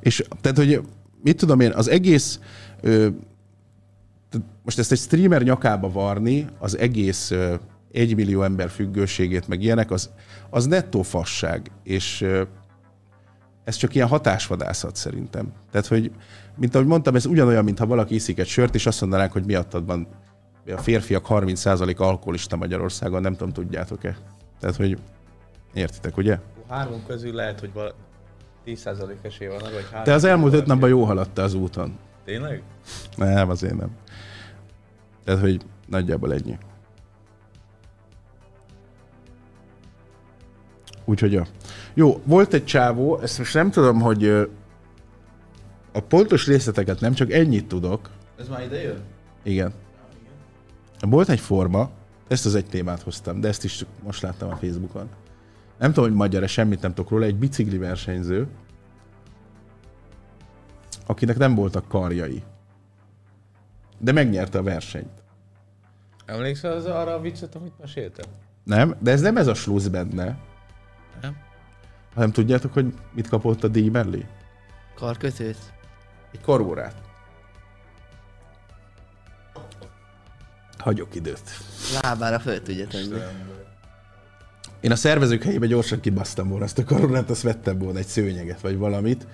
és 0.00 0.24
tehát, 0.40 0.56
hogy 0.56 0.80
mit 1.22 1.36
tudom 1.36 1.60
én, 1.60 1.72
az 1.72 1.88
egész 1.88 2.40
ö, 2.80 3.08
most 4.62 4.78
ezt 4.78 4.92
egy 4.92 4.98
streamer 4.98 5.42
nyakába 5.42 5.90
varni, 5.90 6.46
az 6.58 6.78
egész 6.78 7.30
ö, 7.30 7.54
egymillió 7.92 8.42
ember 8.42 8.70
függőségét, 8.70 9.48
meg 9.48 9.62
ilyenek, 9.62 9.90
az, 9.90 10.10
az 10.50 10.66
nettó 10.66 11.02
fasság, 11.02 11.70
és 11.82 12.20
ö, 12.20 12.42
ez 13.64 13.76
csak 13.76 13.94
ilyen 13.94 14.08
hatásvadászat 14.08 14.96
szerintem. 14.96 15.52
Tehát, 15.70 15.86
hogy, 15.86 16.12
mint 16.56 16.74
ahogy 16.74 16.86
mondtam, 16.86 17.14
ez 17.14 17.26
ugyanolyan, 17.26 17.64
mintha 17.64 17.86
valaki 17.86 18.14
iszik 18.14 18.38
egy 18.38 18.46
sört, 18.46 18.74
és 18.74 18.86
azt 18.86 19.00
mondanánk, 19.00 19.32
hogy 19.32 19.44
miattad 19.44 19.86
van 19.86 20.08
a 20.66 20.78
férfiak 20.78 21.26
30% 21.28 21.96
alkoholista 21.96 22.56
Magyarországon, 22.56 23.20
nem 23.20 23.32
tudom, 23.32 23.52
tudjátok-e. 23.52 24.16
Tehát, 24.60 24.76
hogy 24.76 24.98
értitek, 25.74 26.16
ugye? 26.16 26.38
Három 26.68 27.06
közül 27.06 27.34
lehet, 27.34 27.60
hogy 27.60 27.72
vala... 27.72 27.94
10% 28.66 29.12
esély 29.22 29.48
van 29.48 29.60
arra, 29.60 29.74
hogy 29.74 29.86
három. 29.90 30.04
Te 30.04 30.12
az 30.12 30.24
elmúlt 30.24 30.54
öt 30.54 30.66
napban 30.66 30.88
jó 30.88 31.04
haladtál 31.04 31.44
az 31.44 31.54
úton. 31.54 31.98
Tényleg? 32.24 32.62
Nem, 33.16 33.50
azért 33.50 33.76
nem. 33.76 33.90
Tehát, 35.24 35.40
hogy 35.40 35.60
nagyjából 35.86 36.32
ennyi. 36.32 36.58
Úgyhogy 41.04 41.32
ja. 41.32 41.46
Jó, 41.94 42.22
volt 42.24 42.52
egy 42.54 42.64
csávó, 42.64 43.18
ezt 43.18 43.38
most 43.38 43.54
nem 43.54 43.70
tudom, 43.70 44.00
hogy 44.00 44.28
a 45.92 46.00
pontos 46.08 46.46
részleteket 46.46 47.00
nem, 47.00 47.12
csak 47.12 47.32
ennyit 47.32 47.66
tudok. 47.66 48.10
Ez 48.38 48.48
már 48.48 48.62
ide 48.62 48.82
jön? 48.82 49.00
Igen. 49.42 49.72
Volt 51.10 51.28
egy 51.28 51.40
forma, 51.40 51.90
Ezt 52.28 52.46
az 52.46 52.54
egy 52.54 52.66
témát 52.66 53.02
hoztam, 53.02 53.40
de 53.40 53.48
ezt 53.48 53.64
is 53.64 53.84
most 54.02 54.22
láttam 54.22 54.50
a 54.50 54.56
Facebookon. 54.56 55.08
Nem 55.78 55.92
tudom, 55.92 56.08
hogy 56.08 56.18
magyar 56.18 56.48
semmit 56.48 56.82
nem 56.82 56.94
tudok 56.94 57.10
róla. 57.10 57.24
Egy 57.24 57.36
bicikli 57.36 57.78
versenyző, 57.78 58.48
akinek 61.06 61.36
nem 61.36 61.54
voltak 61.54 61.88
karjai. 61.88 62.42
De 63.98 64.12
megnyerte 64.12 64.58
a 64.58 64.62
versenyt. 64.62 65.22
Emlékszel 66.26 66.72
az 66.72 66.84
arra 66.86 67.14
a 67.14 67.20
viccet, 67.20 67.54
amit 67.54 67.78
meséltem? 67.80 68.24
Nem? 68.64 68.96
De 68.98 69.10
ez 69.10 69.20
nem 69.20 69.36
ez 69.36 69.46
a 69.46 69.54
slusz 69.54 69.86
benne. 69.86 70.38
Nem? 71.20 71.36
Hanem 72.14 72.32
tudjátok, 72.32 72.72
hogy 72.72 72.94
mit 73.12 73.28
kapott 73.28 73.64
a 73.64 73.68
díj 73.68 73.88
mellé? 73.88 74.26
Karkötőt? 74.94 75.72
Egy 76.32 76.40
karórát. 76.40 77.11
Hagyok 80.82 81.14
időt. 81.14 81.42
Lábára 82.02 82.38
föl 82.38 82.62
tudja 82.62 82.86
tenni. 82.86 83.20
Én 84.80 84.90
a 84.90 84.96
szervezők 84.96 85.42
helyébe 85.42 85.66
gyorsan 85.66 86.00
kibasztam 86.00 86.48
volna 86.48 86.64
ezt 86.64 86.78
a 86.78 86.84
karórát, 86.84 87.30
azt 87.30 87.42
vettem 87.42 87.78
volna 87.78 87.98
egy 87.98 88.06
szőnyeget, 88.06 88.60
vagy 88.60 88.76
valamit. 88.76 89.26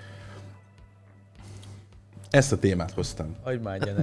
Ezt 2.30 2.52
a 2.52 2.58
témát 2.58 2.90
hoztam. 2.90 3.36
Hagyd 3.42 3.62
már 3.62 3.88
egy. 3.88 3.96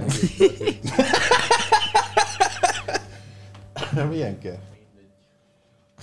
Milyen 4.10 4.38
kell? 4.38 4.58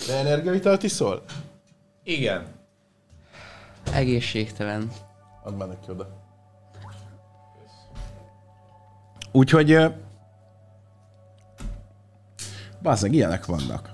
De 0.08 0.18
energiavitalt 0.18 0.84
iszol? 0.84 1.24
Igen. 2.04 2.46
Egészségtelen. 3.94 4.92
Add 5.44 5.54
már 5.54 5.68
neki 5.68 5.92
oda. 5.92 6.10
Úgyhogy... 9.32 9.78
Bazzeg, 12.84 13.14
ilyenek 13.14 13.46
vannak. 13.46 13.92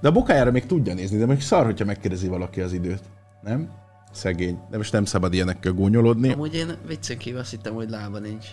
De 0.00 0.08
a 0.08 0.12
bokájára 0.12 0.50
még 0.50 0.66
tudja 0.66 0.94
nézni, 0.94 1.18
de 1.18 1.26
még 1.26 1.40
szar, 1.40 1.64
hogyha 1.64 1.84
megkérdezi 1.84 2.28
valaki 2.28 2.60
az 2.60 2.72
időt. 2.72 3.02
Nem? 3.42 3.70
Szegény. 4.12 4.58
De 4.70 4.76
most 4.76 4.92
nem 4.92 5.04
szabad 5.04 5.34
ilyenekkel 5.34 5.72
gúnyolódni. 5.72 6.32
Amúgy 6.32 6.54
én 6.54 6.76
viccen 6.86 7.18
kívül 7.18 7.40
azt 7.40 7.50
hittem, 7.50 7.74
hogy 7.74 7.90
lába 7.90 8.18
nincs. 8.18 8.46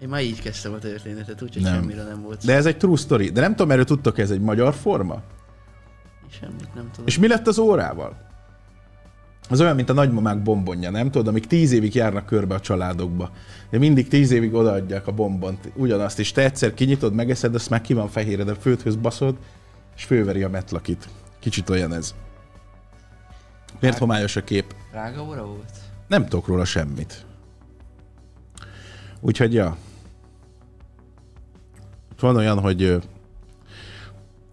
Én 0.00 0.08
már 0.08 0.22
így 0.22 0.40
kezdtem 0.42 0.72
a 0.72 0.78
történetet, 0.78 1.42
úgyhogy 1.42 1.62
Nem. 1.62 1.74
semmire 1.74 2.02
nem 2.02 2.22
volt. 2.22 2.44
De 2.44 2.54
ez 2.54 2.66
egy 2.66 2.76
true 2.76 2.96
story. 2.96 3.30
De 3.30 3.40
nem 3.40 3.50
tudom, 3.50 3.70
erről 3.70 3.84
tudtok, 3.84 4.18
ez 4.18 4.30
egy 4.30 4.40
magyar 4.40 4.74
forma? 4.74 5.22
Semmit 6.40 6.74
nem 6.74 6.88
tudom. 6.90 7.06
És 7.06 7.18
mi 7.18 7.28
lett 7.28 7.46
az 7.46 7.58
órával? 7.58 8.16
Az 9.52 9.60
olyan, 9.60 9.74
mint 9.74 9.90
a 9.90 9.92
nagymamák 9.92 10.42
bombonja, 10.42 10.90
nem 10.90 11.10
tudod, 11.10 11.26
amik 11.28 11.46
tíz 11.46 11.72
évig 11.72 11.94
járnak 11.94 12.26
körbe 12.26 12.54
a 12.54 12.60
családokba. 12.60 13.30
De 13.70 13.78
mindig 13.78 14.08
tíz 14.08 14.30
évig 14.30 14.54
odaadják 14.54 15.06
a 15.06 15.12
bombont, 15.12 15.72
ugyanazt, 15.76 16.18
és 16.18 16.32
te 16.32 16.42
egyszer 16.42 16.74
kinyitod, 16.74 17.14
megeszed, 17.14 17.54
azt 17.54 17.70
már 17.70 17.80
ki 17.80 17.94
van 17.94 18.08
fehéred, 18.08 18.48
a 18.48 18.54
földhöz 18.54 18.96
baszod, 18.96 19.36
és 19.96 20.04
főveri 20.04 20.42
a 20.42 20.48
metlakit. 20.48 21.08
Kicsit 21.38 21.70
olyan 21.70 21.92
ez. 21.92 22.14
Miért 23.80 23.98
homályos 23.98 24.36
a 24.36 24.44
kép? 24.44 24.74
Drága 24.90 25.22
óra 25.22 25.46
volt? 25.46 25.72
Nem 26.08 26.22
tudok 26.24 26.46
róla 26.46 26.64
semmit. 26.64 27.26
Úgyhogy, 29.20 29.54
ja. 29.54 29.76
Van 32.20 32.36
olyan, 32.36 32.60
hogy 32.60 32.82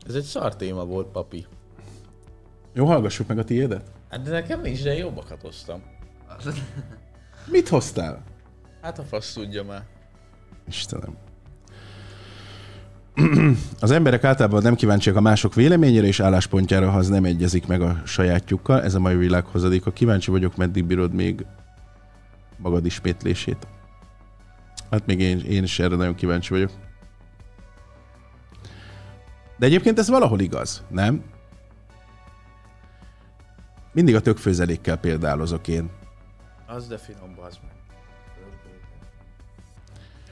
Ez 0.08 0.16
egy 0.16 0.24
szar 0.24 0.56
téma 0.56 0.86
volt, 0.86 1.08
papi. 1.08 1.46
jó, 2.74 2.86
hallgassuk 2.86 3.28
meg 3.28 3.38
a 3.38 3.44
tiédet. 3.44 3.98
Hát 4.10 4.22
de 4.22 4.32
nekem 4.32 4.62
nincs, 4.62 4.84
de 4.84 4.94
jobbakat 4.94 5.42
hoztam. 5.42 5.82
Mit 7.52 7.68
hoztál? 7.68 8.24
Hát 8.82 9.00
a 9.00 9.04
fasz 9.04 9.34
tudja 9.34 9.64
már. 9.64 9.84
Istenem. 10.68 11.18
Az 13.80 13.92
emberek 13.92 14.24
általában 14.24 14.62
nem 14.62 14.76
kíváncsiak 14.76 15.16
a 15.16 15.22
mások 15.22 15.54
véleményére 15.54 16.08
és 16.08 16.20
álláspontjára, 16.20 16.90
ha 16.90 16.98
az 16.98 17.08
nem 17.08 17.26
egyezik 17.26 17.68
meg 17.68 17.82
a 17.82 18.02
sajátjukkal. 18.06 18.84
Ez 18.84 18.96
a 18.96 19.00
mai 19.00 19.16
világ 19.16 19.46
hozadéka. 19.46 19.92
Kíváncsi 19.92 20.32
vagyok, 20.32 20.56
meddig 20.56 20.86
bírod 20.86 21.14
még 21.14 21.46
magad 22.58 22.86
ismétlését. 22.86 23.68
Hát 24.92 25.06
még 25.06 25.20
én, 25.20 25.40
én 25.40 25.64
is 25.64 25.80
erre 25.80 25.96
nagyon 25.96 26.16
kíváncsi 26.16 26.50
vagyok. 26.50 26.72
De 29.58 29.66
egyébként 29.66 30.00
ez 30.00 30.10
valahol 30.10 30.40
igaz, 30.40 30.84
nem? 30.90 31.24
Mindig 33.92 34.16
a 34.16 34.22
tökfőzelékkel 34.22 34.98
példálozok 34.98 35.68
én. 35.68 35.90
Az 36.68 36.88
de 36.88 36.98
finom, 36.98 37.36
bazd 37.36 37.60
meg. 37.62 37.72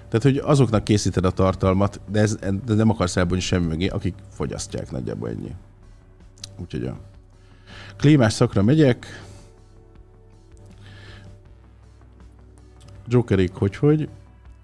Tehát, 0.07 0.23
hogy 0.23 0.37
azoknak 0.37 0.83
készíted 0.83 1.25
a 1.25 1.31
tartalmat, 1.31 2.01
de, 2.09 2.19
ez, 2.19 2.35
de 2.65 2.73
nem 2.73 2.89
akarsz 2.89 3.15
elbújni 3.15 3.41
semmi 3.41 3.65
mögé, 3.65 3.87
akik 3.87 4.15
fogyasztják 4.29 4.91
nagyjából 4.91 5.29
ennyi. 5.29 5.55
Úgyhogy 6.57 6.85
a 6.85 6.99
klímás 7.97 8.33
szakra 8.33 8.63
megyek. 8.63 9.25
Jokerik, 13.07 13.53
hogy 13.53 13.75
hogy. 13.75 14.09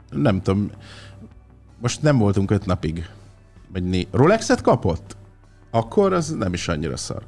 Nem 0.10 0.42
tudom. 0.42 0.72
Most 1.82 2.02
nem 2.02 2.18
voltunk 2.18 2.52
öt 2.52 2.66
napig. 2.66 3.10
Vagy 3.72 3.84
né... 3.84 4.08
Rolexet 4.12 4.62
kapott? 4.62 5.18
Akkor 5.72 6.14
az 6.14 6.30
nem 6.30 6.54
is 6.54 6.68
annyira 6.68 6.98
szar. 6.98 7.24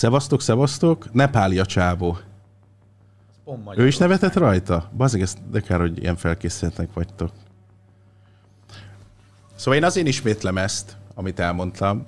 Szevasztok, 0.00 0.40
szevasztok. 0.40 1.12
Nepáli 1.12 1.58
a 1.58 1.66
csávó. 1.66 2.18
Ő 3.76 3.86
is 3.86 3.96
nevetett 3.96 4.34
rajta? 4.34 4.90
Bazeg, 4.96 5.20
ezt 5.20 5.50
de 5.50 5.60
kár, 5.60 5.80
hogy 5.80 5.98
ilyen 5.98 6.16
felkészültnek 6.16 6.92
vagytok. 6.92 7.30
Szóval 9.54 9.74
én 9.74 9.84
azért 9.84 10.06
ismétlem 10.06 10.58
ezt, 10.58 10.96
amit 11.14 11.38
elmondtam, 11.38 12.06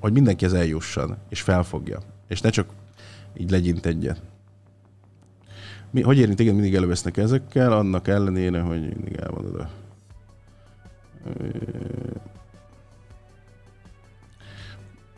hogy 0.00 0.12
mindenki 0.12 0.44
ez 0.44 0.52
eljusson, 0.52 1.16
és 1.28 1.40
felfogja. 1.40 2.00
És 2.28 2.40
ne 2.40 2.50
csak 2.50 2.70
így 3.36 3.50
legyint 3.50 3.86
egyet. 3.86 4.22
Mi, 5.90 6.00
hogy 6.00 6.18
érint, 6.18 6.40
igen, 6.40 6.54
mindig 6.54 6.74
elővesznek 6.74 7.16
ezekkel, 7.16 7.72
annak 7.72 8.08
ellenére, 8.08 8.60
hogy 8.60 8.80
mindig 8.80 9.16
elmondod 9.16 9.60
a... 9.60 9.70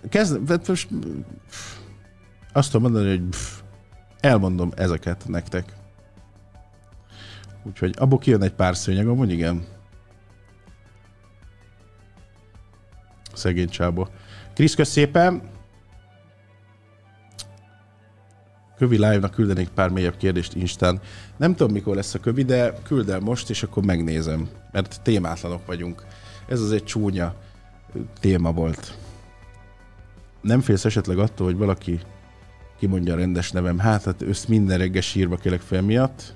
Kezd, 0.09 0.69
most 0.69 0.89
azt 2.57 2.71
tudom 2.71 2.93
mondani, 2.93 3.17
hogy 3.17 3.29
pff, 3.29 3.61
elmondom 4.21 4.73
ezeket 4.77 5.29
nektek. 5.29 5.73
Úgyhogy 7.63 7.95
abból 7.99 8.19
kijön 8.19 8.43
egy 8.43 8.53
pár 8.53 8.77
szőnyeg, 8.77 9.07
amúgy 9.07 9.31
igen. 9.31 9.65
Szegény 13.33 13.69
csába. 13.69 14.09
Krisz, 14.55 14.75
kösz 14.75 14.89
szépen! 14.89 15.43
Kövi 18.77 18.97
live-nak 18.97 19.31
küldenék 19.31 19.69
pár 19.69 19.91
mélyebb 19.91 20.17
kérdést 20.17 20.55
Instán. 20.55 21.01
Nem 21.37 21.55
tudom, 21.55 21.73
mikor 21.73 21.95
lesz 21.95 22.15
a 22.15 22.21
kövi, 22.21 22.43
de 22.43 22.73
küld 22.83 23.09
el 23.09 23.21
most, 23.21 23.51
és 23.51 23.63
akkor 23.63 23.85
megnézem. 23.85 24.49
Mert 24.73 25.01
témátlanok 25.03 25.67
vagyunk. 25.67 26.05
Ez 26.49 26.61
az 26.61 26.73
egy 26.73 26.85
csúnya 26.85 27.35
téma 28.21 28.53
volt. 28.53 28.99
Nem 30.41 30.61
félsz 30.61 30.85
esetleg 30.85 31.19
attól, 31.19 31.47
hogy 31.47 31.57
valaki 31.57 32.01
kimondja 32.79 33.13
a 33.13 33.17
rendes 33.17 33.51
nevem. 33.51 33.79
Hát, 33.79 34.05
hát 34.05 34.23
össz 34.23 34.45
minden 34.45 34.79
reggel 34.79 35.03
sírba 35.03 35.37
kelek 35.37 35.61
fel 35.61 35.83
miatt. 35.83 36.35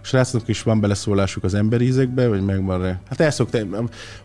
Srácnak 0.00 0.48
is 0.48 0.62
van 0.62 0.80
beleszólásuk 0.80 1.44
az 1.44 1.54
emberízekbe, 1.54 2.28
vagy 2.28 2.44
megvan 2.44 2.82
rá? 2.82 3.00
Hát 3.08 3.20
el 3.20 3.30
szokta, 3.30 3.58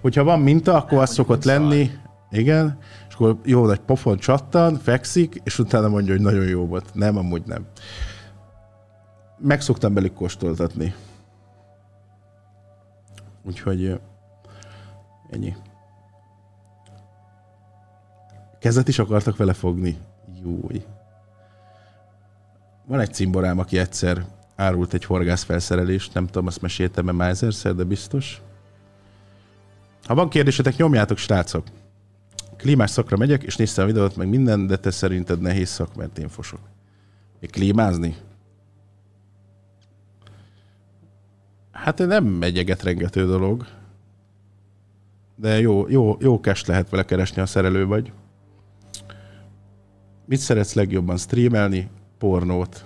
hogyha 0.01 0.23
van 0.23 0.39
minta, 0.39 0.75
akkor 0.75 0.97
az 0.97 1.13
szokott 1.13 1.43
lenni, 1.43 1.91
igen, 2.31 2.77
és 3.09 3.13
akkor 3.13 3.37
jó 3.43 3.65
nagy 3.65 3.79
pofon 3.79 4.17
csattan, 4.17 4.75
fekszik, 4.75 5.41
és 5.43 5.59
utána 5.59 5.87
mondja, 5.87 6.13
hogy 6.13 6.21
nagyon 6.21 6.47
jó 6.47 6.65
volt. 6.65 6.93
Nem, 6.93 7.17
amúgy 7.17 7.43
nem. 7.45 7.65
Meg 9.37 9.61
szoktam 9.61 9.93
belük 9.93 10.13
kóstoltatni. 10.13 10.93
Úgyhogy 13.45 13.99
ennyi. 15.29 15.55
Kezet 18.59 18.87
is 18.87 18.99
akartak 18.99 19.37
vele 19.37 19.53
fogni. 19.53 19.97
Júj. 20.43 20.83
Van 22.85 22.99
egy 22.99 23.13
cimborám, 23.13 23.59
aki 23.59 23.77
egyszer 23.77 24.25
árult 24.55 24.93
egy 24.93 25.05
horgászfelszerelést, 25.05 26.13
nem 26.13 26.25
tudom, 26.25 26.47
azt 26.47 26.61
meséltem-e 26.61 27.11
már 27.11 27.29
ezerszer, 27.29 27.75
de 27.75 27.83
biztos. 27.83 28.41
Ha 30.03 30.15
van 30.15 30.29
kérdésetek, 30.29 30.75
nyomjátok, 30.75 31.17
srácok. 31.17 31.67
Klímás 32.57 32.89
szakra 32.89 33.17
megyek, 33.17 33.43
és 33.43 33.55
néztem 33.55 33.83
a 33.83 33.87
videót, 33.87 34.15
meg 34.15 34.29
minden, 34.29 34.67
de 34.67 34.77
te 34.77 34.91
szerinted 34.91 35.41
nehéz 35.41 35.69
szak, 35.69 35.95
mert 35.95 36.17
én 36.17 36.29
fosok. 36.29 36.59
Még 37.39 37.49
klímázni? 37.49 38.15
Hát 41.71 41.97
nem 41.97 42.41
egy 42.41 42.57
egetrengető 42.57 43.25
dolog. 43.25 43.65
De 45.35 45.59
jó, 45.59 45.89
jó, 45.89 46.17
jó 46.19 46.35
cash 46.37 46.67
lehet 46.67 46.89
vele 46.89 47.05
keresni, 47.05 47.39
ha 47.39 47.45
szerelő 47.45 47.85
vagy. 47.85 48.11
Mit 50.25 50.39
szeretsz 50.39 50.73
legjobban 50.73 51.17
streamelni? 51.17 51.89
Pornót. 52.17 52.85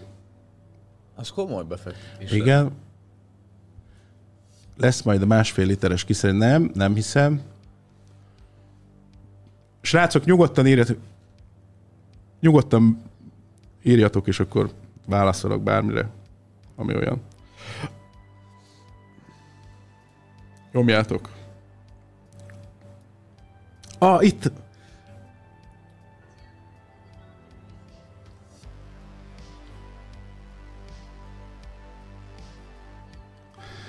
Az 1.16 1.30
komoly 1.30 1.64
befektetés. 1.64 2.32
Igen. 2.32 2.72
Lesz 4.78 5.02
majd 5.02 5.22
a 5.22 5.26
másfél 5.26 5.66
literes 5.66 6.04
kiszerint. 6.04 6.40
Nem, 6.40 6.72
nem 6.74 6.94
hiszem. 6.94 7.42
Srácok, 9.82 10.26
nyugodtan 10.26 10.68
írjatok. 10.68 10.98
Nyugodtan 12.40 13.02
írjatok, 13.84 14.28
és 14.28 14.40
akkor 14.40 14.74
válaszolok 15.06 15.64
bármire, 15.64 16.10
ami 16.76 16.96
olyan. 16.96 17.22
Nyomjátok. 20.72 21.30
Ah, 23.98 24.26
itt. 24.26 24.52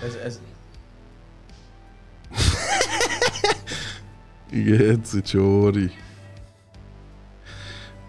Ez, 0.05 0.15
ez, 0.15 0.41
Igen, 4.51 5.03
Csóri. 5.23 5.91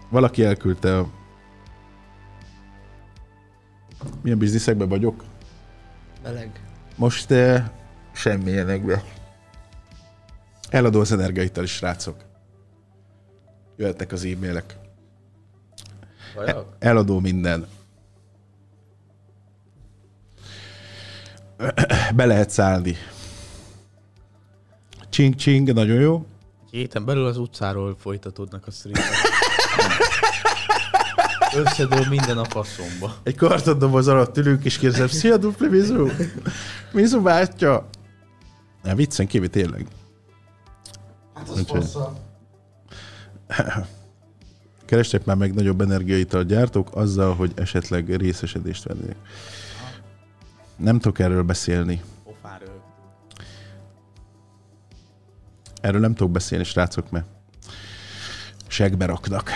Valaki 0.08 0.44
elküldte 0.44 0.98
a... 0.98 1.10
Milyen 4.22 4.38
bizniszekben 4.38 4.88
vagyok? 4.88 5.24
Meleg. 6.22 6.60
Most 6.96 7.30
eh, 7.30 7.68
semmilyenekbe. 8.12 9.02
Eladó 10.70 11.00
az 11.00 11.12
energiaital 11.12 11.64
is, 11.64 11.70
srácok. 11.70 12.24
Jöhetnek 13.76 14.12
az 14.12 14.24
e-mailek. 14.24 14.76
vajak? 16.34 16.76
Eladó 16.78 17.20
minden. 17.20 17.66
Be 22.14 22.26
lehet 22.26 22.50
szállni. 22.50 22.96
Csing 25.08 25.34
csing, 25.34 25.72
nagyon 25.72 26.00
jó. 26.00 26.26
Héten 26.70 27.04
belül 27.04 27.26
az 27.26 27.36
utcáról 27.36 27.96
folytatódnak 27.98 28.66
a 28.66 28.70
streamek. 28.70 29.08
Összedől 31.54 32.06
minden 32.08 32.38
a 32.38 32.44
faszomba. 32.44 33.14
Egy 33.22 33.34
kartondoboz 33.36 34.08
alatt 34.08 34.36
ülünk 34.36 34.64
és 34.64 34.78
kérdezem, 34.78 35.08
szia 35.08 35.36
dupli 35.36 35.68
Mizu! 35.68 36.08
Mizu 36.92 37.22
bátya! 37.22 37.88
Ne, 38.82 38.94
viccen 38.94 39.26
kívül 39.26 39.50
tényleg. 39.50 39.86
Hát 41.34 41.48
az 41.48 41.58
Úgyhogy-. 41.58 41.96
Kerestek 44.84 45.24
már 45.24 45.36
meg 45.36 45.54
nagyobb 45.54 45.80
energiaital 45.80 46.42
gyártók 46.42 46.88
azzal, 46.96 47.34
hogy 47.34 47.52
esetleg 47.54 48.16
részesedést 48.16 48.84
vennék. 48.84 49.16
Nem 50.80 50.98
tudok 50.98 51.18
erről 51.18 51.42
beszélni. 51.42 52.02
Rögtünk. 52.24 52.70
Erről 55.80 56.00
nem 56.00 56.14
tudok 56.14 56.32
beszélni, 56.32 56.64
srácok, 56.64 57.10
mert 57.10 57.26
segbe 58.66 59.06
raknak. 59.06 59.50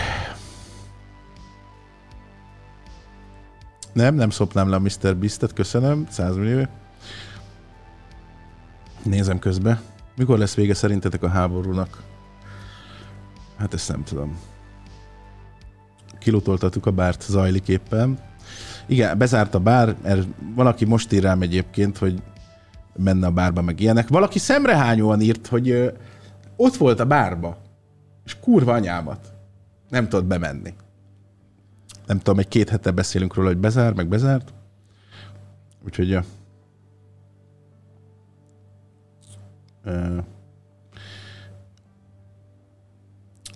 Nem, 3.93 4.15
nem 4.15 4.29
szopnám 4.29 4.69
le 4.69 4.75
a 4.75 4.79
Mr. 4.79 5.17
Beastet, 5.17 5.53
köszönöm, 5.53 6.07
100 6.09 6.35
millió. 6.35 6.67
Nézem 9.03 9.39
közbe. 9.39 9.81
Mikor 10.15 10.37
lesz 10.37 10.55
vége 10.55 10.73
szerintetek 10.73 11.23
a 11.23 11.29
háborúnak? 11.29 12.03
Hát 13.57 13.73
ezt 13.73 13.89
nem 13.89 14.03
tudom. 14.03 14.39
Kilutoltattuk 16.19 16.85
a 16.85 16.91
bárt, 16.91 17.21
zajlik 17.21 17.67
éppen. 17.67 18.19
Igen, 18.87 19.17
bezárt 19.17 19.53
a 19.53 19.59
bár, 19.59 19.95
er, 20.03 20.23
valaki 20.55 20.85
most 20.85 21.11
ír 21.11 21.21
rám 21.21 21.41
egyébként, 21.41 21.97
hogy 21.97 22.21
menne 22.95 23.27
a 23.27 23.31
bárba, 23.31 23.61
meg 23.61 23.79
ilyenek. 23.79 24.07
Valaki 24.07 24.39
szemrehányóan 24.39 25.21
írt, 25.21 25.47
hogy 25.47 25.69
ö, 25.69 25.91
ott 26.55 26.75
volt 26.75 26.99
a 26.99 27.05
bárba, 27.05 27.57
és 28.25 28.39
kurva 28.39 28.73
anyámat. 28.73 29.33
Nem 29.89 30.09
tudott 30.09 30.25
bemenni. 30.25 30.73
Nem 32.05 32.17
tudom, 32.17 32.39
egy 32.39 32.47
két 32.47 32.69
hete 32.69 32.91
beszélünk 32.91 33.33
róla, 33.33 33.47
hogy 33.47 33.57
bezár, 33.57 33.93
meg 33.93 34.07
bezárt. 34.07 34.53
Úgyhogy, 35.85 36.09
ja. 36.09 36.23
Ö, 39.83 40.17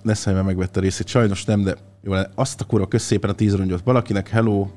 Neszhelyben 0.01 0.45
megvette 0.45 0.79
a 0.79 0.81
részét. 0.81 1.07
Sajnos 1.07 1.45
nem, 1.45 1.63
de 1.63 1.75
jó, 2.01 2.13
azt 2.35 2.61
a 2.61 2.65
kurva 2.65 2.87
közszépen 2.87 3.29
a 3.29 3.33
tíz 3.33 3.55
rongyot. 3.55 3.83
Valakinek 3.83 4.27
hello, 4.27 4.67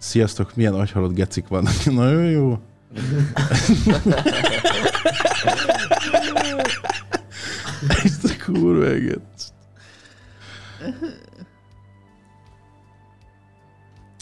sziasztok, 0.00 0.56
milyen 0.56 0.74
agyhalott 0.74 1.14
gecik 1.14 1.48
vannak. 1.48 1.84
Nagyon 1.92 2.30
jó. 2.30 2.58
Ezt 8.04 8.24
a 8.24 8.44
kurva 8.44 8.86
eget. 8.86 9.52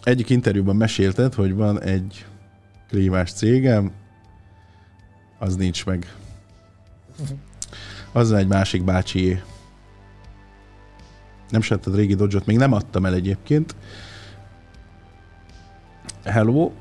Egyik 0.03 0.31
interjúban 0.31 0.77
mesélted, 0.77 1.35
hogy 1.35 1.55
van 1.55 1.83
egy 1.83 2.27
klímás 2.89 3.33
cégem, 3.33 3.93
az 5.39 5.57
nincs 5.57 5.87
meg. 5.87 6.15
Az 8.13 8.33
egy 8.33 8.47
másik 8.47 8.85
bácsié. 8.85 9.43
Nem 11.49 11.61
szeretted 11.61 11.95
régi 11.95 12.15
dodge 12.15 12.41
még 12.45 12.57
nem 12.57 12.73
adtam 12.73 13.07
el 13.07 13.15
egyébként. 13.15 13.75
Hello. 16.29 16.73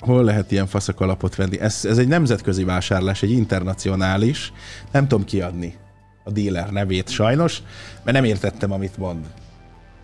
Hol 0.00 0.24
lehet 0.24 0.50
ilyen 0.50 0.66
faszak 0.66 1.00
alapot 1.00 1.34
venni? 1.34 1.60
Ez, 1.60 1.84
ez 1.84 1.98
egy 1.98 2.08
nemzetközi 2.08 2.64
vásárlás, 2.64 3.22
egy 3.22 3.30
internacionális. 3.30 4.52
Nem 4.90 5.08
tudom 5.08 5.24
kiadni 5.24 5.76
a 6.24 6.30
dealer 6.30 6.70
nevét 6.70 7.08
sajnos, 7.08 7.62
mert 8.02 8.16
nem 8.16 8.24
értettem, 8.24 8.72
amit 8.72 8.96
mond. 8.96 9.26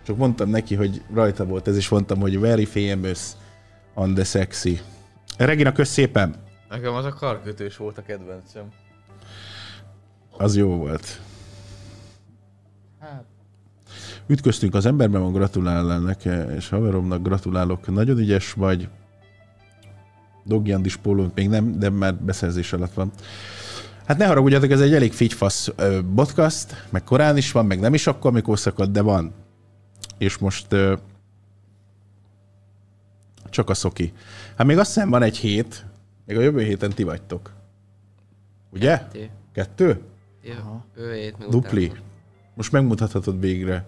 Csak 0.05 0.17
mondtam 0.17 0.49
neki, 0.49 0.75
hogy 0.75 1.01
rajta 1.13 1.45
volt 1.45 1.67
ez, 1.67 1.75
és 1.75 1.89
mondtam, 1.89 2.19
hogy 2.19 2.39
very 2.39 2.65
famous 2.65 3.19
on 3.93 4.13
the 4.13 4.23
sexy. 4.23 4.79
Regina, 5.37 5.71
kösz 5.71 5.89
szépen! 5.89 6.35
Nekem 6.69 6.93
az 6.93 7.05
a 7.05 7.13
karkötős 7.13 7.77
volt 7.77 7.97
a 7.97 8.01
kedvencem. 8.01 8.63
Az 10.37 10.55
jó 10.55 10.75
volt. 10.75 11.19
Ütköztünk 14.27 14.75
az 14.75 14.85
emberben, 14.85 15.21
van 15.21 15.33
gratulálnak, 15.33 16.25
és 16.57 16.69
haveromnak 16.69 17.21
gratulálok. 17.21 17.93
Nagyon 17.93 18.17
ügyes 18.17 18.53
vagy. 18.53 18.89
Dogjandis 20.43 20.95
pólónk 20.95 21.35
még 21.35 21.49
nem, 21.49 21.79
de 21.79 21.89
már 21.89 22.15
beszerzés 22.15 22.73
alatt 22.73 22.93
van. 22.93 23.11
Hát 24.05 24.17
ne 24.17 24.25
haragudjatok, 24.25 24.71
ez 24.71 24.81
egy 24.81 24.93
elég 24.93 25.13
figyfasz 25.13 25.71
podcast, 26.15 26.85
meg 26.89 27.03
korán 27.03 27.37
is 27.37 27.51
van, 27.51 27.65
meg 27.65 27.79
nem 27.79 27.93
is 27.93 28.07
akkor, 28.07 28.31
amikor 28.31 28.59
szakad, 28.59 28.91
de 28.91 29.01
van. 29.01 29.33
És 30.17 30.37
most 30.37 30.73
ö, 30.73 30.93
csak 33.49 33.69
a 33.69 33.73
szoki. 33.73 34.13
Hát 34.57 34.67
még 34.67 34.77
azt 34.77 34.93
hiszem 34.93 35.09
van 35.09 35.21
egy 35.21 35.37
hét, 35.37 35.85
még 36.25 36.37
a 36.37 36.41
jövő 36.41 36.61
héten 36.61 36.89
ti 36.89 37.03
vagytok. 37.03 37.51
Ugye? 38.71 39.01
Kettő? 39.53 40.01
Ja, 40.43 40.85
ő 40.95 41.13
hét 41.13 41.37
meg 41.37 41.47
Dupli. 41.47 41.85
utána. 41.85 42.01
Most 42.55 42.71
megmutathatod 42.71 43.39
végre. 43.39 43.85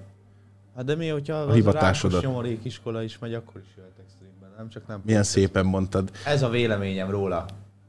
Hát 0.75 0.85
de 0.85 0.95
mi, 0.95 1.07
hogyha 1.07 1.33
A 1.35 1.47
az 1.47 1.53
hivatásodat. 1.53 2.23
a 2.23 2.27
nyomorék 2.27 2.65
iskola 2.65 3.03
is 3.03 3.19
megy, 3.19 3.33
akkor 3.33 3.61
is 3.61 3.67
jöhetek 3.77 4.05
streamben, 4.15 4.49
nem 4.57 4.69
csak 4.69 4.87
nem. 4.87 5.01
Milyen 5.05 5.23
szépen 5.23 5.65
mondtad. 5.65 6.11
Ez 6.25 6.41
a 6.43 6.49
véleményem 6.49 7.09
róla. 7.09 7.45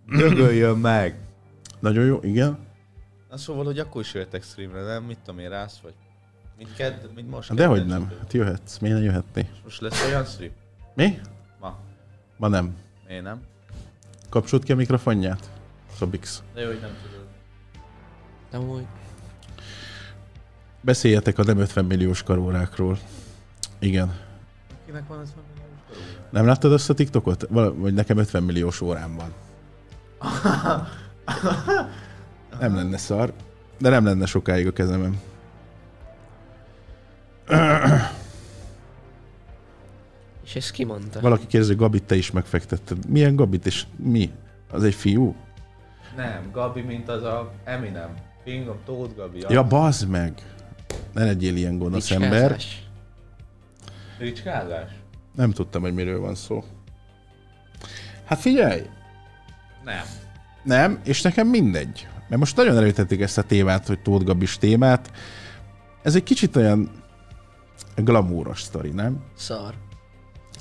Dögöljön 0.09 0.79
meg! 0.79 1.19
Nagyon 1.81 2.05
jó, 2.05 2.19
igen. 2.23 2.59
Na 3.31 3.37
szóval, 3.37 3.65
hogy 3.65 3.79
akkor 3.79 4.01
is 4.01 4.15
jöhetek 4.15 4.43
streamre, 4.43 4.83
nem? 4.83 5.03
Mit 5.05 5.19
tudom 5.25 5.41
én, 5.41 5.49
rász 5.49 5.79
vagy? 5.83 5.95
Mint 6.59 6.75
kedd, 6.75 6.95
mint 7.15 7.31
most. 7.31 7.55
De 7.55 7.67
hogy 7.67 7.79
kedden 7.79 8.01
nem. 8.01 8.13
Hát 8.19 8.33
jöhetsz. 8.33 8.79
Miért 8.79 8.97
ne 8.99 9.03
jöhetné? 9.05 9.49
Most 9.65 9.81
lesz 9.81 10.07
olyan 10.07 10.25
stream? 10.25 10.53
Mi? 10.95 11.19
Ma. 11.61 11.79
Ma 12.37 12.49
nem. 12.49 12.77
Én 13.11 13.23
nem. 13.23 13.41
Kapcsolt 14.29 14.63
ki 14.65 14.73
a 14.73 14.77
mikrofonját? 14.77 15.51
Szobix. 15.97 16.43
De 16.55 16.61
jó, 16.61 16.67
hogy 16.67 16.81
nem 16.81 16.91
tudod. 17.03 17.27
Nem 18.51 18.71
úgy. 18.77 18.87
Beszéljetek 20.87 21.39
a 21.39 21.43
nem 21.45 21.59
50 21.59 21.85
milliós 21.85 22.23
karórákról. 22.23 22.99
Igen. 23.79 24.15
Kinek 24.87 25.07
van 25.09 25.21
ez 25.21 25.33
van 25.35 25.45
milliós 25.55 25.81
korú? 25.89 26.01
Nem 26.31 26.47
láttad 26.47 26.73
azt 26.73 26.91
a 26.91 26.95
TikTokot? 26.95 27.47
Val- 27.51 27.75
Vagy 27.77 27.95
nekem 27.95 28.19
50 28.19 28.43
milliós 28.43 28.81
órám 28.81 29.17
van. 29.17 29.33
Nem 32.61 32.75
lenne 32.75 32.97
szar, 32.97 33.33
de 33.79 33.89
nem 33.89 34.05
lenne 34.05 34.27
sokáig 34.27 34.67
a 34.67 34.73
kezemem. 34.73 35.21
És 40.45 40.57
ezt 40.57 40.71
ki 40.71 40.85
mondta? 40.85 41.21
Valaki 41.21 41.47
kérdezi, 41.47 41.71
hogy 41.73 41.81
Gabit 41.81 42.05
te 42.05 42.15
is 42.17 42.31
megfektetted. 42.31 43.09
Milyen 43.09 43.37
Gabit 43.37 43.67
és 43.67 43.87
mi? 43.97 44.31
Az 44.71 44.83
egy 44.85 44.95
fiú? 44.95 45.35
Nem, 46.17 46.51
Gabi, 46.53 46.81
mint 46.81 47.09
az 47.09 47.23
a 47.23 47.53
Eminem. 47.65 48.15
Kingdom, 48.45 48.77
Tóth 48.85 49.17
Gabi. 49.17 49.45
Ja, 49.49 49.63
bazd 49.65 50.09
meg! 50.09 50.56
Ne 51.17 51.25
legyél 51.25 51.57
ilyen 51.57 51.79
gonosz 51.79 52.11
ember. 52.11 52.31
Ricskázás. 52.31 52.87
Ricskázás? 54.19 54.91
Nem 55.35 55.51
tudtam, 55.51 55.83
hogy 55.83 55.95
miről 55.95 56.21
van 56.21 56.35
szó. 56.35 56.65
Hát 58.25 58.39
figyelj! 58.39 58.83
Nem. 59.85 60.05
Nem, 60.63 61.01
és 61.05 61.23
nekem 61.23 61.49
mindegy. 61.49 62.09
Mert 62.29 62.41
most 62.41 62.57
nagyon 62.57 62.77
erőtették 62.77 63.21
ezt 63.21 63.39
a 63.39 63.43
témát, 63.43 63.87
hogy 63.87 63.99
Tóth 64.01 64.25
Gabis 64.25 64.59
témát. 64.59 65.13
Ez 66.03 66.15
egy 66.15 66.23
kicsit 66.23 66.57
olyan 66.57 66.91
glamúros 67.97 68.63
sztori, 68.63 68.91
nem? 68.91 69.25
Szar. 69.37 69.75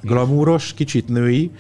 Glamúros, 0.01 0.74
kicsit 0.74 1.08
női, 1.08 1.51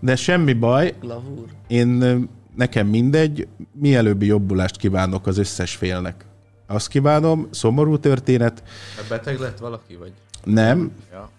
de 0.00 0.16
semmi 0.16 0.52
baj, 0.52 0.94
Glavúr. 1.00 1.46
én 1.66 2.28
nekem 2.56 2.86
mindegy, 2.86 3.48
mielőbbi 3.72 4.26
jobbulást 4.26 4.76
kívánok 4.76 5.26
az 5.26 5.38
összes 5.38 5.74
félnek. 5.76 6.24
Azt 6.66 6.88
kívánom, 6.88 7.48
szomorú 7.50 7.98
történet, 7.98 8.62
beteg 9.08 9.38
lett 9.38 9.58
valaki, 9.58 9.96
vagy? 9.96 10.12
nem. 10.44 10.92
Ja. 11.12 11.30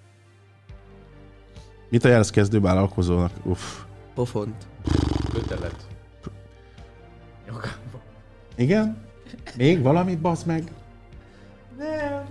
Mit 1.89 2.05
ajánlasz 2.05 2.29
kezdővállalkozónak? 2.29 3.31
Uff. 3.43 3.61
Pofont. 4.15 4.67
Kötelet. 5.33 5.75
Jogába. 7.47 8.01
Igen? 8.55 8.97
Még 9.57 9.81
valamit, 9.81 10.19
bazd 10.19 10.45
meg? 10.45 10.71
Nem. 11.77 12.25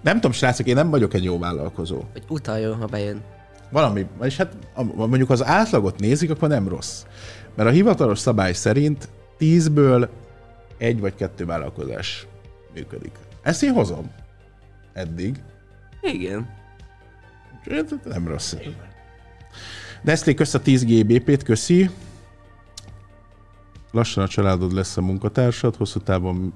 Nem 0.00 0.14
tudom, 0.14 0.32
srácok, 0.32 0.66
én 0.66 0.74
nem 0.74 0.90
vagyok 0.90 1.14
egy 1.14 1.24
jó 1.24 1.38
vállalkozó. 1.38 2.02
Hogy 2.12 2.24
utaljon, 2.28 2.76
ha 2.76 2.86
bejön. 2.86 3.22
Valami, 3.70 4.06
és 4.22 4.36
hát 4.36 4.56
mondjuk 4.94 5.30
az 5.30 5.44
átlagot 5.44 6.00
nézik, 6.00 6.30
akkor 6.30 6.48
nem 6.48 6.68
rossz. 6.68 7.04
Mert 7.54 7.68
a 7.68 7.72
hivatalos 7.72 8.18
szabály 8.18 8.52
szerint 8.52 9.08
10-ből 9.38 10.08
egy 10.82 11.00
vagy 11.00 11.14
kettő 11.14 11.44
vállalkozás 11.44 12.26
működik. 12.74 13.12
Ezt 13.42 13.62
én 13.62 13.72
hozom. 13.72 14.10
Eddig. 14.92 15.42
Igen. 16.00 16.54
Nem 18.04 18.28
rossz. 18.28 18.54
Nestlé 20.02 20.34
kösz 20.34 20.54
a 20.54 20.60
10 20.60 20.84
GBP-t, 20.84 21.42
köszi. 21.42 21.90
Lassan 23.90 24.24
a 24.24 24.28
családod 24.28 24.72
lesz 24.72 24.96
a 24.96 25.00
munkatársad, 25.00 25.76
hosszú 25.76 26.00
távon, 26.00 26.52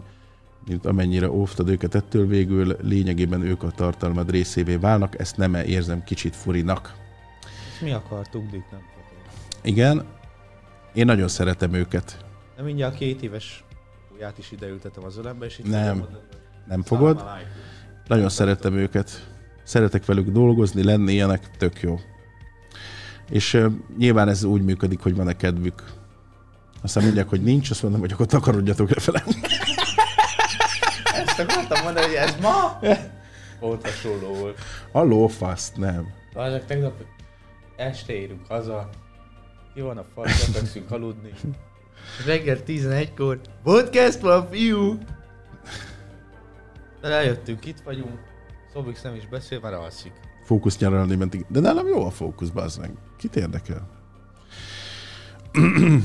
mint 0.67 0.87
amennyire 0.87 1.31
óvtad 1.31 1.69
őket 1.69 1.95
ettől, 1.95 2.27
végül 2.27 2.77
lényegében 2.81 3.43
ők 3.43 3.63
a 3.63 3.71
tartalmad 3.71 4.31
részévé 4.31 4.77
válnak, 4.77 5.19
ezt 5.19 5.37
nem 5.37 5.55
érzem 5.55 6.05
kicsit 6.05 6.37
furinak. 6.37 6.95
És 7.75 7.81
mi 7.81 7.93
akartuk, 7.93 8.51
Dick? 8.51 8.71
Nem. 8.71 8.81
Igen, 9.63 10.05
én 10.95 11.05
nagyon 11.05 11.29
szeretem 11.29 11.73
őket. 11.73 12.25
Nem 12.57 12.65
mindjárt 12.65 12.97
két 12.97 13.23
éves 13.23 13.65
ujját 14.17 14.39
is 14.39 14.53
ideültetem 14.53 15.05
az 15.05 15.17
ölembe, 15.17 15.47
és 15.47 15.59
itt 15.59 15.69
Nem. 15.69 15.97
mondani, 15.97 16.25
Nem 16.67 16.83
fogod? 16.83 17.25
Nagyon 18.07 18.29
szeretem 18.29 18.77
őket. 18.77 19.29
Szeretek 19.63 20.05
velük 20.05 20.29
dolgozni, 20.29 20.85
lenni 20.85 21.13
ilyenek, 21.13 21.51
tök 21.57 21.81
jó. 21.81 21.99
És 23.31 23.55
uh, 23.55 23.73
nyilván 23.99 24.29
ez 24.29 24.45
úgy 24.45 24.63
működik, 24.63 25.01
hogy 25.01 25.17
van-e 25.17 25.37
kedvük. 25.37 25.83
Aztán 26.83 27.05
mondják, 27.05 27.29
hogy 27.29 27.43
nincs, 27.43 27.71
azt 27.71 27.83
mondom, 27.83 28.01
hogy 28.01 28.13
akkor 28.13 28.27
takarodjatok 28.27 28.95
lefelé. 28.95 29.19
Ezt 31.27 31.39
akartam 31.39 31.83
mondani, 31.85 32.07
hogy 32.07 32.15
ez 32.15 32.37
ma? 32.41 32.79
Volt 33.61 33.85
hasonló 33.85 34.35
volt. 34.35 34.59
A 34.93 35.03
lófaszt, 35.03 35.77
nem. 35.77 36.07
Azok 36.35 36.65
tegnap 36.65 37.05
este 37.77 38.13
érünk 38.13 38.47
haza, 38.47 38.89
ki 39.75 39.81
van 39.81 39.99
a 39.99 40.05
fasz, 40.15 40.45
fekszünk 40.45 40.91
aludni. 40.91 41.33
Reggel 42.27 42.59
11-kor, 42.67 43.41
podcast 43.63 44.21
van, 44.21 44.49
fiú! 44.51 44.99
De 47.01 47.09
eljöttünk, 47.09 47.65
itt 47.65 47.81
vagyunk, 47.81 48.19
Szobix 48.73 49.03
nem 49.03 49.15
is 49.15 49.27
beszél, 49.29 49.61
már 49.61 49.73
alszik. 49.73 50.13
Fókusz 50.45 50.79
nyaralni 50.79 51.17
mentig. 51.17 51.45
De 51.49 51.61
nálam 51.61 51.87
jó 51.87 52.07
a 52.07 52.11
fókusz, 52.11 52.49
bazd 52.49 52.81
meg. 52.81 52.91
Kit 53.19 53.37
érdekel? 53.37 53.89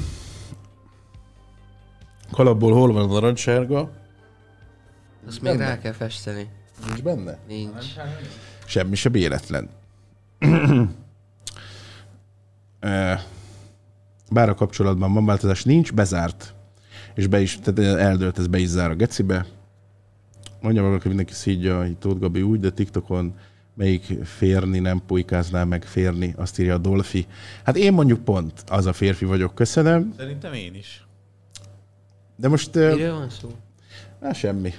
Kalapból 2.31 2.73
hol 2.73 2.93
van 2.93 3.09
a 3.09 3.13
narancssárga? 3.13 3.91
Azt 5.27 5.41
még 5.41 5.57
rá 5.57 5.79
kell 5.79 5.91
festeni. 5.91 6.49
Nincs 6.85 7.01
benne? 7.01 7.37
Nincs. 7.47 7.85
Semmi 8.65 8.95
se 8.95 9.09
véletlen. 9.09 9.69
Ö, 12.79 13.13
Bár 14.32 14.49
a 14.49 14.53
kapcsolatban 14.53 15.13
van 15.13 15.25
változás, 15.25 15.63
nincs, 15.63 15.93
bezárt. 15.93 16.53
És 17.15 17.27
be 17.27 17.41
is, 17.41 17.59
tehát 17.59 17.99
eldőlt, 17.99 18.39
ez 18.39 18.47
be 18.47 18.57
is 18.57 18.67
zár 18.67 18.89
a 18.89 18.95
gecibe. 18.95 19.45
Mondja 20.61 20.82
maga, 20.82 20.93
hogy 20.93 21.05
mindenki 21.05 21.34
szídja, 21.34 21.77
hogy 21.77 21.97
Tóth 21.97 22.19
Gabi 22.19 22.41
úgy, 22.41 22.59
de 22.59 22.69
TikTokon 22.69 23.34
melyik 23.73 24.23
férni 24.23 24.79
nem 24.79 25.01
pulykáznál 25.07 25.65
meg 25.65 25.84
férni, 25.84 26.34
azt 26.38 26.59
írja 26.59 26.73
a 26.73 26.77
Dolfi. 26.77 27.25
Hát 27.63 27.77
én 27.77 27.93
mondjuk 27.93 28.23
pont 28.23 28.63
az 28.67 28.86
a 28.86 28.93
férfi 28.93 29.25
vagyok, 29.25 29.55
köszönöm. 29.55 30.13
Szerintem 30.17 30.53
én 30.53 30.75
is. 30.75 31.05
De 32.36 32.47
most 32.47 32.75
ö, 32.75 32.95
Miről 32.95 33.13
van 33.13 33.29
szó? 33.29 33.49
hát 34.21 34.36
semmi. 34.36 34.73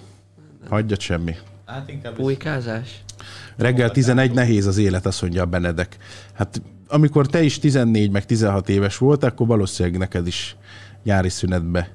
Hagyjad 0.69 1.01
semmi. 1.01 1.35
Hát 1.67 1.89
inkább 1.89 2.15
Pulykázás? 2.15 3.05
Reggel 3.57 3.91
11 3.91 4.33
nehéz 4.33 4.67
az 4.67 4.79
élet, 4.79 5.07
azt 5.07 5.23
mondja 5.23 5.43
a 5.43 5.47
Benedek. 5.47 5.97
Hát 6.33 6.63
amikor 6.93 7.27
te 7.27 7.43
is 7.43 7.59
14 7.59 8.11
meg 8.11 8.25
16 8.25 8.69
éves 8.69 8.99
volt, 8.99 9.25
akkor 9.25 9.47
valószínűleg 9.47 9.99
neked 9.99 10.27
is 10.27 10.57
nyári 11.03 11.29
szünetbe 11.29 11.93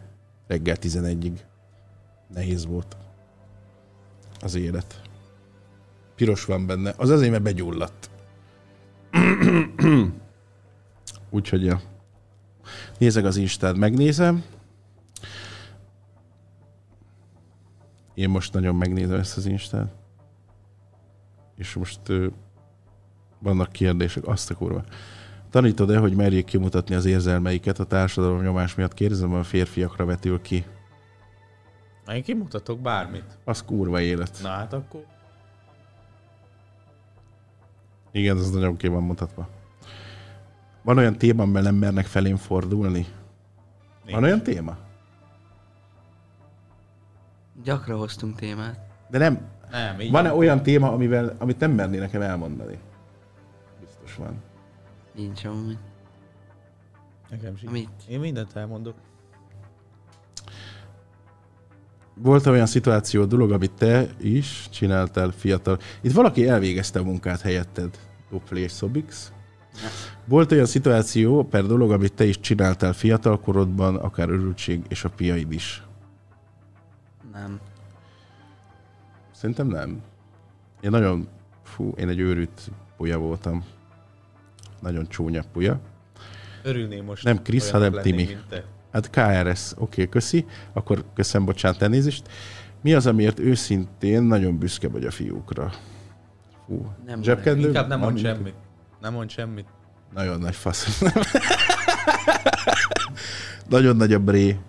reggel 0.47 0.75
11-ig 0.81 1.31
nehéz 2.33 2.65
volt 2.65 2.97
az 4.39 4.55
élet. 4.55 5.01
Piros 6.15 6.45
van 6.45 6.65
benne. 6.65 6.93
Az 6.97 7.09
azért, 7.09 7.31
mert 7.31 7.43
begyulladt. 7.43 8.09
Úgyhogy 11.29 11.63
ja. 11.63 11.81
Nézek 12.97 13.25
az 13.25 13.37
Instát, 13.37 13.75
megnézem. 13.75 14.43
Én 18.13 18.29
most 18.29 18.53
nagyon 18.53 18.75
megnézem 18.75 19.19
ezt 19.19 19.37
az 19.37 19.45
Instát. 19.45 19.93
És 21.55 21.73
most 21.73 21.99
vannak 23.39 23.71
kérdések, 23.71 24.27
azt 24.27 24.51
a 24.51 24.55
kurva. 24.55 24.83
Tanítod-e, 25.49 25.97
hogy 25.97 26.15
merjék 26.15 26.45
kimutatni 26.45 26.95
az 26.95 27.05
érzelmeiket 27.05 27.79
a 27.79 27.83
társadalom 27.85 28.41
nyomás 28.41 28.75
miatt? 28.75 28.93
Kérdezem, 28.93 29.33
a 29.33 29.43
férfiakra 29.43 30.05
vetül 30.05 30.41
ki. 30.41 30.65
Én 32.13 32.23
kimutatok 32.23 32.79
bármit. 32.79 33.37
Az 33.43 33.63
kurva 33.63 33.99
élet. 34.01 34.39
Na 34.41 34.49
hát 34.49 34.73
akkor 34.73 35.03
Igen, 38.11 38.37
ez 38.37 38.51
nagyon 38.51 38.77
ki 38.77 38.87
van 38.87 39.03
mutatva. 39.03 39.47
Van 40.83 40.97
olyan 40.97 41.17
téma, 41.17 41.43
amivel 41.43 41.61
nem 41.61 41.75
mernek 41.75 42.05
felén 42.05 42.37
fordulni? 42.37 43.05
nincs. 44.03 44.11
Van 44.11 44.23
olyan 44.23 44.41
téma? 44.43 44.77
Gyakran 47.63 47.97
hoztunk 47.97 48.35
témát. 48.35 48.79
De 49.09 49.17
nem. 49.17 49.39
Nem, 49.71 49.97
Van-e 50.11 50.33
olyan 50.33 50.63
téma, 50.63 50.91
amivel, 50.91 51.35
amit 51.37 51.59
nem 51.59 51.71
merné 51.71 51.97
nekem 51.97 52.21
elmondani? 52.21 52.77
Van. 54.17 54.41
Nincs 55.15 55.45
amúgy. 55.45 55.77
Nekem 57.29 57.57
sincs. 57.57 57.69
Amit? 57.69 57.89
Én 58.07 58.19
mindent 58.19 58.55
elmondok. 58.55 58.95
Volt 62.13 62.45
olyan 62.45 62.65
szituáció, 62.65 63.25
dolog, 63.25 63.51
amit 63.51 63.71
te 63.71 64.07
is 64.19 64.67
csináltál 64.71 65.31
fiatal. 65.31 65.79
Itt 66.01 66.11
valaki 66.11 66.47
elvégezte 66.47 66.99
a 66.99 67.03
munkát 67.03 67.41
helyetted. 67.41 67.99
Doplé 68.29 68.61
és 68.61 68.71
Szobix. 68.71 69.31
Volt 70.25 70.51
olyan 70.51 70.65
szituáció, 70.65 71.43
per 71.43 71.65
dolog, 71.65 71.91
amit 71.91 72.13
te 72.13 72.25
is 72.25 72.39
csináltál 72.39 72.93
fiatalkorodban, 72.93 73.95
akár 73.95 74.29
örültség 74.29 74.85
és 74.87 75.03
a 75.03 75.09
piaid 75.09 75.51
is. 75.51 75.83
Nem. 77.33 77.59
Szerintem 79.31 79.67
nem. 79.67 80.01
Én 80.81 80.89
nagyon, 80.89 81.27
fú, 81.63 81.93
én 81.97 82.07
egy 82.07 82.19
őrült 82.19 82.71
pulya 82.97 83.17
voltam. 83.17 83.63
Nagyon 84.81 85.07
csúnya 85.07 85.43
pulya. 85.53 85.79
Örülném 86.63 87.05
most. 87.05 87.23
Nem 87.23 87.41
Krisz, 87.41 87.69
hanem 87.69 87.93
Timi. 88.01 88.37
te. 88.49 88.63
Hát 88.91 89.09
KRS, 89.09 89.71
oké, 89.71 89.81
okay, 89.83 90.09
köszi. 90.09 90.45
Akkor 90.73 91.03
köszönöm, 91.13 91.47
bocsánat, 91.47 91.81
elnézést. 91.81 92.29
Mi 92.81 92.93
az, 92.93 93.07
amiért 93.07 93.39
őszintén 93.39 94.23
nagyon 94.23 94.57
büszke 94.57 94.89
vagy 94.89 95.05
a 95.05 95.11
fiúkra? 95.11 95.71
Fú. 96.65 96.91
Nem 97.05 97.23
Zsebkendő? 97.23 97.67
Inkább 97.67 97.87
nem 97.87 97.99
mond 97.99 98.11
Ami- 98.11 98.21
semmit. 98.21 98.53
Nem 99.01 99.13
mond 99.13 99.29
semmit. 99.29 99.65
Nagyon 100.13 100.39
nagy 100.39 100.55
fasz. 100.55 101.01
Nagyon 103.69 103.95
nagy 103.95 104.13
a 104.13 104.19
bré. 104.19 104.59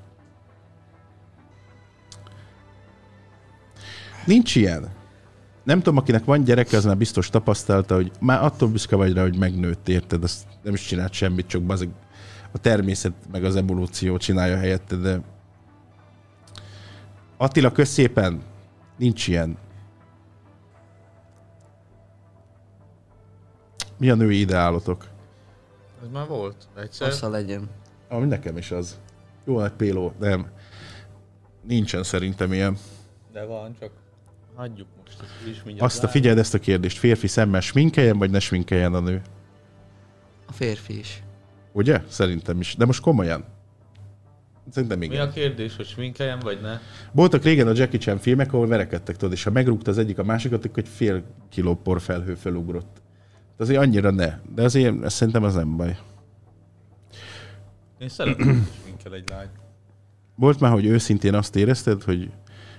Nincs 4.24 4.54
ilyen. 4.56 4.88
Nem 5.68 5.78
tudom, 5.78 5.96
akinek 5.96 6.24
van 6.24 6.44
gyereke, 6.44 6.76
az 6.76 6.84
már 6.84 6.96
biztos 6.96 7.30
tapasztalta, 7.30 7.94
hogy 7.94 8.10
már 8.20 8.44
attól 8.44 8.68
büszke 8.68 8.96
vagy 8.96 9.12
rá, 9.12 9.22
hogy 9.22 9.38
megnőtt, 9.38 9.88
érted? 9.88 10.22
Azt 10.22 10.46
nem 10.62 10.74
is 10.74 10.86
csinált 10.86 11.12
semmit, 11.12 11.46
csak 11.46 11.62
bazeg 11.62 11.88
a 12.52 12.58
természet 12.58 13.12
meg 13.32 13.44
az 13.44 13.56
evolúció 13.56 14.16
csinálja 14.16 14.56
helyette, 14.56 14.96
de 14.96 15.20
Attila, 17.36 17.72
közszépen 17.72 18.42
nincs 18.96 19.26
ilyen. 19.26 19.58
Mi 23.98 24.10
a 24.10 24.14
női 24.14 24.40
ideálotok? 24.40 25.06
Ez 26.02 26.08
már 26.12 26.26
volt. 26.26 26.68
Egyszer. 26.76 27.08
Assza 27.08 27.28
legyen. 27.28 27.68
Ami 28.08 28.26
nekem 28.26 28.56
is 28.56 28.70
az. 28.70 28.98
Jó 29.44 29.58
nagy 29.58 29.72
péló, 29.72 30.12
nem. 30.18 30.50
Nincsen 31.62 32.02
szerintem 32.02 32.52
ilyen. 32.52 32.76
De 33.32 33.44
van, 33.44 33.76
csak 33.80 33.90
hagyjuk 34.58 34.88
most. 35.04 35.20
ezt 35.22 35.48
is 35.48 35.62
mindjárt 35.62 35.90
Azt 35.90 36.04
a 36.04 36.08
figyeld 36.08 36.38
ezt 36.38 36.54
a 36.54 36.58
kérdést, 36.58 36.98
férfi 36.98 37.26
szemmel 37.26 37.60
sminkeljen, 37.60 38.18
vagy 38.18 38.30
ne 38.30 38.40
sminkeljen 38.40 38.94
a 38.94 39.00
nő? 39.00 39.22
A 40.46 40.52
férfi 40.52 40.98
is. 40.98 41.22
Ugye? 41.72 42.02
Szerintem 42.08 42.60
is. 42.60 42.74
De 42.76 42.84
most 42.84 43.00
komolyan. 43.00 43.44
Szerintem 44.70 44.98
Mi 44.98 45.04
igen. 45.04 45.28
a 45.28 45.30
kérdés, 45.30 45.76
hogy 45.76 45.86
sminkeljem, 45.86 46.38
vagy 46.38 46.60
ne? 46.60 46.78
Voltak 47.12 47.42
régen 47.42 47.68
a 47.68 47.72
Jackie 47.74 47.98
Chan 47.98 48.18
filmek, 48.18 48.52
ahol 48.52 48.66
verekedtek, 48.66 49.16
tudod, 49.16 49.32
és 49.34 49.44
ha 49.44 49.50
megrúgta 49.50 49.90
az 49.90 49.98
egyik 49.98 50.18
a 50.18 50.24
másikat, 50.24 50.64
akkor 50.64 50.78
egy 50.78 50.88
fél 50.88 51.24
kiló 51.48 51.74
porfelhő 51.74 52.34
felugrott. 52.34 53.02
De 53.56 53.62
azért 53.62 53.80
annyira 53.80 54.10
ne. 54.10 54.38
De 54.54 54.62
azért 54.62 55.02
ez 55.02 55.12
szerintem 55.12 55.42
az 55.42 55.54
nem 55.54 55.76
baj. 55.76 55.98
Én 57.98 58.08
szeretem, 58.08 58.46
hogy 58.46 58.68
sminkel 58.82 59.14
egy 59.14 59.28
lány. 59.28 59.48
Volt 60.34 60.60
már, 60.60 60.72
hogy 60.72 60.86
őszintén 60.86 61.34
azt 61.34 61.56
érezted, 61.56 62.02
hogy 62.02 62.30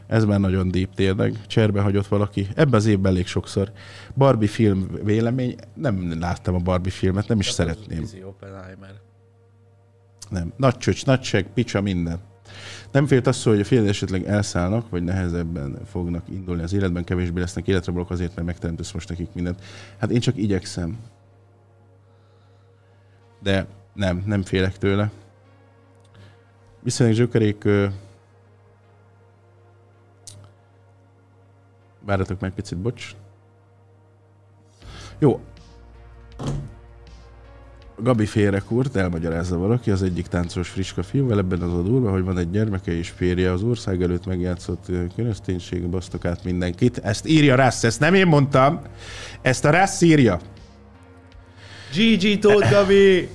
ez 0.09 0.25
már 0.25 0.39
nagyon 0.39 0.71
deep 0.71 0.95
tényleg, 0.95 1.45
cserbe 1.47 1.81
hagyott 1.81 2.07
valaki. 2.07 2.47
Ebben 2.55 2.73
az 2.73 2.85
évben 2.85 3.11
elég 3.11 3.27
sokszor. 3.27 3.71
Barbie 4.15 4.47
film 4.47 4.87
vélemény, 5.03 5.55
nem 5.73 6.19
láttam 6.19 6.55
a 6.55 6.59
Barbie 6.59 6.91
filmet, 6.91 7.27
nem 7.27 7.39
is 7.39 7.49
szeretném. 7.49 8.01
Izzy 8.01 8.23
Oppenheimer. 8.23 8.93
Nem. 10.29 10.53
Nagy 10.57 10.77
csöcs, 10.77 11.05
nagy 11.05 11.23
seg, 11.23 11.47
picsa, 11.53 11.81
minden. 11.81 12.19
Nem 12.91 13.07
félt 13.07 13.27
az, 13.27 13.43
hogy 13.43 13.59
a 13.59 13.63
fiad 13.63 13.87
esetleg 13.87 14.25
elszállnak, 14.25 14.89
vagy 14.89 15.03
nehezebben 15.03 15.79
fognak 15.85 16.29
indulni 16.29 16.63
az 16.63 16.73
életben, 16.73 17.03
kevésbé 17.03 17.39
lesznek 17.39 17.67
életrablók 17.67 18.09
azért, 18.09 18.35
mert 18.35 18.47
megteremtesz 18.47 18.91
most 18.91 19.09
nekik 19.09 19.29
mindent. 19.33 19.63
Hát 19.97 20.09
én 20.11 20.19
csak 20.19 20.37
igyekszem. 20.37 20.97
De 23.41 23.67
nem, 23.93 24.23
nem 24.25 24.43
félek 24.43 24.77
tőle. 24.77 25.11
Viszonylag 26.83 27.15
zsökerék... 27.15 27.67
Várjatok 32.09 32.39
meg 32.39 32.53
picit, 32.53 32.77
bocs. 32.77 33.15
Jó, 35.19 35.41
Gabi 37.97 38.25
félrekúrt, 38.25 38.95
elmagyarázza 38.95 39.57
valaki, 39.57 39.91
az 39.91 40.03
egyik 40.03 40.27
táncos 40.27 40.69
friska 40.69 41.03
filmvel, 41.03 41.37
ebben 41.37 41.61
az 41.61 41.73
a 41.73 41.81
durva, 41.81 42.11
hogy 42.11 42.23
van 42.23 42.37
egy 42.37 42.51
gyermeke 42.51 42.91
és 42.91 43.09
férje, 43.09 43.51
az 43.51 43.63
ország 43.63 44.01
előtt 44.01 44.25
megjátszott 44.25 44.85
kereszténység, 45.15 45.89
basztok 45.89 46.25
át 46.25 46.43
mindenkit. 46.43 46.97
Ezt 46.97 47.27
írja 47.27 47.55
Rassz, 47.55 47.83
ezt 47.83 47.99
nem 47.99 48.13
én 48.13 48.27
mondtam, 48.27 48.81
ezt 49.41 49.65
a 49.65 49.69
Rassz 49.69 50.01
írja. 50.01 50.39
GG 51.93 52.39
Tóth 52.39 52.71
Gabi! 52.71 53.29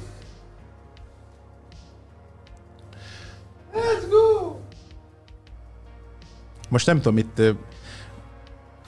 Most 6.68 6.86
nem 6.86 7.00
tudom, 7.00 7.18
itt 7.18 7.42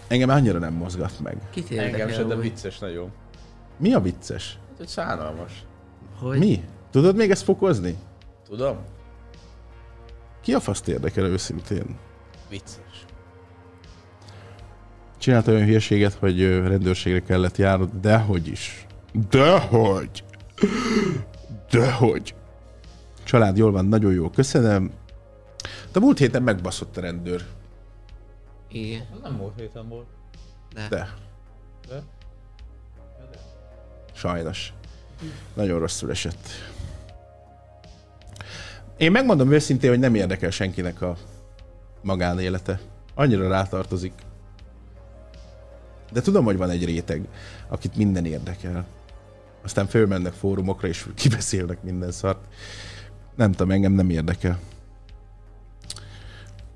engem 0.09 0.29
annyira 0.29 0.59
nem 0.59 0.75
mozgat 0.75 1.21
meg. 1.23 1.37
Kit 1.51 1.71
Engem 1.71 2.09
se, 2.09 2.23
de 2.23 2.37
vicces 2.37 2.79
nagyon. 2.79 3.11
Mi 3.79 3.93
a 3.93 4.01
vicces? 4.01 4.59
Hát, 4.69 4.77
hogy 4.77 4.87
szánalmas. 4.89 5.65
hogy 6.19 6.39
Mi? 6.39 6.65
Tudod 6.91 7.17
még 7.17 7.31
ezt 7.31 7.43
fokozni? 7.43 7.97
Tudom? 8.49 8.77
Ki 10.43 10.55
a 10.55 10.61
faszt 10.61 10.89
érdekel 10.89 11.25
őszintén? 11.25 11.97
Vicces. 12.49 13.05
Csinálta 15.19 15.53
olyan 15.53 15.65
hülyeséget, 15.65 16.13
hogy 16.13 16.41
rendőrségre 16.43 17.23
kellett 17.23 17.57
járnod, 17.57 17.91
dehogy 18.01 18.49
is. 18.49 18.87
Dehogy. 19.31 20.25
Dehogy. 21.71 22.35
Család 23.25 23.57
jól 23.57 23.73
van, 23.73 23.87
nagyon 23.87 24.13
jó, 24.13 24.31
köszönöm. 24.31 24.91
De 25.93 26.01
múlt 26.01 26.19
héten 26.19 26.43
megbaszott 26.43 26.97
a 26.97 27.01
rendőr. 27.01 27.45
Igen, 28.69 29.01
Ez 29.01 29.21
nem 29.23 29.33
múlt 29.33 29.53
héten 29.57 29.89
volt. 29.89 30.07
de. 30.75 30.89
De, 30.89 31.09
De? 31.89 32.03
sajnos. 34.13 34.73
Nagyon 35.55 35.79
rosszul 35.79 36.11
esett. 36.11 36.49
Én 38.97 39.11
megmondom 39.11 39.53
őszintén, 39.53 39.91
hogy 39.91 39.99
nem 39.99 40.15
érdekel 40.15 40.51
senkinek 40.51 41.01
a 41.03 41.17
magánélete. 42.03 42.81
Annyira 43.15 43.49
rátartozik. 43.49 44.13
De 46.13 46.21
tudom, 46.21 46.45
hogy 46.45 46.57
van 46.57 46.71
egy 46.71 46.85
réteg, 46.85 47.29
akit 47.69 47.97
minden 47.97 48.25
érdekel. 48.25 48.87
Aztán 49.63 49.87
fölmennek 49.87 50.33
fórumokra, 50.33 50.89
és 50.89 51.07
kibeszélnek 51.15 51.83
minden 51.83 52.13
szart. 52.13 52.47
Nem 53.35 53.51
tudom, 53.51 53.71
engem 53.71 53.93
nem 53.93 54.11
érdekel. 54.11 54.59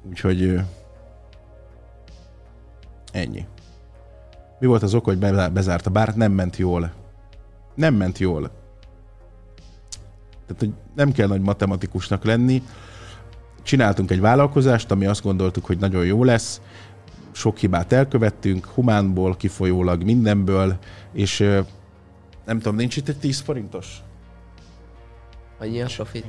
Úgyhogy 0.08 0.60
ennyi. 3.12 3.46
Mi 4.60 4.66
volt 4.66 4.82
az 4.82 4.94
ok, 4.94 5.04
hogy 5.04 5.18
be- 5.18 5.48
bezárta? 5.48 5.90
Bár 5.90 6.16
nem 6.16 6.32
ment 6.32 6.56
jól. 6.56 6.92
Nem 7.74 7.94
ment 7.94 8.18
jól. 8.18 8.50
Tehát, 10.46 10.58
hogy 10.58 10.72
nem 10.94 11.12
kell 11.12 11.28
nagy 11.28 11.40
matematikusnak 11.40 12.24
lenni. 12.24 12.62
Csináltunk 13.62 14.10
egy 14.10 14.20
vállalkozást, 14.20 14.90
ami 14.90 15.06
azt 15.06 15.22
gondoltuk, 15.22 15.64
hogy 15.64 15.78
nagyon 15.78 16.04
jó 16.04 16.24
lesz. 16.24 16.60
Sok 17.32 17.58
hibát 17.58 17.92
elkövettünk, 17.92 18.66
humánból, 18.66 19.36
kifolyólag 19.36 20.02
mindenből, 20.02 20.78
és 21.12 21.38
nem 22.44 22.58
tudom, 22.58 22.76
nincs 22.76 22.96
itt 22.96 23.08
egy 23.08 23.18
10 23.18 23.40
forintos? 23.40 24.02
Annyi 25.58 25.82
a 25.82 25.86
profit. 25.96 26.26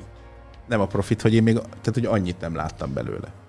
nem 0.68 0.82
a 0.82 0.88
profit, 0.88 1.22
hogy 1.22 1.34
én 1.34 1.44
még, 1.44 1.54
tehát 1.56 1.94
hogy 1.94 2.06
annyit 2.06 2.40
nem 2.40 2.56
láttam 2.56 2.94
belőle. 2.94 3.41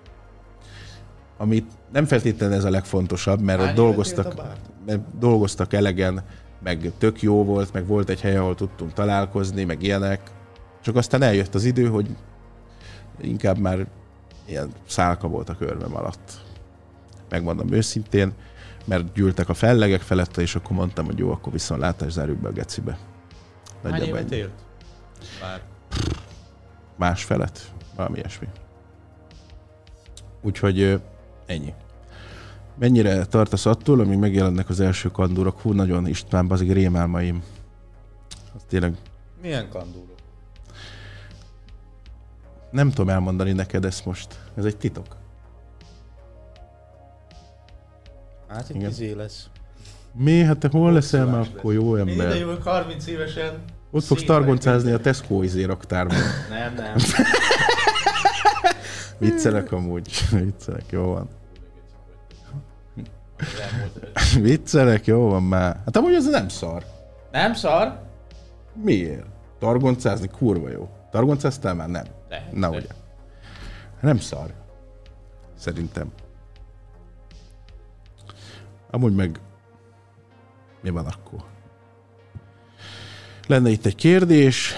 Amit 1.43 1.71
nem 1.91 2.05
feltétlenül 2.05 2.55
ez 2.55 2.63
a 2.63 2.69
legfontosabb, 2.69 3.41
mert 3.41 3.59
ott 3.59 3.65
Hány 3.65 3.75
dolgoztak, 3.75 4.25
a 4.25 4.35
bár? 4.35 4.57
mert 4.85 5.17
dolgoztak 5.17 5.73
elegen, 5.73 6.23
meg 6.63 6.91
tök 6.97 7.21
jó 7.21 7.43
volt, 7.43 7.73
meg 7.73 7.87
volt 7.87 8.09
egy 8.09 8.21
hely, 8.21 8.35
ahol 8.35 8.55
tudtunk 8.55 8.93
találkozni, 8.93 9.63
meg 9.63 9.83
ilyenek. 9.83 10.31
Csak 10.81 10.95
aztán 10.95 11.21
eljött 11.21 11.55
az 11.55 11.63
idő, 11.63 11.87
hogy 11.87 12.15
inkább 13.21 13.57
már 13.57 13.87
ilyen 14.45 14.69
szálka 14.87 15.27
volt 15.27 15.49
a 15.49 15.55
körmem 15.55 15.95
alatt. 15.95 16.31
Megmondom 17.29 17.71
őszintén, 17.71 18.33
mert 18.85 19.13
gyűltek 19.13 19.49
a 19.49 19.53
fellegek 19.53 20.01
felette, 20.01 20.41
és 20.41 20.55
akkor 20.55 20.71
mondtam, 20.75 21.05
hogy 21.05 21.17
jó, 21.17 21.31
akkor 21.31 21.51
viszontlátás 21.53 22.11
zárjuk 22.11 22.37
be 22.37 22.47
a 22.47 22.51
gecibe. 22.51 22.91
Hány 23.83 23.91
Nagyjából 23.91 24.17
évet 24.17 24.31
ennyi. 24.31 24.41
élt? 24.41 24.51
Már. 25.41 25.61
más 26.95 27.23
felet, 27.23 27.71
valami 27.95 28.17
ilyesmi. 28.17 28.47
Úgyhogy 30.41 31.01
ennyi. 31.45 31.73
Mennyire 32.79 33.25
tartasz 33.25 33.65
attól, 33.65 33.99
amíg 33.99 34.17
megjelennek 34.17 34.69
az 34.69 34.79
első 34.79 35.09
kandúrok? 35.09 35.61
Hú, 35.61 35.71
nagyon 35.71 36.07
István, 36.07 36.51
azig 36.51 36.71
rémálmaim. 36.71 37.43
Az 38.55 38.61
tényleg 38.67 38.95
Milyen 39.41 39.69
kandúrok? 39.69 40.11
nem 42.71 42.89
tudom 42.89 43.09
elmondani 43.09 43.51
neked 43.51 43.85
ezt 43.85 44.05
most. 44.05 44.39
Ez 44.55 44.65
egy 44.65 44.77
titok. 44.77 45.05
Hát 48.47 48.69
itt 48.69 48.87
izé 48.87 49.11
lesz. 49.11 49.47
Mi? 50.13 50.41
Hát 50.43 50.57
te 50.57 50.67
hol 50.71 50.91
leszel 50.91 51.25
már 51.25 51.39
akkor 51.55 51.73
jó 51.73 51.97
Én 51.97 52.07
ide 52.07 52.23
ember? 52.23 52.37
jövök 52.37 52.63
30 52.63 53.07
évesen. 53.07 53.63
Ott 53.91 54.03
fogsz 54.03 54.23
targoncázni 54.23 54.91
a. 54.91 54.99
Tesco 54.99 55.41
izé 55.41 55.63
raktárban. 55.63 56.17
Nem, 56.49 56.73
nem. 56.73 56.95
Viccelek 59.17 59.71
amúgy. 59.71 60.11
Viccelek, 60.31 60.85
jó 60.89 61.03
van. 61.05 61.29
Viccelek, 64.41 65.05
jó 65.05 65.29
van 65.29 65.43
már. 65.43 65.81
Hát 65.85 65.97
amúgy 65.97 66.13
ez 66.13 66.29
nem 66.29 66.47
szar. 66.47 66.83
Nem 67.31 67.53
szar? 67.53 68.01
Miért? 68.73 69.25
Targoncázni 69.59 70.27
kurva 70.27 70.69
jó. 70.69 70.89
Targoncáztál 71.11 71.73
már? 71.73 71.87
Nem. 71.89 72.05
De. 72.29 72.49
Na 72.53 72.69
ugye. 72.69 72.87
Nem 74.01 74.19
szar. 74.19 74.53
Szerintem. 75.57 76.11
Amúgy 78.89 79.15
meg 79.15 79.39
mi 80.81 80.89
van 80.89 81.05
akkor? 81.05 81.43
Lenne 83.47 83.69
itt 83.69 83.85
egy 83.85 83.95
kérdés. 83.95 84.73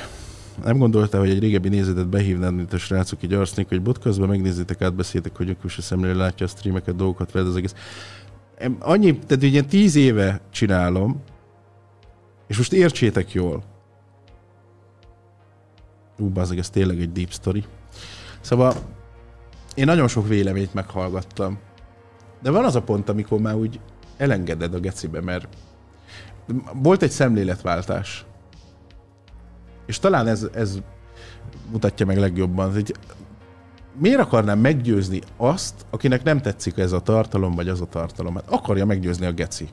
Nem 0.63 0.77
gondoltál, 0.77 1.19
hogy 1.19 1.29
egy 1.29 1.39
régebbi 1.39 1.69
nézetet 1.69 2.07
behívnád, 2.07 2.55
mint 2.55 2.73
a 2.73 2.77
srácok 2.77 3.23
így 3.23 3.33
arsznék, 3.33 3.67
hogy 3.67 3.81
podcastban 3.81 4.27
megnézzétek, 4.27 4.81
átbeszéltek, 4.81 5.35
hogy 5.35 5.57
a 5.61 5.81
szemlélő 5.81 6.15
látja 6.15 6.45
a 6.45 6.49
streameket, 6.49 6.95
dolgokat, 6.95 7.31
veled 7.31 7.49
az 7.49 7.55
egész. 7.55 7.75
Annyi, 8.79 9.19
tehát 9.19 9.43
ugye 9.43 9.61
tíz 9.61 9.95
éve 9.95 10.41
csinálom, 10.51 11.21
és 12.47 12.57
most 12.57 12.73
értsétek 12.73 13.31
jól. 13.31 13.63
Ú, 16.17 16.29
bazeg, 16.29 16.57
ez 16.57 16.69
tényleg 16.69 16.99
egy 16.99 17.11
deep 17.11 17.31
story. 17.31 17.63
Szóval 18.41 18.73
én 19.75 19.85
nagyon 19.85 20.07
sok 20.07 20.27
véleményt 20.27 20.73
meghallgattam. 20.73 21.59
De 22.41 22.51
van 22.51 22.65
az 22.65 22.75
a 22.75 22.81
pont, 22.81 23.09
amikor 23.09 23.39
már 23.39 23.55
úgy 23.55 23.79
elengeded 24.17 24.73
a 24.73 24.79
gecibe, 24.79 25.21
mert 25.21 25.47
volt 26.73 27.01
egy 27.01 27.11
szemléletváltás. 27.11 28.25
És 29.85 29.99
talán 29.99 30.27
ez, 30.27 30.47
ez 30.53 30.77
mutatja 31.71 32.05
meg 32.05 32.17
legjobban, 32.17 32.73
hogy 32.73 32.95
miért 33.99 34.19
akarnám 34.19 34.59
meggyőzni 34.59 35.21
azt, 35.37 35.85
akinek 35.89 36.23
nem 36.23 36.41
tetszik 36.41 36.77
ez 36.77 36.91
a 36.91 36.99
tartalom, 36.99 37.55
vagy 37.55 37.69
az 37.69 37.81
a 37.81 37.85
tartalom? 37.85 38.35
Hát 38.35 38.49
akarja 38.49 38.85
meggyőzni 38.85 39.25
a 39.25 39.31
geci. 39.31 39.69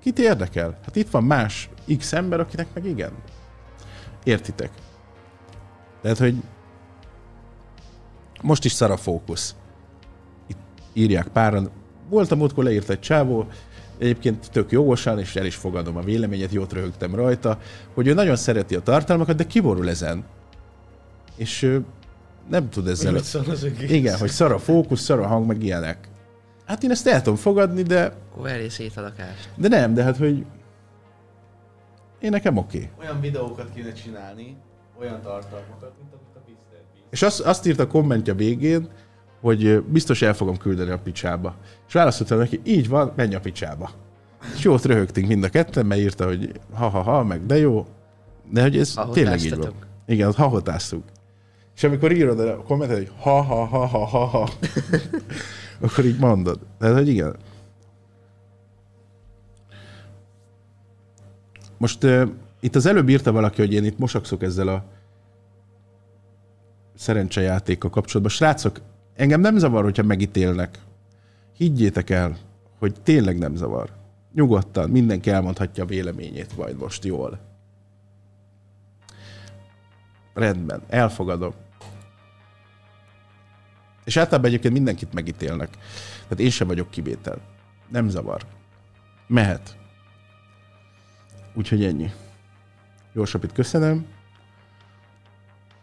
Kit 0.00 0.18
érdekel? 0.18 0.78
Hát 0.84 0.96
itt 0.96 1.10
van 1.10 1.24
más 1.24 1.70
X 1.98 2.12
ember, 2.12 2.40
akinek 2.40 2.66
meg 2.74 2.84
igen. 2.84 3.12
Értitek? 4.24 4.70
Tehát, 6.02 6.18
hogy 6.18 6.36
most 8.42 8.64
is 8.64 8.72
szar 8.72 8.90
a 8.90 8.96
fókusz. 8.96 9.54
Itt 10.46 10.58
írják 10.92 11.28
páran. 11.28 11.70
Volt 12.08 12.30
a 12.30 12.36
múltkor 12.36 12.64
leírt 12.64 12.90
egy 12.90 13.00
csávó, 13.00 13.46
egyébként 14.00 14.50
tök 14.50 14.70
jogosan, 14.70 15.18
és 15.18 15.36
el 15.36 15.46
is 15.46 15.54
fogadom 15.54 15.96
a 15.96 16.00
véleményet, 16.00 16.52
jót 16.52 16.72
röhögtem 16.72 17.14
rajta, 17.14 17.58
hogy 17.94 18.06
ő 18.06 18.14
nagyon 18.14 18.36
szereti 18.36 18.74
a 18.74 18.80
tartalmakat, 18.80 19.36
de 19.36 19.44
kiborul 19.44 19.88
ezen. 19.88 20.24
És 21.36 21.62
ő 21.62 21.84
nem 22.48 22.70
tud 22.70 22.88
ezzel... 22.88 23.12
Mit 23.12 23.24
szól 23.24 23.44
az 23.48 23.64
egész? 23.64 23.90
Igen, 23.90 24.18
hogy 24.18 24.30
szar 24.30 24.52
a 24.52 24.58
fókusz, 24.58 25.00
szar 25.00 25.18
a 25.18 25.26
hang, 25.26 25.46
meg 25.46 25.62
ilyenek. 25.62 26.08
Hát 26.66 26.82
én 26.82 26.90
ezt 26.90 27.06
el 27.06 27.22
tudom 27.22 27.38
fogadni, 27.38 27.82
de, 27.82 28.14
Akkor 28.30 28.42
verjél 28.42 28.70
szét 28.70 28.96
a 28.96 29.00
lakást. 29.00 29.48
de 29.56 29.68
nem, 29.68 29.94
de 29.94 30.02
hát, 30.02 30.16
hogy 30.16 30.44
én 32.20 32.30
nekem 32.30 32.56
oké. 32.56 32.76
Okay. 32.78 33.06
Olyan 33.06 33.20
videókat 33.20 33.70
kéne 33.74 33.92
csinálni, 33.92 34.56
olyan 35.00 35.20
tartalmakat, 35.22 35.92
mint 35.98 36.12
amit 36.12 36.34
a 36.34 36.40
Mr. 36.46 36.74
Beast. 36.94 37.08
És 37.10 37.22
azt, 37.22 37.40
azt 37.40 37.66
írt 37.66 37.78
a 37.78 37.86
kommentje 37.86 38.34
végén, 38.34 38.88
hogy 39.40 39.82
biztos 39.82 40.22
el 40.22 40.34
fogom 40.34 40.56
küldeni 40.56 40.90
a 40.90 40.98
picsába. 40.98 41.54
És 41.86 41.92
válaszoltam 41.92 42.38
neki, 42.38 42.60
így 42.64 42.88
van, 42.88 43.12
menj 43.16 43.34
a 43.34 43.40
picsába. 43.40 43.90
És 44.54 44.62
jót 44.62 44.84
röhögtünk 44.84 45.26
mind 45.26 45.44
a 45.44 45.48
ketten, 45.48 45.86
mert 45.86 46.00
írta, 46.00 46.24
hogy 46.26 46.60
ha-ha-ha, 46.72 47.24
meg 47.24 47.46
de 47.46 47.56
jó. 47.56 47.86
De 48.50 48.62
hogy 48.62 48.78
ez 48.78 48.94
tényleg 49.12 49.44
így 49.44 49.56
van. 49.56 49.72
Igen, 50.06 50.28
ott 50.28 50.36
hahotáztuk. 50.36 51.02
És 51.76 51.84
amikor 51.84 52.12
írod 52.12 52.40
a 52.40 52.56
kommentet, 52.56 52.96
hogy 52.96 53.10
ha-ha-ha-ha-ha, 53.18 54.48
akkor 55.80 56.04
így 56.04 56.18
mondod. 56.18 56.58
Tehát, 56.78 56.96
hogy 56.96 57.08
igen. 57.08 57.36
Most 61.78 62.04
uh, 62.04 62.28
itt 62.60 62.74
az 62.74 62.86
előbb 62.86 63.08
írta 63.08 63.32
valaki, 63.32 63.60
hogy 63.60 63.72
én 63.72 63.84
itt 63.84 63.98
mosakszok 63.98 64.42
ezzel 64.42 64.68
a 64.68 64.84
szerencsejátékkal 66.94 67.90
kapcsolatban. 67.90 68.34
Srácok, 68.34 68.80
engem 69.14 69.40
nem 69.40 69.58
zavar, 69.58 69.82
hogyha 69.82 70.02
megítélnek. 70.02 70.78
Higgyétek 71.56 72.10
el, 72.10 72.36
hogy 72.78 72.94
tényleg 73.02 73.38
nem 73.38 73.54
zavar. 73.54 73.90
Nyugodtan, 74.34 74.90
mindenki 74.90 75.30
elmondhatja 75.30 75.84
a 75.84 75.86
véleményét 75.86 76.56
majd 76.56 76.76
most 76.76 77.04
jól. 77.04 77.40
Rendben, 80.34 80.82
elfogadom. 80.88 81.52
És 84.04 84.16
általában 84.16 84.48
egyébként 84.50 84.74
mindenkit 84.74 85.12
megítélnek. 85.12 85.68
Tehát 86.22 86.40
én 86.40 86.50
sem 86.50 86.66
vagyok 86.66 86.90
kivétel. 86.90 87.38
Nem 87.88 88.08
zavar. 88.08 88.42
Mehet. 89.26 89.76
Úgyhogy 91.54 91.84
ennyi. 91.84 92.10
Jósapit 93.12 93.52
köszönöm. 93.52 94.06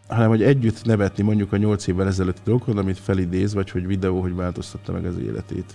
Hanem, 0.08 0.30
hogy 0.30 0.44
együtt 0.44 0.86
nevetni 0.86 1.24
mondjuk 1.24 1.54
a 1.54 1.58
nyolc 1.58 1.88
évvel 1.88 2.08
ezelőtti 2.08 2.42
dolgokon, 2.44 2.78
amit 2.78 3.00
felidéz, 3.00 3.54
vagy 3.54 3.70
hogy 3.70 3.88
videó, 3.88 4.22
hogy 4.22 4.36
változtatta 4.36 4.92
meg 4.92 5.06
az 5.06 5.18
életét. 5.18 5.74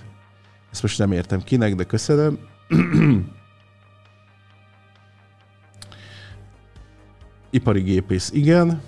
Ezt 0.70 0.82
most 0.82 0.98
nem 0.98 1.12
értem 1.12 1.42
kinek, 1.42 1.74
de 1.74 1.84
köszönöm. 1.84 2.38
Ipari 7.50 7.80
gépész, 7.80 8.30
igen. 8.30 8.82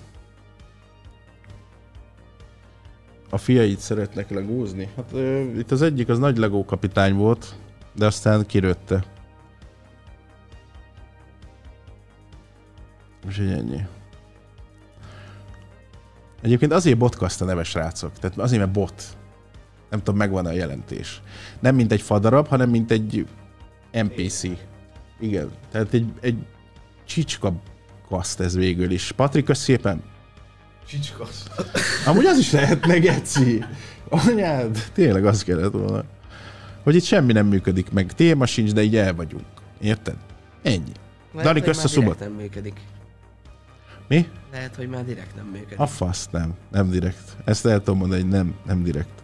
A 3.29 3.37
fiait 3.37 3.79
szeretnek 3.79 4.29
legózni? 4.29 4.89
Hát 4.95 5.11
ö, 5.13 5.41
itt 5.41 5.71
az 5.71 5.81
egyik 5.81 6.09
az 6.09 6.19
nagy 6.19 6.37
legó 6.37 6.65
kapitány 6.65 7.13
volt, 7.13 7.55
de 7.95 8.05
aztán 8.05 8.45
kirőtte. 8.45 9.05
Úgyhogy 13.25 13.47
ennyi. 13.47 13.81
Egyébként 16.45 16.71
azért 16.73 16.97
botkaszt 16.97 17.41
a 17.41 17.45
neves 17.45 17.73
rácok. 17.73 18.11
Tehát 18.19 18.37
azért, 18.37 18.61
mert 18.61 18.73
bot. 18.73 19.03
Nem 19.89 19.99
tudom, 19.99 20.15
megvan 20.15 20.45
a 20.45 20.51
jelentés. 20.51 21.21
Nem 21.59 21.75
mint 21.75 21.91
egy 21.91 22.01
fadarab, 22.01 22.47
hanem 22.47 22.69
mint 22.69 22.91
egy 22.91 23.27
NPC. 23.91 24.43
Igen. 25.19 25.51
Tehát 25.71 25.93
egy, 25.93 26.13
egy 26.21 26.37
csicska 27.05 27.53
kaszt 28.09 28.39
ez 28.39 28.55
végül 28.55 28.91
is. 28.91 29.11
Patrik, 29.11 29.45
kösz 29.45 29.59
szépen. 29.59 30.03
Csicskasz. 30.87 31.47
Amúgy 32.05 32.25
az 32.25 32.37
is 32.37 32.51
lehetne, 32.51 32.97
geci. 32.97 33.65
Anyád, 34.09 34.89
tényleg 34.93 35.25
az 35.25 35.43
kellett 35.43 35.71
volna. 35.71 36.03
Hogy 36.83 36.95
itt 36.95 37.03
semmi 37.03 37.33
nem 37.33 37.47
működik, 37.47 37.91
meg 37.91 38.13
téma 38.13 38.45
sincs, 38.45 38.73
de 38.73 38.81
így 38.81 38.95
el 38.95 39.13
vagyunk. 39.13 39.45
Érted? 39.81 40.15
Ennyi. 40.61 40.91
Lehet, 41.31 41.47
Dani, 41.47 41.61
kösz 41.61 41.95
a 41.95 42.15
nem 42.19 42.31
működik. 42.31 42.79
Mi? 44.07 44.29
Lehet, 44.51 44.75
hogy 44.75 44.89
már 44.89 45.05
direkt 45.05 45.35
nem 45.35 45.45
működik. 45.45 45.79
A 45.79 45.85
fasz 45.85 46.27
nem. 46.31 46.53
Nem 46.71 46.89
direkt. 46.89 47.37
Ezt 47.45 47.65
el 47.65 47.77
tudom 47.77 47.97
mondani, 47.97 48.21
hogy 48.21 48.29
nem, 48.29 48.55
nem 48.65 48.83
direkt. 48.83 49.23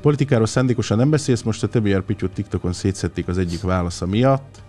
Politikáról 0.00 0.46
szándékosan 0.46 0.96
nem 0.96 1.10
beszélsz, 1.10 1.42
most 1.42 1.62
a 1.62 1.68
többi 1.68 2.00
Pityút 2.00 2.32
TikTokon 2.32 2.72
szétszették 2.72 3.28
az 3.28 3.38
egyik 3.38 3.62
válasza 3.62 4.06
miatt. 4.06 4.62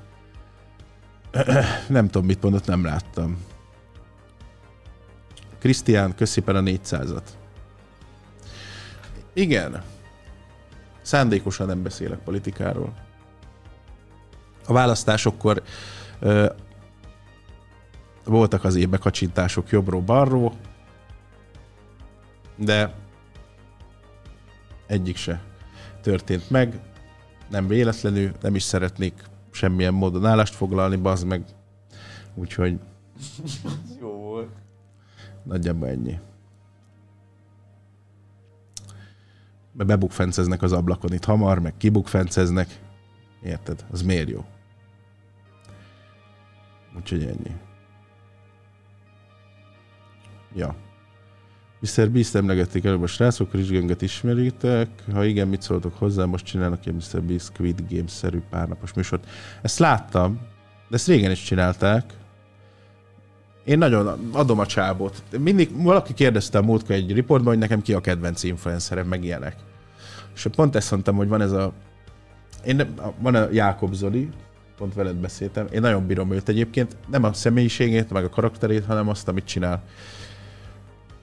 Nem 1.88 2.06
tudom, 2.06 2.28
mit 2.28 2.42
mondott, 2.42 2.66
nem 2.66 2.84
láttam. 2.84 3.38
Krisztián, 5.60 6.16
kösz 6.16 6.30
szépen 6.30 6.56
a 6.56 6.62
400-at. 6.62 7.24
Igen. 9.34 9.82
Szándékosan 11.02 11.68
nem 11.68 11.84
beszélek 11.84 12.20
politikáról. 12.20 12.94
A 14.66 14.74
választásokkor 14.74 15.64
voltak 18.24 18.64
az 18.64 18.88
kacsintások 19.00 19.70
jobbról-balról, 19.70 20.54
de 22.56 22.94
egyik 24.88 25.16
se 25.16 25.42
történt 26.02 26.50
meg. 26.50 26.80
Nem 27.50 27.68
véletlenül, 27.68 28.32
nem 28.42 28.56
is 28.56 28.64
szeretnék 28.64 29.24
semmilyen 29.52 29.94
módon 29.94 30.26
állást 30.26 30.54
foglalni, 30.56 30.96
bazd 30.96 31.26
meg. 31.28 31.44
Úgyhogy 32.36 32.80
Jó 34.00 34.10
volt. 34.10 34.50
nagyjából 35.44 35.88
ennyi. 35.88 36.20
Be- 39.72 39.84
Bebukfenceznek 39.84 40.62
az 40.62 40.72
ablakon 40.72 41.14
itt 41.14 41.26
hamar, 41.26 41.60
meg 41.60 41.78
kibukfenceznek. 41.78 42.80
Érted? 43.44 43.86
Az 43.92 44.02
miért 44.02 44.30
jó? 44.30 44.46
Úgyhogy 46.96 47.24
ennyi. 47.24 47.56
Ja. 50.56 50.76
Mr. 51.80 52.10
Beast 52.10 52.36
emlegették 52.36 52.84
előbb 52.86 53.02
a 53.02 53.08
srácok, 53.08 53.54
Rich 53.54 53.72
Ganget 53.72 54.02
ismeritek. 54.02 54.90
Ha 55.14 55.26
igen, 55.26 55.48
mit 55.48 55.62
szóltok 55.62 55.98
hozzá? 55.98 56.26
Most 56.26 56.46
csinálnak 56.46 56.86
egy 56.86 56.94
Mr. 56.94 57.22
Beast 57.22 57.46
Squid 57.46 57.84
Game-szerű 57.90 58.42
párnapos 58.50 58.94
műsort. 58.94 59.28
Ezt 59.62 59.80
láttam, 59.80 60.40
de 60.90 60.96
ezt 60.96 61.08
régen 61.08 61.32
is 61.32 61.44
csinálták. 61.44 62.14
Én 63.64 63.78
nagyon 63.78 64.30
adom 64.32 64.60
a 64.60 64.66
csábot. 64.66 65.24
Mindig 65.40 65.84
valaki 65.84 66.14
kérdezte 66.14 66.58
a 66.58 66.62
múltkor 66.62 66.96
egy 66.96 67.14
riportban, 67.14 67.50
hogy 67.50 67.62
nekem 67.62 67.82
ki 67.82 67.94
a 67.94 68.02
kedvenc 68.02 68.44
influencerem, 68.44 69.08
meg 69.08 69.24
ilyenek. 69.24 69.56
És 70.36 70.48
pont 70.56 70.76
ezt 70.76 70.92
mondtam, 70.92 71.16
hogy 71.16 71.28
van 71.28 71.42
ez 71.42 71.52
a... 71.52 71.74
Én 72.66 72.96
van 73.20 73.36
a 73.36 73.48
Jákob 73.52 73.94
Zoli, 73.94 74.30
pont 74.78 74.94
veled 74.94 75.16
beszéltem. 75.16 75.68
Én 75.72 75.82
nagyon 75.82 76.08
bírom 76.08 76.32
őt 76.32 76.50
egyébként. 76.50 76.98
Nem 77.08 77.24
a 77.24 77.34
személyiségét, 77.34 78.12
meg 78.12 78.24
a 78.24 78.30
karakterét, 78.30 78.86
hanem 78.86 79.10
azt, 79.10 79.28
amit 79.28 79.46
csinál. 79.46 79.84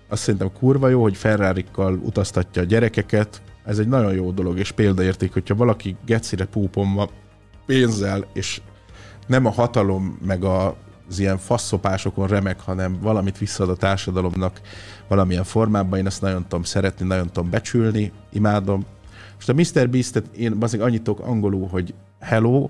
Azt 0.08 0.22
szerintem 0.22 0.52
kurva 0.52 0.88
jó, 0.88 1.02
hogy 1.02 1.16
ferrari 1.16 1.64
utaztatja 2.02 2.62
a 2.62 2.64
gyerekeket. 2.64 3.42
Ez 3.64 3.78
egy 3.78 3.88
nagyon 3.88 4.12
jó 4.12 4.30
dolog, 4.30 4.58
és 4.58 4.72
példaérték, 4.72 5.32
hogyha 5.32 5.54
valaki 5.54 5.96
gecire 6.06 6.44
púpon 6.44 6.94
van 6.94 7.08
pénzzel, 7.66 8.26
és 8.32 8.60
nem 9.26 9.46
a 9.46 9.50
hatalom, 9.50 10.18
meg 10.26 10.44
a, 10.44 10.76
az 11.08 11.18
ilyen 11.18 11.38
faszopásokon 11.38 12.26
remek, 12.26 12.60
hanem 12.60 12.98
valamit 13.00 13.38
visszaad 13.38 13.68
a 13.68 13.76
társadalomnak 13.76 14.60
valamilyen 15.08 15.44
formában. 15.44 15.98
Én 15.98 16.06
ezt 16.06 16.20
nagyon 16.20 16.42
tudom 16.42 16.62
szeretni, 16.62 17.06
nagyon 17.06 17.26
tudom 17.26 17.50
becsülni, 17.50 18.12
imádom. 18.32 18.84
Most 19.34 19.48
a 19.48 19.80
Mr. 19.80 19.88
Beast-et 19.88 20.26
én 20.36 20.56
azért 20.60 20.82
annyit 20.82 21.02
tudok 21.02 21.26
angolul, 21.26 21.68
hogy 21.68 21.94
hello, 22.20 22.68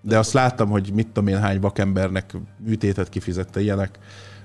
de 0.00 0.18
azt 0.18 0.32
láttam, 0.32 0.68
hogy 0.68 0.90
mit 0.94 1.06
tudom 1.06 1.28
én 1.28 1.40
hány 1.40 1.60
vakembernek 1.60 2.36
műtétet 2.58 3.08
kifizette 3.08 3.60
ilyenek. 3.60 3.98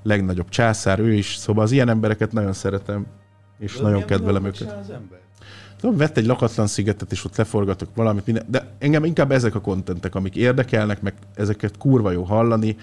Legnagyobb 0.03 0.49
császár, 0.49 0.99
ő 0.99 1.13
is. 1.13 1.35
Szóval 1.35 1.63
az 1.63 1.71
ilyen 1.71 1.89
embereket 1.89 2.31
nagyon 2.31 2.53
szeretem. 2.53 3.05
és 3.59 3.71
Tudod, 3.71 3.91
nagyon 3.91 4.05
kedvelem 4.05 4.45
őket. 4.45 4.77
Az 4.81 4.89
ember? 4.89 5.19
Tudom, 5.79 5.97
vett 5.97 6.17
egy 6.17 6.25
lakatlan 6.25 6.67
szigetet, 6.67 7.11
és 7.11 7.25
ott 7.25 7.35
leforgatok 7.35 7.89
valamit, 7.95 8.25
minden, 8.25 8.45
de 8.47 8.67
engem 8.79 9.03
inkább 9.03 9.31
ezek 9.31 9.55
a 9.55 9.61
kontentek, 9.61 10.15
amik 10.15 10.35
érdekelnek, 10.35 11.01
meg 11.01 11.13
ezeket 11.35 11.77
kurva 11.77 12.11
jó 12.11 12.23
hallani. 12.23 12.77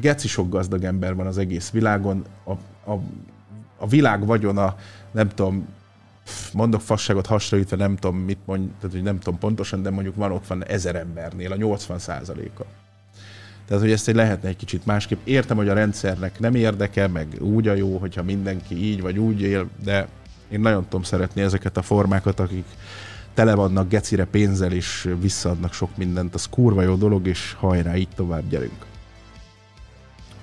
Geci 0.00 0.28
sok 0.28 0.50
gazdag 0.50 0.84
ember 0.84 1.14
van 1.14 1.26
az 1.26 1.38
egész 1.38 1.70
világon, 1.70 2.24
a, 2.44 2.52
a, 2.92 3.00
a 3.76 3.86
világ 3.88 4.26
vagyona, 4.26 4.76
nem 5.10 5.28
tudom, 5.28 5.68
mondok 6.52 6.80
fasságot 6.80 7.26
hasraütve, 7.26 7.76
nem 7.76 7.96
tudom 7.96 8.16
mit 8.16 8.38
mond, 8.44 8.70
tehát 8.80 8.94
hogy 8.96 9.02
nem 9.02 9.18
tudom 9.18 9.38
pontosan, 9.38 9.82
de 9.82 9.90
mondjuk 9.90 10.14
van 10.14 10.32
ott 10.32 10.46
van 10.46 10.64
ezer 10.64 10.96
embernél, 10.96 11.52
a 11.52 11.56
80 11.56 11.98
százaléka. 11.98 12.64
Tehát, 13.68 13.82
hogy 13.82 13.92
ezt 13.92 14.08
egy 14.08 14.14
lehetne 14.14 14.48
egy 14.48 14.56
kicsit 14.56 14.86
másképp. 14.86 15.18
Értem, 15.24 15.56
hogy 15.56 15.68
a 15.68 15.74
rendszernek 15.74 16.38
nem 16.38 16.54
érdeke, 16.54 17.06
meg 17.06 17.36
úgy 17.40 17.68
a 17.68 17.74
jó, 17.74 17.98
hogyha 17.98 18.22
mindenki 18.22 18.84
így 18.84 19.00
vagy 19.00 19.18
úgy 19.18 19.40
él, 19.40 19.68
de 19.84 20.08
én 20.50 20.60
nagyon 20.60 20.82
tudom 20.82 21.02
szeretni 21.02 21.40
ezeket 21.40 21.76
a 21.76 21.82
formákat, 21.82 22.40
akik 22.40 22.64
tele 23.34 23.54
vannak 23.54 23.88
gecire 23.88 24.24
pénzzel, 24.24 24.72
és 24.72 25.08
visszaadnak 25.20 25.72
sok 25.72 25.96
mindent. 25.96 26.34
Az 26.34 26.46
kurva 26.46 26.82
jó 26.82 26.94
dolog, 26.94 27.26
és 27.26 27.52
hajrá, 27.58 27.96
így 27.96 28.08
tovább 28.14 28.48
gyerünk. 28.48 28.86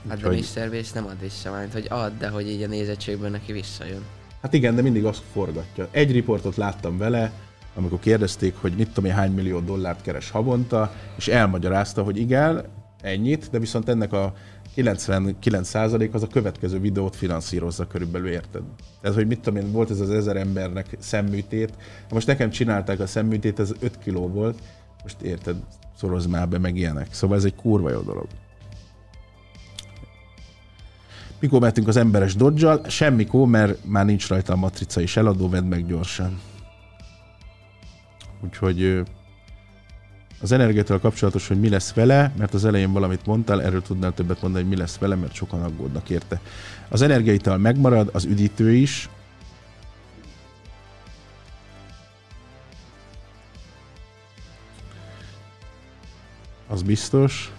Hát 0.09 0.21
de 0.21 0.30
Mr. 0.30 0.69
Beast 0.69 0.93
nem 0.93 1.05
ad 1.05 1.19
vissza, 1.21 1.51
majd, 1.51 1.71
hogy 1.71 1.88
add, 1.89 2.11
de 2.19 2.28
hogy 2.28 2.49
így 2.49 2.61
a 2.63 2.67
nézettségből 2.67 3.30
neki 3.30 3.51
visszajön. 3.51 4.01
Hát 4.41 4.53
igen, 4.53 4.76
de 4.76 4.82
mindig 4.82 5.05
azt 5.05 5.23
forgatja. 5.32 5.88
Egy 5.91 6.11
riportot 6.11 6.55
láttam 6.55 6.97
vele, 6.97 7.32
amikor 7.76 7.99
kérdezték, 7.99 8.55
hogy 8.61 8.73
mit 8.78 8.89
tudom 8.89 9.09
én, 9.09 9.15
hány 9.15 9.32
millió 9.32 9.59
dollárt 9.59 10.01
keres 10.01 10.32
havonta, 10.32 10.93
és 11.17 11.28
elmagyarázta, 11.28 12.03
hogy 12.03 12.17
igen, 12.17 12.65
ennyit, 13.05 13.49
de 13.51 13.59
viszont 13.59 13.89
ennek 13.89 14.13
a 14.13 14.33
99% 14.75 16.11
az 16.11 16.23
a 16.23 16.27
következő 16.27 16.79
videót 16.79 17.15
finanszírozza 17.15 17.87
körülbelül, 17.87 18.27
érted? 18.27 18.61
Tehát, 19.01 19.17
hogy 19.17 19.27
mit 19.27 19.39
tudom 19.39 19.63
én, 19.63 19.71
volt 19.71 19.89
ez 19.89 19.99
az 19.99 20.09
ezer 20.09 20.35
embernek 20.35 20.97
szemműtét, 20.99 21.73
most 22.09 22.27
nekem 22.27 22.49
csinálták 22.49 22.99
a 22.99 23.07
szemműtét, 23.07 23.59
ez 23.59 23.71
5 23.79 23.99
kiló 23.99 24.27
volt, 24.27 24.59
most 25.03 25.21
érted, 25.21 25.55
szoroz 25.97 26.25
már 26.25 26.49
be, 26.49 26.57
meg 26.57 26.75
ilyenek. 26.75 27.13
Szóval 27.13 27.37
ez 27.37 27.43
egy 27.43 27.55
kurva 27.55 27.89
jó 27.89 28.01
dolog. 28.01 28.27
Mikor 31.39 31.59
mehetünk 31.59 31.87
az 31.87 31.97
emberes 31.97 32.35
dodge 32.35 32.89
Semmikor, 32.89 33.47
mert 33.47 33.85
már 33.85 34.05
nincs 34.05 34.27
rajta 34.27 34.53
a 34.53 34.55
matrica 34.55 35.01
és 35.01 35.17
eladó, 35.17 35.49
vedd 35.49 35.63
meg 35.63 35.85
gyorsan. 35.85 36.39
Úgyhogy 38.43 39.03
az 40.45 40.51
energiától 40.51 40.99
kapcsolatos, 40.99 41.47
hogy 41.47 41.59
mi 41.59 41.69
lesz 41.69 41.93
vele, 41.93 42.31
mert 42.37 42.53
az 42.53 42.65
elején 42.65 42.91
valamit 42.91 43.25
mondtál, 43.25 43.61
erről 43.61 43.81
tudnál 43.81 44.13
többet 44.13 44.41
mondani, 44.41 44.63
hogy 44.63 44.73
mi 44.73 44.79
lesz 44.79 44.97
vele, 44.97 45.15
mert 45.15 45.33
sokan 45.33 45.63
aggódnak 45.63 46.09
érte. 46.09 46.39
Az 46.89 47.01
energiaital 47.01 47.57
megmarad, 47.57 48.09
az 48.13 48.25
üdítő 48.25 48.73
is, 48.73 49.09
az 56.67 56.81
biztos. 56.81 57.53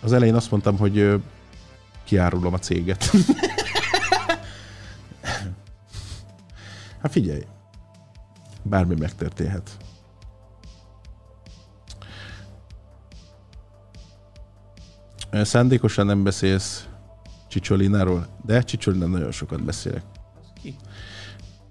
Az 0.00 0.12
elején 0.12 0.34
azt 0.34 0.50
mondtam, 0.50 0.78
hogy 0.78 1.22
kiárulom 2.04 2.54
a 2.54 2.58
céget. 2.58 3.10
hát 7.02 7.12
figyelj, 7.12 7.42
bármi 8.62 8.94
megtörténhet. 8.98 9.76
Szándékosan 15.32 16.06
nem 16.06 16.22
beszélsz 16.22 16.88
Csicsolináról, 17.48 18.26
de 18.44 18.62
Csicsolina 18.62 19.06
nagyon 19.06 19.32
sokat 19.32 19.64
beszélek. 19.64 20.02
Ki? 20.62 20.74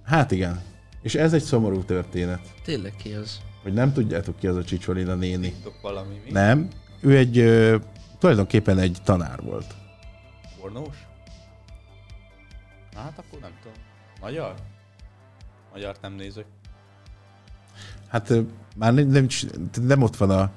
Hát 0.03 0.31
igen. 0.31 0.61
És 1.01 1.15
ez 1.15 1.33
egy 1.33 1.43
szomorú 1.43 1.83
történet, 1.83 2.41
Tényleg 2.63 2.95
ki 2.95 3.13
az? 3.13 3.39
hogy 3.61 3.73
nem 3.73 3.93
tudjátok 3.93 4.35
ki 4.35 4.47
az 4.47 4.55
a 4.55 4.63
Csicsolina 4.63 5.13
néni. 5.15 5.55
Valami, 5.81 6.21
mi? 6.25 6.31
Nem, 6.31 6.67
ő 7.01 7.17
egy, 7.17 7.37
ö, 7.37 7.77
tulajdonképpen 8.19 8.77
egy 8.79 8.97
tanár 9.03 9.41
volt. 9.41 9.75
Pornós? 10.59 11.07
Hát 12.95 13.19
akkor 13.19 13.39
nem 13.39 13.51
tudom. 13.61 13.77
Magyar? 14.21 14.55
Magyart 15.71 16.01
nem 16.01 16.13
nézek. 16.13 16.45
Hát 18.09 18.33
már 18.75 18.93
nem, 18.93 19.07
nem, 19.07 19.27
nem 19.81 20.01
ott 20.01 20.15
van 20.15 20.29
a 20.29 20.51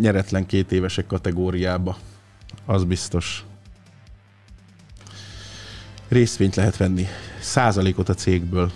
nyeretlen 0.00 0.46
két 0.46 0.72
évesek 0.72 1.06
kategóriába. 1.06 1.96
Az 2.66 2.84
biztos. 2.84 3.44
Részvényt 6.08 6.54
lehet 6.54 6.76
venni. 6.76 7.06
Százalékot 7.40 8.08
a 8.08 8.14
cégből. 8.14 8.72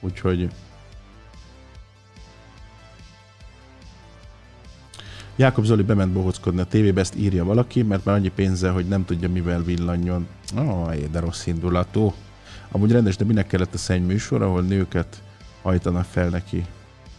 Úgyhogy... 0.00 0.50
Jákob 5.36 5.64
Zoli 5.64 5.82
bement 5.82 6.12
bohockodni 6.12 6.60
a 6.60 6.64
tévébe, 6.64 7.00
ezt 7.00 7.16
írja 7.16 7.44
valaki, 7.44 7.82
mert 7.82 8.04
már 8.04 8.14
annyi 8.14 8.28
pénze, 8.28 8.70
hogy 8.70 8.88
nem 8.88 9.04
tudja 9.04 9.28
mivel 9.28 9.62
villanjon. 9.62 10.26
Aj, 10.54 11.08
de 11.10 11.20
rossz 11.20 11.46
indulatú. 11.46 12.14
Amúgy 12.70 12.92
rendes, 12.92 13.16
de 13.16 13.24
minek 13.24 13.46
kellett 13.46 13.74
a 13.74 13.78
szenny 13.78 14.06
műsor, 14.06 14.42
ahol 14.42 14.62
nőket 14.62 15.22
hajtanak 15.64 16.04
fel 16.04 16.28
neki 16.28 16.64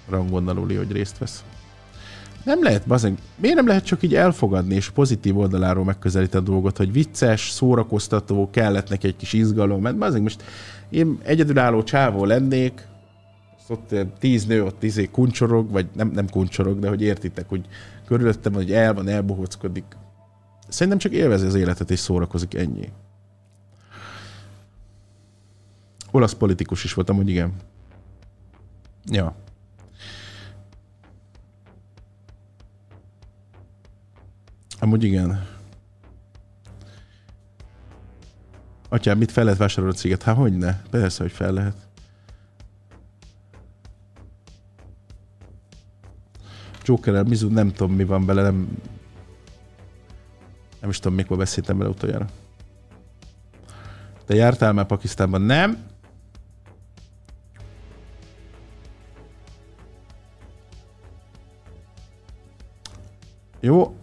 rangon 0.09 0.47
aluli, 0.47 0.75
hogy 0.75 0.91
részt 0.91 1.17
vesz. 1.17 1.43
Nem 2.43 2.63
lehet, 2.63 2.87
bazen, 2.87 3.17
miért 3.35 3.55
nem 3.55 3.67
lehet 3.67 3.85
csak 3.85 4.03
így 4.03 4.15
elfogadni 4.15 4.75
és 4.75 4.89
pozitív 4.89 5.37
oldaláról 5.37 5.83
megközelíteni 5.83 6.45
a 6.45 6.49
dolgot, 6.49 6.77
hogy 6.77 6.91
vicces, 6.91 7.49
szórakoztató, 7.49 8.49
kellett 8.51 8.89
neki 8.89 9.07
egy 9.07 9.15
kis 9.15 9.33
izgalom, 9.33 9.81
mert 9.81 9.97
bazen, 9.97 10.21
most 10.21 10.43
én 10.89 11.19
egyedülálló 11.23 11.83
csávó 11.83 12.25
lennék, 12.25 12.87
ott 13.67 13.95
tíz 14.19 14.45
nő 14.45 14.63
ott 14.63 14.83
izé 14.83 15.05
kuncsorog, 15.05 15.71
vagy 15.71 15.87
nem, 15.93 16.07
nem 16.07 16.29
kuncsorog, 16.29 16.79
de 16.79 16.87
hogy 16.87 17.01
értitek, 17.01 17.49
hogy 17.49 17.65
körülöttem, 18.05 18.53
hogy 18.53 18.71
el 18.71 18.93
van, 18.93 19.07
elbohockodik. 19.07 19.85
Szerintem 20.67 20.97
csak 20.97 21.11
élvezi 21.11 21.45
az 21.45 21.55
életet 21.55 21.91
és 21.91 21.99
szórakozik 21.99 22.53
ennyi. 22.53 22.89
Olasz 26.11 26.33
politikus 26.33 26.83
is 26.83 26.93
voltam, 26.93 27.15
hogy 27.15 27.29
igen. 27.29 27.53
Ja. 29.05 29.35
Amúgy 34.79 35.03
igen. 35.03 35.47
Atyám, 38.89 39.17
mit 39.17 39.31
fel 39.31 39.43
lehet 39.43 39.59
vásárolni 39.59 39.95
a 39.95 39.99
céget? 39.99 40.23
Hát 40.23 40.35
hogy 40.35 40.57
ne? 40.57 40.81
Persze, 40.89 41.21
hogy 41.21 41.31
fel 41.31 41.51
lehet. 41.51 41.75
Jokerrel, 46.83 47.23
Mizu, 47.23 47.49
nem 47.49 47.71
tudom 47.71 47.95
mi 47.95 48.03
van 48.03 48.25
bele, 48.25 48.41
nem... 48.41 48.77
Nem 50.81 50.89
is 50.89 50.99
tudom, 50.99 51.17
mikor 51.17 51.37
beszéltem 51.37 51.77
bele 51.77 51.89
utoljára. 51.89 52.25
Te 54.25 54.35
jártál 54.35 54.73
már 54.73 54.85
Pakisztánban? 54.85 55.41
Nem. 55.41 55.85
Jó. 63.65 63.95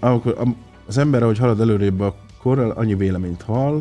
Amikor 0.00 0.34
am- 0.38 0.56
az 0.86 0.98
ember, 0.98 1.22
ahogy 1.22 1.38
halad 1.38 1.60
előrébb 1.60 2.00
a 2.00 2.16
korral, 2.38 2.70
annyi 2.70 2.94
véleményt 2.94 3.42
hall, 3.42 3.72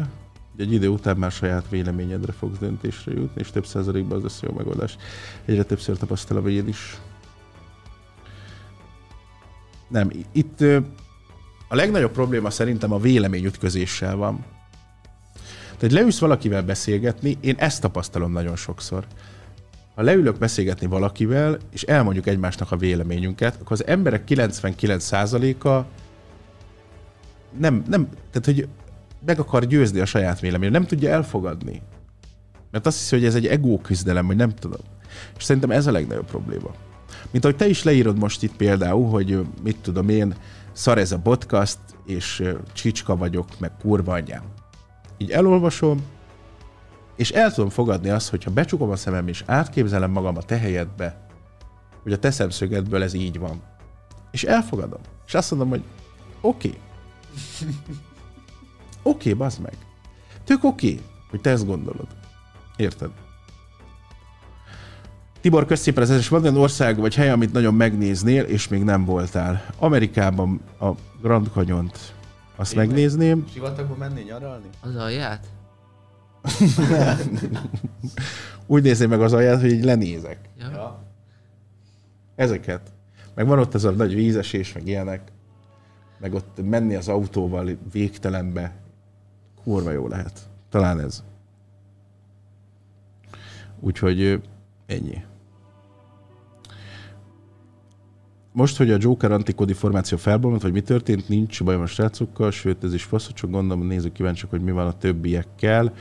hogy 0.55 0.65
egy 0.65 0.73
idő 0.73 0.87
után 0.87 1.17
már 1.17 1.31
saját 1.31 1.69
véleményedre 1.69 2.31
fogsz 2.31 2.57
döntésre 2.57 3.11
jutni, 3.11 3.41
és 3.41 3.51
több 3.51 3.65
százalékban 3.65 4.17
az 4.17 4.23
lesz 4.23 4.41
jó 4.41 4.51
megoldás. 4.51 4.97
Egyre 5.45 5.63
többször 5.63 5.97
tapasztal 5.97 6.37
a 6.37 6.41
véd 6.41 6.67
is. 6.67 6.97
Nem, 9.87 10.11
itt 10.31 10.61
a 11.69 11.75
legnagyobb 11.75 12.11
probléma 12.11 12.49
szerintem 12.49 12.91
a 12.91 12.99
véleményütközéssel 12.99 14.15
van. 14.15 14.45
Tehát 15.77 15.95
leülsz 15.95 16.19
valakivel 16.19 16.63
beszélgetni, 16.63 17.37
én 17.39 17.55
ezt 17.57 17.81
tapasztalom 17.81 18.31
nagyon 18.31 18.55
sokszor. 18.55 19.05
Ha 20.01 20.07
leülök 20.07 20.37
beszélgetni 20.37 20.87
valakivel, 20.87 21.57
és 21.71 21.83
elmondjuk 21.83 22.27
egymásnak 22.27 22.71
a 22.71 22.77
véleményünket, 22.77 23.55
akkor 23.55 23.71
az 23.71 23.85
emberek 23.85 24.23
99%-a 24.27 25.85
nem, 27.59 27.83
nem, 27.87 28.07
tehát 28.31 28.45
hogy 28.45 28.67
meg 29.25 29.39
akar 29.39 29.65
győzni 29.65 29.99
a 29.99 30.05
saját 30.05 30.39
véleményét, 30.39 30.73
nem 30.73 30.85
tudja 30.85 31.09
elfogadni. 31.09 31.81
Mert 32.71 32.85
azt 32.85 32.97
hiszi, 32.97 33.15
hogy 33.15 33.25
ez 33.25 33.35
egy 33.35 33.47
ego 33.47 33.77
küzdelem, 33.77 34.25
hogy 34.25 34.35
nem 34.35 34.49
tudom. 34.49 34.81
És 35.37 35.43
szerintem 35.43 35.71
ez 35.71 35.87
a 35.87 35.91
legnagyobb 35.91 36.25
probléma. 36.25 36.71
Mint 37.31 37.43
ahogy 37.43 37.57
te 37.57 37.67
is 37.67 37.83
leírod 37.83 38.17
most 38.17 38.43
itt 38.43 38.55
például, 38.55 39.09
hogy 39.09 39.45
mit 39.63 39.77
tudom 39.81 40.09
én, 40.09 40.33
szar 40.71 40.97
ez 40.97 41.11
a 41.11 41.19
podcast, 41.19 41.79
és 42.05 42.43
csicska 42.73 43.15
vagyok, 43.15 43.47
meg 43.59 43.71
kurva 43.81 44.13
anyám. 44.13 44.43
Így 45.17 45.31
elolvasom, 45.31 46.01
és 47.22 47.32
el 47.32 47.53
tudom 47.53 47.69
fogadni 47.69 48.09
azt, 48.09 48.30
hogyha 48.30 48.51
becsukom 48.51 48.89
a 48.89 48.95
szemem, 48.95 49.28
és 49.28 49.43
átképzelem 49.45 50.11
magam 50.11 50.38
a 50.38 50.41
te 50.41 50.57
helyedbe, 50.57 51.28
hogy 52.03 52.13
a 52.13 52.19
te 52.19 52.32
szemszögedből 52.32 53.03
ez 53.03 53.13
így 53.13 53.39
van. 53.39 53.61
És 54.32 54.43
elfogadom. 54.43 54.99
És 55.28 55.34
azt 55.34 55.51
mondom, 55.51 55.69
hogy 55.69 55.84
oké. 56.41 56.67
Okay. 56.67 56.80
Oké, 59.03 59.30
okay, 59.30 59.34
bazd 59.34 59.61
meg. 59.61 59.74
Tök 60.43 60.63
oké, 60.63 60.93
okay, 60.93 61.05
hogy 61.30 61.41
te 61.41 61.49
ezt 61.49 61.65
gondolod. 61.65 62.07
Érted? 62.76 63.09
Tibor, 65.41 65.65
kösz 65.65 65.82
szépen 65.82 66.03
az 66.03 66.09
és 66.09 66.28
van 66.28 66.41
olyan 66.41 66.57
ország 66.57 66.97
vagy 66.97 67.15
hely, 67.15 67.30
amit 67.30 67.53
nagyon 67.53 67.74
megnéznél, 67.74 68.43
és 68.43 68.67
még 68.67 68.84
nem 68.84 69.05
voltál. 69.05 69.65
Amerikában 69.78 70.61
a 70.80 70.89
Grand 71.22 71.47
Canyon-t 71.53 72.13
azt 72.55 72.69
Tényleg? 72.69 72.88
megnézném. 72.88 73.45
Sivatagba 73.53 73.95
menni 73.95 74.22
nyaralni? 74.22 74.69
Az 74.82 74.95
alját? 74.95 75.47
Úgy 78.67 78.83
nézném 78.83 79.09
meg 79.09 79.21
az 79.21 79.33
alját, 79.33 79.61
hogy 79.61 79.71
így 79.71 79.83
lenézek. 79.83 80.39
Ja. 80.59 81.03
Ezeket. 82.35 82.93
Meg 83.35 83.47
van 83.47 83.59
ott 83.59 83.73
ez 83.73 83.83
a 83.83 83.91
nagy 83.91 84.15
vízesés, 84.15 84.73
meg 84.73 84.87
ilyenek. 84.87 85.31
Meg 86.19 86.33
ott 86.33 86.61
menni 86.63 86.95
az 86.95 87.07
autóval 87.07 87.69
végtelenbe. 87.91 88.75
Kurva 89.63 89.91
jó 89.91 90.07
lehet. 90.07 90.39
Talán 90.69 90.99
ez. 90.99 91.23
Úgyhogy 93.79 94.41
ennyi. 94.85 95.23
Most, 98.53 98.77
hogy 98.77 98.91
a 98.91 98.97
Joker 98.99 99.31
antikodi 99.31 99.73
formáció 99.73 100.17
felbomlott, 100.17 100.61
vagy 100.61 100.71
mi 100.71 100.81
történt, 100.81 101.29
nincs 101.29 101.63
bajom 101.63 101.81
a 101.81 101.85
srácokkal, 101.85 102.51
sőt, 102.51 102.83
ez 102.83 102.93
is 102.93 103.03
fasz, 103.03 103.33
csak 103.33 103.49
gondolom, 103.49 103.87
nézzük 103.87 104.13
kíváncsiak, 104.13 104.49
hogy 104.49 104.61
mi 104.61 104.71
van 104.71 104.87
a 104.87 104.97
többiekkel. 104.97 105.93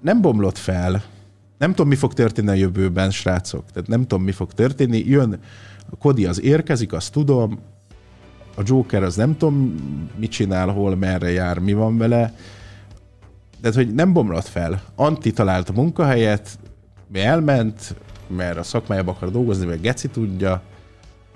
Nem 0.00 0.20
bomlott 0.20 0.58
fel. 0.58 1.02
Nem 1.58 1.70
tudom, 1.70 1.88
mi 1.88 1.94
fog 1.94 2.12
történni 2.12 2.48
a 2.48 2.52
jövőben, 2.52 3.10
srácok. 3.10 3.64
Tehát 3.72 3.88
nem 3.88 4.00
tudom, 4.00 4.24
mi 4.24 4.32
fog 4.32 4.52
történni. 4.52 4.98
Jön, 4.98 5.38
a 5.90 5.96
Kodi 5.96 6.26
az 6.26 6.42
érkezik, 6.42 6.92
azt 6.92 7.12
tudom. 7.12 7.58
A 8.56 8.62
Joker 8.64 9.02
az 9.02 9.16
nem 9.16 9.36
tudom, 9.36 9.74
mit 10.16 10.30
csinál, 10.30 10.68
hol, 10.68 10.96
merre 10.96 11.30
jár, 11.30 11.58
mi 11.58 11.72
van 11.72 11.98
vele. 11.98 12.34
Tehát, 13.60 13.76
hogy 13.76 13.94
nem 13.94 14.12
bomlott 14.12 14.46
fel. 14.46 14.82
Anti 14.94 15.32
talált 15.32 15.68
a 15.68 15.72
munkahelyet, 15.72 16.58
mi 17.08 17.20
elment, 17.20 17.94
mert 18.28 18.58
a 18.58 18.62
szakmájában 18.62 19.14
akar 19.14 19.30
dolgozni, 19.30 19.66
meg 19.66 19.80
Geci 19.80 20.08
tudja, 20.08 20.62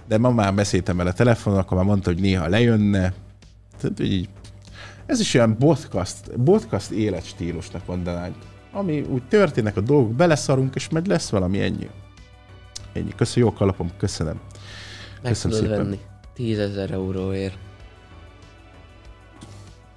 de 0.09 0.19
ma 0.19 0.31
már 0.31 0.55
beszéltem 0.55 0.97
vele 0.97 1.13
telefonon, 1.13 1.59
akkor 1.59 1.77
már 1.77 1.87
mondta, 1.87 2.11
hogy 2.11 2.21
néha 2.21 2.49
lejönne. 2.49 3.13
Tehát, 3.81 3.97
hogy 3.97 4.13
így, 4.13 4.29
ez 5.11 5.21
is 5.21 5.35
olyan 5.35 5.57
podcast, 5.59 6.31
podcast 6.45 6.91
életstílusnak 6.91 7.87
mondanánk. 7.87 8.37
Ami 8.73 9.01
úgy 9.01 9.23
történnek 9.29 9.77
a 9.77 9.81
dolgok, 9.81 10.15
beleszarunk, 10.15 10.75
és 10.75 10.89
meg 10.89 11.07
lesz 11.07 11.31
valami 11.31 11.61
ennyi. 11.61 11.91
Ennyi. 12.93 13.11
Köszönöm, 13.17 13.49
jó 13.49 13.55
kalapom, 13.55 13.91
köszönöm. 13.97 14.41
Meg 15.23 15.33
Köszönöm 15.33 15.57
tudod 15.57 15.71
szépen. 15.73 15.85
venni. 15.91 16.01
10 16.35 16.59
ezer 16.59 16.91
euróért. 16.91 17.59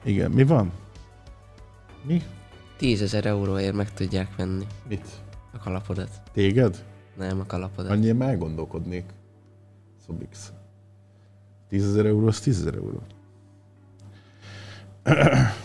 Igen, 0.03 0.31
mi 0.31 0.43
van? 0.43 0.71
Mi? 2.03 2.21
10 2.77 3.01
ezer 3.01 3.25
euróért 3.25 3.73
meg 3.75 3.93
tudják 3.93 4.35
venni 4.35 4.65
Mit? 4.87 5.07
a 5.53 5.57
kalapodat. 5.57 6.09
Téged? 6.31 6.83
Nem 7.17 7.39
a 7.39 7.45
kalapodat. 7.45 7.91
Annyira 7.91 8.13
már 8.13 8.37
gondolkodnék. 8.37 9.05
Szobix. 10.05 10.51
10 11.69 11.87
ezer 11.87 12.05
euró, 12.05 12.27
az 12.27 12.39
10 12.39 12.59
ezer 12.59 12.75
euró. 12.75 13.01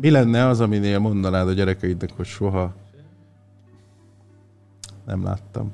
Mi 0.00 0.10
lenne 0.10 0.46
az, 0.46 0.60
aminél 0.60 0.98
mondanád 0.98 1.48
a 1.48 1.52
gyerekeidnek, 1.52 2.10
hogy 2.16 2.26
soha 2.26 2.74
nem 5.04 5.24
láttam? 5.24 5.72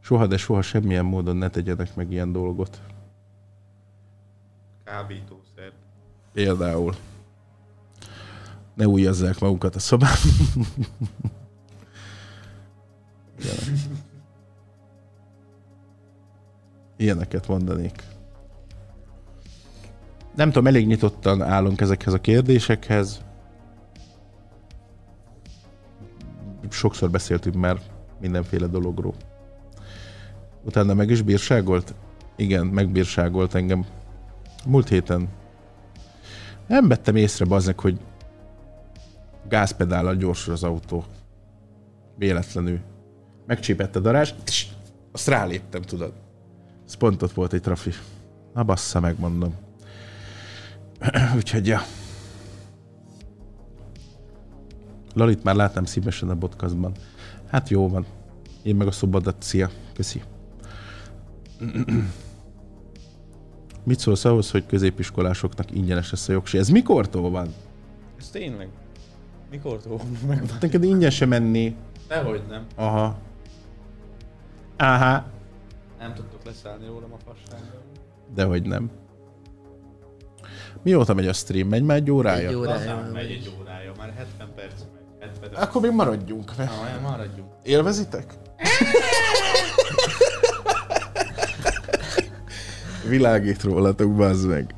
Soha, 0.00 0.26
de 0.26 0.36
soha 0.36 0.62
semmilyen 0.62 1.04
módon 1.04 1.36
ne 1.36 1.48
tegyenek 1.48 1.94
meg 1.94 2.10
ilyen 2.10 2.32
dolgot. 2.32 2.80
Kábítószer. 4.84 5.72
Például. 6.32 6.94
Ne 8.74 8.86
újazzák 8.86 9.38
magukat 9.38 9.74
a 9.74 9.78
szobában. 9.78 10.16
Ilyenek. 13.40 13.68
Ilyeneket 16.96 17.48
mondanék. 17.48 18.13
Nem 20.34 20.48
tudom, 20.48 20.66
elég 20.66 20.86
nyitottan 20.86 21.42
állunk 21.42 21.80
ezekhez 21.80 22.12
a 22.12 22.20
kérdésekhez. 22.20 23.20
Sokszor 26.70 27.10
beszéltünk 27.10 27.56
már 27.56 27.80
mindenféle 28.20 28.66
dologról. 28.66 29.14
Utána 30.64 30.94
meg 30.94 31.10
is 31.10 31.22
bírságolt? 31.22 31.94
Igen, 32.36 32.66
megbírságolt 32.66 33.54
engem. 33.54 33.86
Múlt 34.66 34.88
héten. 34.88 35.28
Nem 36.66 36.88
vettem 36.88 37.16
észre 37.16 37.44
bazdnek, 37.44 37.80
hogy 37.80 38.00
gázpedállal 39.48 40.14
gyorsul 40.14 40.52
az 40.52 40.62
autó. 40.62 41.04
Véletlenül. 42.16 42.80
Megcsípett 43.46 43.96
a 43.96 44.00
darás, 44.00 44.34
tss, 44.44 44.66
azt 45.12 45.28
ráléptem, 45.28 45.82
tudod. 45.82 46.12
Ez 46.86 46.94
pont 46.94 47.22
ott 47.22 47.32
volt 47.32 47.52
egy 47.52 47.60
trafi. 47.60 47.90
Na 48.54 48.62
bassza, 48.62 49.00
megmondom. 49.00 49.54
Úgyhogy, 51.36 51.66
ja. 51.66 51.80
Lalit 55.14 55.44
már 55.44 55.54
látnám 55.54 55.84
szívesen 55.84 56.28
a 56.28 56.36
podcastban. 56.36 56.92
Hát 57.46 57.68
jó 57.68 57.88
van. 57.88 58.06
Én 58.62 58.76
meg 58.76 58.86
a 58.86 58.90
szobadat. 58.90 59.42
Szia. 59.42 59.70
Köszi. 59.94 60.22
Mit 63.84 63.98
szólsz 63.98 64.24
ahhoz, 64.24 64.50
hogy 64.50 64.66
középiskolásoknak 64.66 65.70
ingyenes 65.70 66.10
lesz 66.10 66.28
a 66.28 66.32
jogsi? 66.32 66.58
Ez 66.58 66.68
mikortól 66.68 67.30
van? 67.30 67.54
Ez 68.18 68.28
tényleg? 68.28 68.68
Mikor 69.50 69.80
tudom 69.80 70.18
meg? 70.26 70.42
Neked 70.60 70.84
ingyen 70.84 71.10
sem 71.10 71.28
menni. 71.28 71.76
Dehogy 72.08 72.42
nem. 72.48 72.66
Aha. 72.74 73.18
Aha. 74.76 75.24
Nem 75.98 76.14
tudtok 76.14 76.44
leszállni 76.44 76.86
rólam 76.86 77.12
a 77.12 77.16
fasságról. 77.24 77.82
Dehogy 78.34 78.62
nem. 78.62 78.90
Mióta 80.84 81.14
megy 81.14 81.26
a 81.26 81.32
stream? 81.32 81.68
Megy 81.68 81.82
már 81.82 81.96
egy 81.96 82.10
órája? 82.10 82.48
Egy 82.48 82.54
órája. 82.54 82.76
Lazán 82.76 83.10
megy 83.10 83.30
egy 83.30 83.54
órája, 83.60 83.92
már 83.98 84.12
70 84.16 84.48
perc 84.54 84.72
megy. 84.92 85.30
70 85.40 85.62
Akkor 85.62 85.80
még 85.82 85.90
maradjunk. 85.90 86.56
Na, 86.56 86.70
olyan 86.84 87.00
maradjunk. 87.02 87.48
Élvezitek? 87.62 88.34
Világít 93.08 93.62
rólatok, 93.62 94.14
bazd 94.16 94.48
meg. 94.48 94.74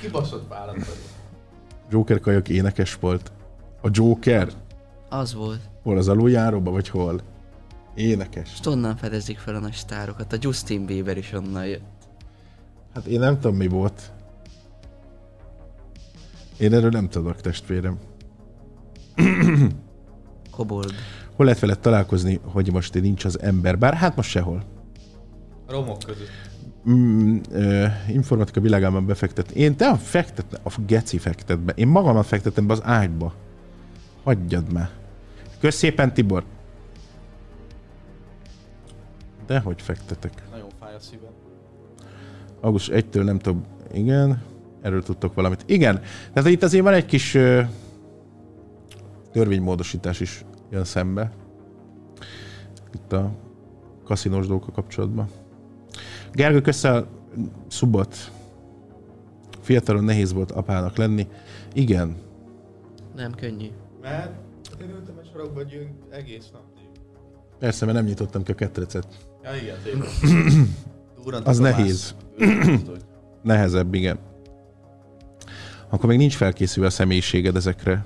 Kibaszott 0.00 0.48
vállat. 0.48 0.76
Joker 1.90 2.20
kajak 2.20 2.48
énekes 2.48 2.94
volt. 2.94 3.32
A 3.82 3.88
Joker? 3.90 4.48
Az 5.08 5.34
volt. 5.34 5.60
Hol 5.82 5.96
az 5.96 6.08
aluljáróba, 6.08 6.70
vagy 6.70 6.88
hol? 6.88 7.20
Énekes. 7.94 8.48
Most 8.48 8.66
onnan 8.66 8.96
fedezik 8.96 9.38
fel 9.38 9.54
a 9.54 9.58
nagy 9.58 9.72
sztárokat. 9.72 10.32
A 10.32 10.36
Justin 10.40 10.86
Bieber 10.86 11.16
is 11.16 11.32
onnan 11.32 11.66
jött. 11.66 11.82
Hát 12.94 13.06
én 13.06 13.18
nem 13.18 13.40
tudom, 13.40 13.56
mi 13.56 13.66
volt. 13.68 14.12
Én 16.58 16.74
erről 16.74 16.90
nem 16.90 17.08
tudok, 17.08 17.40
testvérem. 17.40 17.98
Kobold. 20.50 20.92
Hol 21.36 21.44
lehet 21.46 21.60
veled 21.60 21.78
találkozni, 21.78 22.40
hogy 22.42 22.72
most 22.72 23.00
nincs 23.00 23.24
az 23.24 23.40
ember? 23.40 23.78
Bár 23.78 23.94
hát 23.94 24.16
most 24.16 24.30
sehol. 24.30 24.62
A 25.66 25.72
romok 25.72 25.98
között. 25.98 26.28
Mm, 26.90 27.36
ö, 27.50 27.86
informatika 28.08 28.60
világában 28.60 29.06
befektet. 29.06 29.50
Én 29.50 29.76
te 29.76 29.96
fektet, 29.96 30.60
a 30.62 30.80
geci 30.86 31.18
fektet 31.18 31.60
be. 31.60 31.72
Én 31.72 31.88
magamat 31.88 32.26
fektetem 32.26 32.66
be 32.66 32.72
az 32.72 32.82
ágyba. 32.82 33.34
Hagyjad 34.22 34.72
már. 34.72 34.90
Kösz 35.60 35.76
szépen, 35.76 36.14
Tibor. 36.14 36.44
De 39.46 39.58
hogy 39.58 39.82
fektetek? 39.82 40.42
Nagyon 40.50 40.68
fáj 40.80 40.94
a 40.94 41.00
szívem. 41.00 41.32
Augusztus 42.60 42.94
1-től 43.02 43.24
nem 43.24 43.38
tudom. 43.38 43.64
Igen. 43.92 44.42
Erről 44.84 45.02
tudtok 45.02 45.34
valamit. 45.34 45.62
Igen. 45.66 46.00
Tehát 46.32 46.50
itt 46.50 46.62
azért 46.62 46.84
van 46.84 46.92
egy 46.92 47.06
kis 47.06 47.34
ö, 47.34 47.62
törvénymódosítás 49.32 50.20
is 50.20 50.44
jön 50.70 50.84
szembe. 50.84 51.32
Itt 52.94 53.12
a 53.12 53.30
kaszinós 54.04 54.46
dolgokkal 54.46 54.74
kapcsolatban. 54.74 55.28
Gergő, 56.32 56.60
köszön 56.60 57.06
szubot. 57.68 58.16
Fiatalon 59.60 60.04
nehéz 60.04 60.32
volt 60.32 60.50
apának 60.50 60.96
lenni. 60.96 61.26
Igen. 61.72 62.16
Nem 63.16 63.34
könnyű. 63.34 63.68
Mert 64.02 64.30
én 64.80 64.90
ültem 64.90 65.18
egy 65.22 65.28
sarokba 65.32 65.62
gyünk 65.62 65.90
egész 66.10 66.50
nap. 66.52 66.62
Persze, 67.58 67.84
mert 67.84 67.96
nem 67.96 68.06
nyitottam 68.06 68.42
ki 68.42 68.52
a 68.52 68.54
ketrecet. 68.54 69.06
Ja 69.42 69.50
igen, 69.54 70.00
a 71.44 71.48
Az 71.48 71.58
nehéz. 71.58 72.14
Nehezebb, 73.42 73.94
igen. 73.94 74.18
Akkor 75.94 76.08
még 76.08 76.18
nincs 76.18 76.36
felkészülve 76.36 76.88
a 76.88 76.92
személyiséged 76.92 77.56
ezekre. 77.56 78.04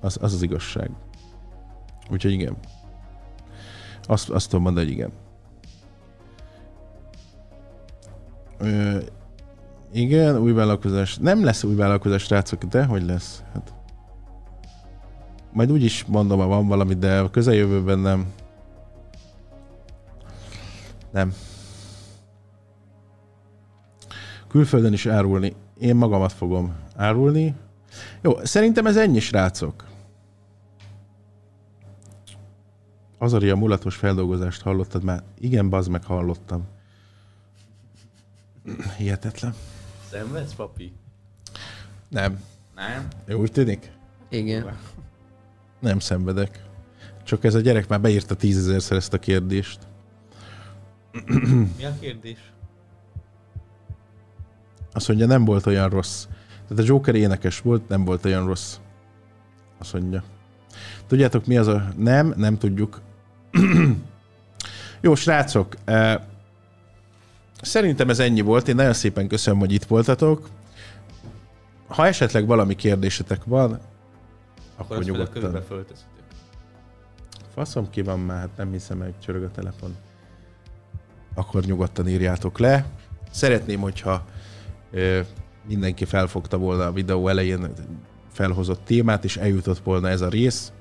Az 0.00 0.18
az, 0.20 0.32
az 0.32 0.42
igazság. 0.42 0.90
Úgyhogy 2.10 2.32
igen. 2.32 2.56
Azt, 4.02 4.30
azt 4.30 4.48
tudom 4.48 4.62
mondani, 4.62 4.86
hogy 4.86 4.94
igen. 4.94 5.12
Ö, 8.58 8.98
igen, 9.92 10.38
új 10.38 10.52
vállalkozás. 10.52 11.16
Nem 11.16 11.44
lesz 11.44 11.64
új 11.64 11.74
vállalkozás, 11.74 12.22
srácok, 12.22 12.64
de 12.64 12.84
hogy 12.84 13.02
lesz? 13.02 13.42
Hát. 13.52 13.74
Majd 15.52 15.72
úgy 15.72 15.82
is 15.82 16.04
mondom, 16.04 16.38
ha 16.38 16.46
van 16.46 16.66
valami, 16.66 16.94
de 16.94 17.18
a 17.18 17.30
közeljövőben 17.30 17.98
nem. 17.98 18.32
Nem. 21.12 21.34
Külföldön 24.48 24.92
is 24.92 25.06
árulni. 25.06 25.54
Én 25.82 25.96
magamat 25.96 26.32
fogom 26.32 26.74
árulni. 26.96 27.54
Jó, 28.20 28.44
szerintem 28.44 28.86
ez 28.86 28.96
ennyi, 28.96 29.20
srácok. 29.20 29.86
Azari 33.18 33.50
a 33.50 33.56
mulatos 33.56 33.96
feldolgozást 33.96 34.62
hallottad 34.62 35.02
már? 35.02 35.22
Igen, 35.38 35.68
bazd 35.68 35.90
meg 35.90 36.04
hallottam. 36.04 36.64
Hihetetlen. 38.96 39.54
Szenvedsz, 40.10 40.54
papi? 40.54 40.92
Nem. 42.08 42.42
Nem? 42.74 43.08
Jó, 43.26 43.40
úgy 43.40 43.52
tűnik? 43.52 43.92
Igen. 44.28 44.78
Nem 45.80 45.98
szenvedek. 45.98 46.64
Csak 47.22 47.44
ez 47.44 47.54
a 47.54 47.60
gyerek 47.60 47.88
már 47.88 48.00
beírta 48.00 48.34
tízezerszer 48.34 48.96
ezt 48.96 49.12
a 49.12 49.18
kérdést. 49.18 49.78
Mi 51.76 51.84
a 51.84 51.98
kérdés? 52.00 52.52
Azt 54.92 55.08
mondja, 55.08 55.26
nem 55.26 55.44
volt 55.44 55.66
olyan 55.66 55.88
rossz. 55.88 56.24
Tehát 56.68 56.82
a 56.84 56.86
Joker 56.86 57.14
énekes 57.14 57.60
volt, 57.60 57.88
nem 57.88 58.04
volt 58.04 58.24
olyan 58.24 58.46
rossz. 58.46 58.76
Azt 59.78 59.92
mondja. 59.92 60.22
Tudjátok 61.06 61.46
mi 61.46 61.56
az 61.56 61.66
a... 61.66 61.88
Nem, 61.96 62.34
nem 62.36 62.58
tudjuk. 62.58 63.00
Jó, 65.00 65.14
srácok. 65.14 65.74
eh, 65.84 66.20
Szerintem 67.62 68.08
ez 68.10 68.18
ennyi 68.18 68.40
volt. 68.40 68.68
Én 68.68 68.74
nagyon 68.74 68.92
szépen 68.92 69.28
köszönöm, 69.28 69.58
hogy 69.58 69.72
itt 69.72 69.84
voltatok. 69.84 70.48
Ha 71.86 72.06
esetleg 72.06 72.46
valami 72.46 72.74
kérdésetek 72.74 73.44
van, 73.44 73.72
Akkor 74.76 74.96
akkor 74.96 75.04
nyugodtan. 75.04 75.62
Faszom 77.54 77.90
ki 77.90 78.02
van 78.02 78.20
már, 78.20 78.38
hát 78.38 78.56
nem 78.56 78.72
hiszem, 78.72 78.98
hogy 78.98 79.14
csörög 79.24 79.42
a 79.42 79.50
telefon. 79.50 79.96
Akkor 81.34 81.64
nyugodtan 81.64 82.08
írjátok 82.08 82.58
le. 82.58 82.84
Szeretném, 83.30 83.80
hogyha 83.80 84.24
mindenki 85.68 86.04
felfogta 86.04 86.58
volna 86.58 86.86
a 86.86 86.92
videó 86.92 87.28
elején 87.28 87.72
felhozott 88.32 88.84
témát, 88.84 89.24
és 89.24 89.36
eljutott 89.36 89.78
volna 89.78 90.08
ez 90.08 90.20
a 90.20 90.28
rész. 90.28 90.72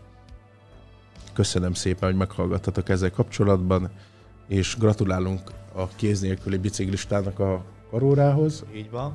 Köszönöm 1.33 1.73
szépen, 1.73 2.09
hogy 2.09 2.17
meghallgattatok 2.17 2.89
ezzel 2.89 3.11
kapcsolatban, 3.11 3.89
és 4.47 4.75
gratulálunk 4.77 5.41
a 5.73 5.87
kéz 5.87 6.19
nélküli 6.21 6.57
biciklistának 6.57 7.39
a 7.39 7.63
karórához. 7.89 8.65
Így 8.75 8.89
van. 8.89 9.13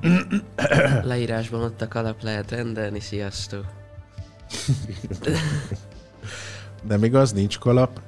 Leírásban 1.02 1.62
ott 1.62 1.80
a 1.80 1.88
kalap 1.88 2.22
lehet 2.22 2.50
rendelni, 2.50 3.00
sziasztok. 3.00 3.64
Nem 6.88 7.04
igaz, 7.04 7.32
nincs 7.32 7.58
kalap. 7.58 8.00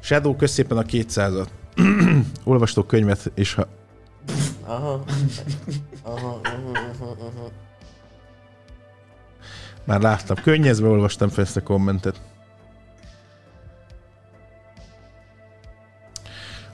Shadow, 0.00 0.36
kösz 0.36 0.52
szépen 0.52 0.76
a 0.76 0.82
200-at. 0.82 1.46
Olvastok 2.44 2.86
könyvet, 2.86 3.30
és 3.34 3.54
ha 3.54 3.68
Aha. 4.64 5.04
Aha, 6.02 6.40
aha, 6.42 7.16
aha. 7.20 7.50
Már 9.84 10.00
láttam. 10.00 10.36
Könnyezve 10.36 10.88
olvastam 10.88 11.28
fel 11.28 11.44
ezt 11.44 11.56
a 11.56 11.62
kommentet. 11.62 12.20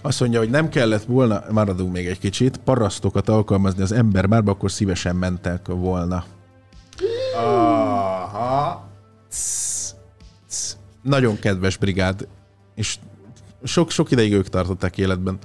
Azt 0.03 0.21
mondja, 0.21 0.39
hogy 0.39 0.51
nem 0.51 0.69
kellett 0.69 1.05
volna, 1.05 1.43
maradunk 1.51 1.93
még 1.93 2.07
egy 2.07 2.19
kicsit, 2.19 2.57
parasztokat 2.57 3.29
alkalmazni 3.29 3.83
az 3.83 3.93
ember 3.93 4.29
bárba, 4.29 4.51
akkor 4.51 4.71
szívesen 4.71 5.17
mentek 5.17 5.67
volna. 5.67 6.25
Aha. 7.37 8.89
Nagyon 11.03 11.39
kedves 11.39 11.77
brigád, 11.77 12.29
és 12.75 12.99
sok, 13.63 13.91
sok 13.91 14.11
ideig 14.11 14.33
ők 14.33 14.49
tartották 14.49 14.99
életben. 14.99 15.39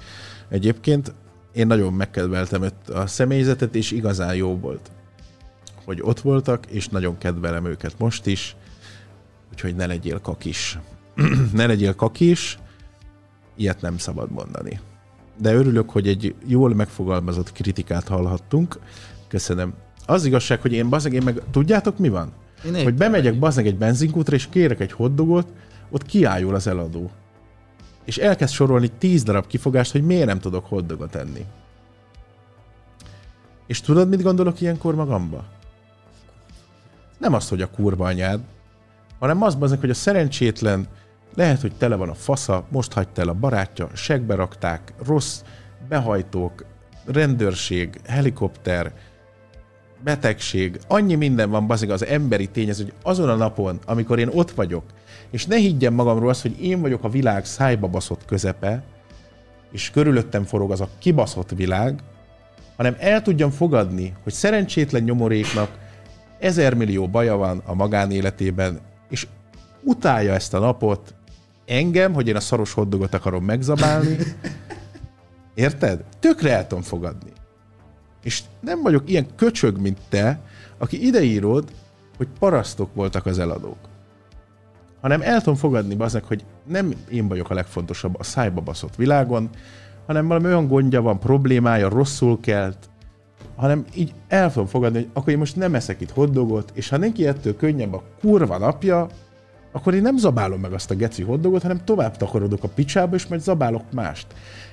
Egyébként 0.49 1.13
én 1.53 1.67
nagyon 1.67 1.93
megkedveltem 1.93 2.63
őt 2.63 2.89
a 2.89 3.07
személyzetet, 3.07 3.75
és 3.75 3.91
igazán 3.91 4.35
jó 4.35 4.57
volt 4.57 4.91
hogy 5.85 5.99
ott 6.01 6.19
voltak, 6.19 6.65
és 6.65 6.87
nagyon 6.87 7.17
kedvelem 7.17 7.65
őket 7.65 7.93
most 7.97 8.25
is, 8.25 8.55
úgyhogy 9.51 9.75
ne 9.75 9.85
legyél 9.85 10.19
kakis. 10.19 10.79
ne 11.53 11.65
legyél 11.65 11.95
kakis, 11.95 12.59
ilyet 13.55 13.81
nem 13.81 13.97
szabad 13.97 14.31
mondani. 14.31 14.79
De 15.37 15.53
örülök, 15.53 15.89
hogy 15.89 16.07
egy 16.07 16.35
jól 16.45 16.75
megfogalmazott 16.75 17.51
kritikát 17.51 18.07
hallhattunk. 18.07 18.79
Köszönöm. 19.27 19.73
Az 20.05 20.25
igazság, 20.25 20.61
hogy 20.61 20.73
én 20.73 20.89
bazeg, 20.89 21.13
én 21.13 21.23
meg 21.23 21.41
tudjátok 21.51 21.97
mi 21.97 22.09
van? 22.09 22.33
Én 22.65 22.83
Hogy 22.83 22.93
bemegyek 22.93 23.39
bazeg 23.39 23.67
egy 23.67 23.77
benzinkútra, 23.77 24.35
és 24.35 24.47
kérek 24.49 24.79
egy 24.79 24.91
hoddogot, 24.91 25.47
ott 25.89 26.05
kiállul 26.05 26.55
az 26.55 26.67
eladó. 26.67 27.11
És 28.05 28.17
elkezd 28.17 28.53
sorolni 28.53 28.87
tíz 28.87 29.23
darab 29.23 29.47
kifogást, 29.47 29.91
hogy 29.91 30.03
miért 30.03 30.25
nem 30.25 30.39
tudok 30.39 30.65
hoddogot 30.65 31.15
enni. 31.15 31.45
És 33.67 33.81
tudod, 33.81 34.09
mit 34.09 34.21
gondolok 34.21 34.61
ilyenkor 34.61 34.95
magamba? 34.95 35.43
Nem 37.17 37.33
azt, 37.33 37.49
hogy 37.49 37.61
a 37.61 37.69
kurva 37.69 38.05
anyád, 38.05 38.39
hanem 39.19 39.41
az 39.41 39.55
bazeg, 39.55 39.79
hogy 39.79 39.89
a 39.89 39.93
szerencsétlen 39.93 40.87
lehet, 41.35 41.61
hogy 41.61 41.75
tele 41.75 41.95
van 41.95 42.09
a 42.09 42.13
fasza, 42.13 42.65
most 42.69 42.93
hagyta 42.93 43.21
el 43.21 43.27
a 43.27 43.33
barátja, 43.33 43.89
segbe 43.93 44.35
rakták, 44.35 44.93
rossz 45.05 45.41
behajtók, 45.87 46.65
rendőrség, 47.05 47.99
helikopter, 48.05 48.93
betegség, 50.03 50.79
annyi 50.87 51.15
minden 51.15 51.49
van 51.49 51.67
bazeg 51.67 51.89
az 51.89 52.05
emberi 52.05 52.47
tényező, 52.47 52.83
hogy 52.83 52.93
azon 53.03 53.29
a 53.29 53.35
napon, 53.35 53.79
amikor 53.85 54.19
én 54.19 54.29
ott 54.33 54.51
vagyok, 54.51 54.83
és 55.33 55.45
ne 55.45 55.55
higgyem 55.55 55.93
magamról 55.93 56.29
azt, 56.29 56.41
hogy 56.41 56.63
én 56.63 56.81
vagyok 56.81 57.03
a 57.03 57.09
világ 57.09 57.45
szájba 57.45 57.87
baszott 57.87 58.25
közepe, 58.25 58.83
és 59.71 59.91
körülöttem 59.91 60.43
forog 60.43 60.71
az 60.71 60.81
a 60.81 60.89
kibaszott 60.99 61.49
világ, 61.49 61.99
hanem 62.75 62.95
el 62.99 63.21
tudjam 63.21 63.49
fogadni, 63.49 64.13
hogy 64.23 64.33
szerencsétlen 64.33 65.03
nyomoréknak 65.03 65.77
ezer 66.39 66.73
millió 66.73 67.07
baja 67.07 67.35
van 67.35 67.61
a 67.65 67.73
magánéletében, 67.73 68.79
és 69.09 69.27
utálja 69.83 70.33
ezt 70.33 70.53
a 70.53 70.59
napot, 70.59 71.13
engem, 71.65 72.13
hogy 72.13 72.27
én 72.27 72.35
a 72.35 72.39
szaros 72.39 72.73
hoddogot 72.73 73.13
akarom 73.13 73.43
megzabálni. 73.43 74.17
Érted? 75.53 76.03
Tökre 76.19 76.51
el 76.51 76.67
tudom 76.67 76.83
fogadni. 76.83 77.31
És 78.23 78.43
nem 78.59 78.81
vagyok 78.81 79.09
ilyen 79.09 79.27
köcsög, 79.35 79.77
mint 79.77 79.99
te, 80.09 80.39
aki 80.77 81.05
ideírod, 81.05 81.71
hogy 82.17 82.27
parasztok 82.39 82.93
voltak 82.93 83.25
az 83.25 83.39
eladók. 83.39 83.91
Hanem 85.03 85.21
el 85.21 85.39
tudom 85.39 85.55
fogadni, 85.55 85.95
baznak, 85.95 86.25
hogy 86.25 86.45
nem 86.67 86.93
én 87.09 87.27
vagyok 87.27 87.49
a 87.49 87.53
legfontosabb 87.53 88.19
a 88.19 88.23
szájba 88.23 88.61
baszott 88.61 88.95
világon, 88.95 89.49
hanem 90.05 90.27
valami 90.27 90.45
olyan 90.45 90.67
gondja 90.67 91.01
van, 91.01 91.19
problémája, 91.19 91.89
rosszul 91.89 92.39
kelt, 92.39 92.89
hanem 93.55 93.85
így 93.95 94.13
el 94.27 94.51
tudom 94.51 94.67
fogadni, 94.67 94.97
hogy 94.97 95.09
akkor 95.13 95.29
én 95.29 95.37
most 95.37 95.55
nem 95.55 95.75
eszek 95.75 96.01
itt 96.01 96.11
hoddogot, 96.11 96.71
és 96.73 96.89
ha 96.89 96.97
neki 96.97 97.27
ettől 97.27 97.55
könnyebb 97.55 97.93
a 97.93 98.03
kurva 98.19 98.57
napja, 98.57 99.07
akkor 99.71 99.93
én 99.93 100.01
nem 100.01 100.17
zabálom 100.17 100.59
meg 100.59 100.73
azt 100.73 100.91
a 100.91 100.95
geci 100.95 101.23
hoddogot, 101.23 101.61
hanem 101.61 101.85
tovább 101.85 102.17
takarodok 102.17 102.63
a 102.63 102.67
picsába, 102.67 103.15
és 103.15 103.27
majd 103.27 103.41
zabálok 103.41 103.91
mást. 103.93 104.27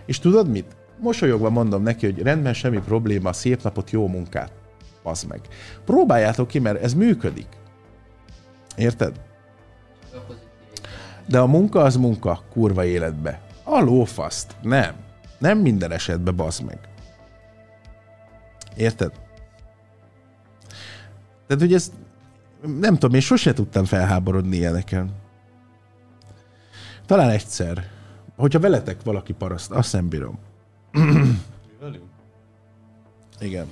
És 0.07 0.19
tudod 0.19 0.51
mit? 0.51 0.77
Mosolyogva 1.01 1.51
mondom 1.51 1.83
neki, 1.83 2.07
hogy 2.07 2.23
rendben, 2.23 2.55
semmi 2.55 2.79
probléma, 2.79 3.33
szép 3.33 3.63
napot, 3.63 3.91
jó 3.91 4.07
munkát. 4.09 4.53
Pazd 5.03 5.29
meg. 5.29 5.41
Próbáljátok 5.85 6.49
ki, 6.49 6.59
mert 6.59 6.83
ez 6.83 6.95
működik. 6.95 7.49
Érted? 8.77 9.29
De 11.27 11.39
a 11.39 11.47
munka 11.47 11.83
az 11.83 11.97
munka, 11.97 12.43
kurva 12.53 12.85
életbe. 12.85 13.41
A 13.63 13.81
lófaszt. 13.81 14.57
Nem. 14.63 14.95
Nem 15.39 15.59
minden 15.59 15.93
esetben 15.93 16.37
bazd 16.37 16.65
meg. 16.65 16.79
Érted? 18.77 19.13
Tehát, 21.47 21.63
hogy 21.63 21.75
ez 21.75 21.93
nem 22.61 22.95
tudom, 22.95 23.15
én 23.15 23.21
sose 23.21 23.53
tudtam 23.53 23.85
felháborodni 23.85 24.57
ilyeneken. 24.57 25.11
Talán 27.07 27.31
egyszer. 27.31 27.89
Hogyha 28.37 28.61
veletek 28.61 29.03
valaki 29.03 29.33
paraszt, 29.33 29.71
azt 29.71 29.93
nem 29.93 30.09
bírom. 30.09 30.39
Igen. 33.41 33.67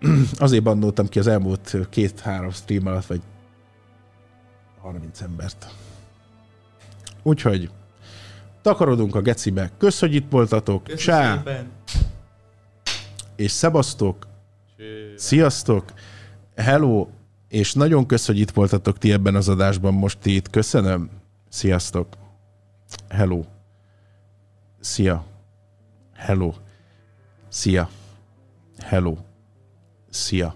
Azért 0.38 0.62
bannoltam 0.62 1.06
ki 1.06 1.18
az 1.18 1.26
elmúlt 1.26 1.76
két-három 1.90 2.50
stream 2.50 2.86
alatt, 2.86 3.06
vagy 3.06 3.20
30 4.86 5.20
embert. 5.20 5.74
Úgyhogy 7.22 7.70
takarodunk 8.62 9.14
a 9.14 9.20
gecibe. 9.20 9.70
Kösz, 9.78 10.00
hogy 10.00 10.14
itt 10.14 10.30
voltatok. 10.30 10.94
Csá! 10.94 11.36
szépen. 11.36 11.70
És 13.36 13.50
szebasztok. 13.50 14.26
Cső. 14.76 15.14
Sziasztok! 15.16 15.92
Hello! 16.56 17.08
És 17.48 17.72
nagyon 17.72 18.06
kösz, 18.06 18.26
hogy 18.26 18.38
itt 18.38 18.50
voltatok 18.50 18.98
ti 18.98 19.12
ebben 19.12 19.34
az 19.34 19.48
adásban 19.48 19.94
most 19.94 20.18
ti 20.18 20.34
itt. 20.34 20.50
Köszönöm. 20.50 21.10
Sziasztok! 21.48 22.08
Hello. 23.08 23.44
Szia. 24.80 25.24
Hello. 26.14 26.52
Szia. 27.48 27.88
Hello. 28.78 29.16
Szia. 30.10 30.54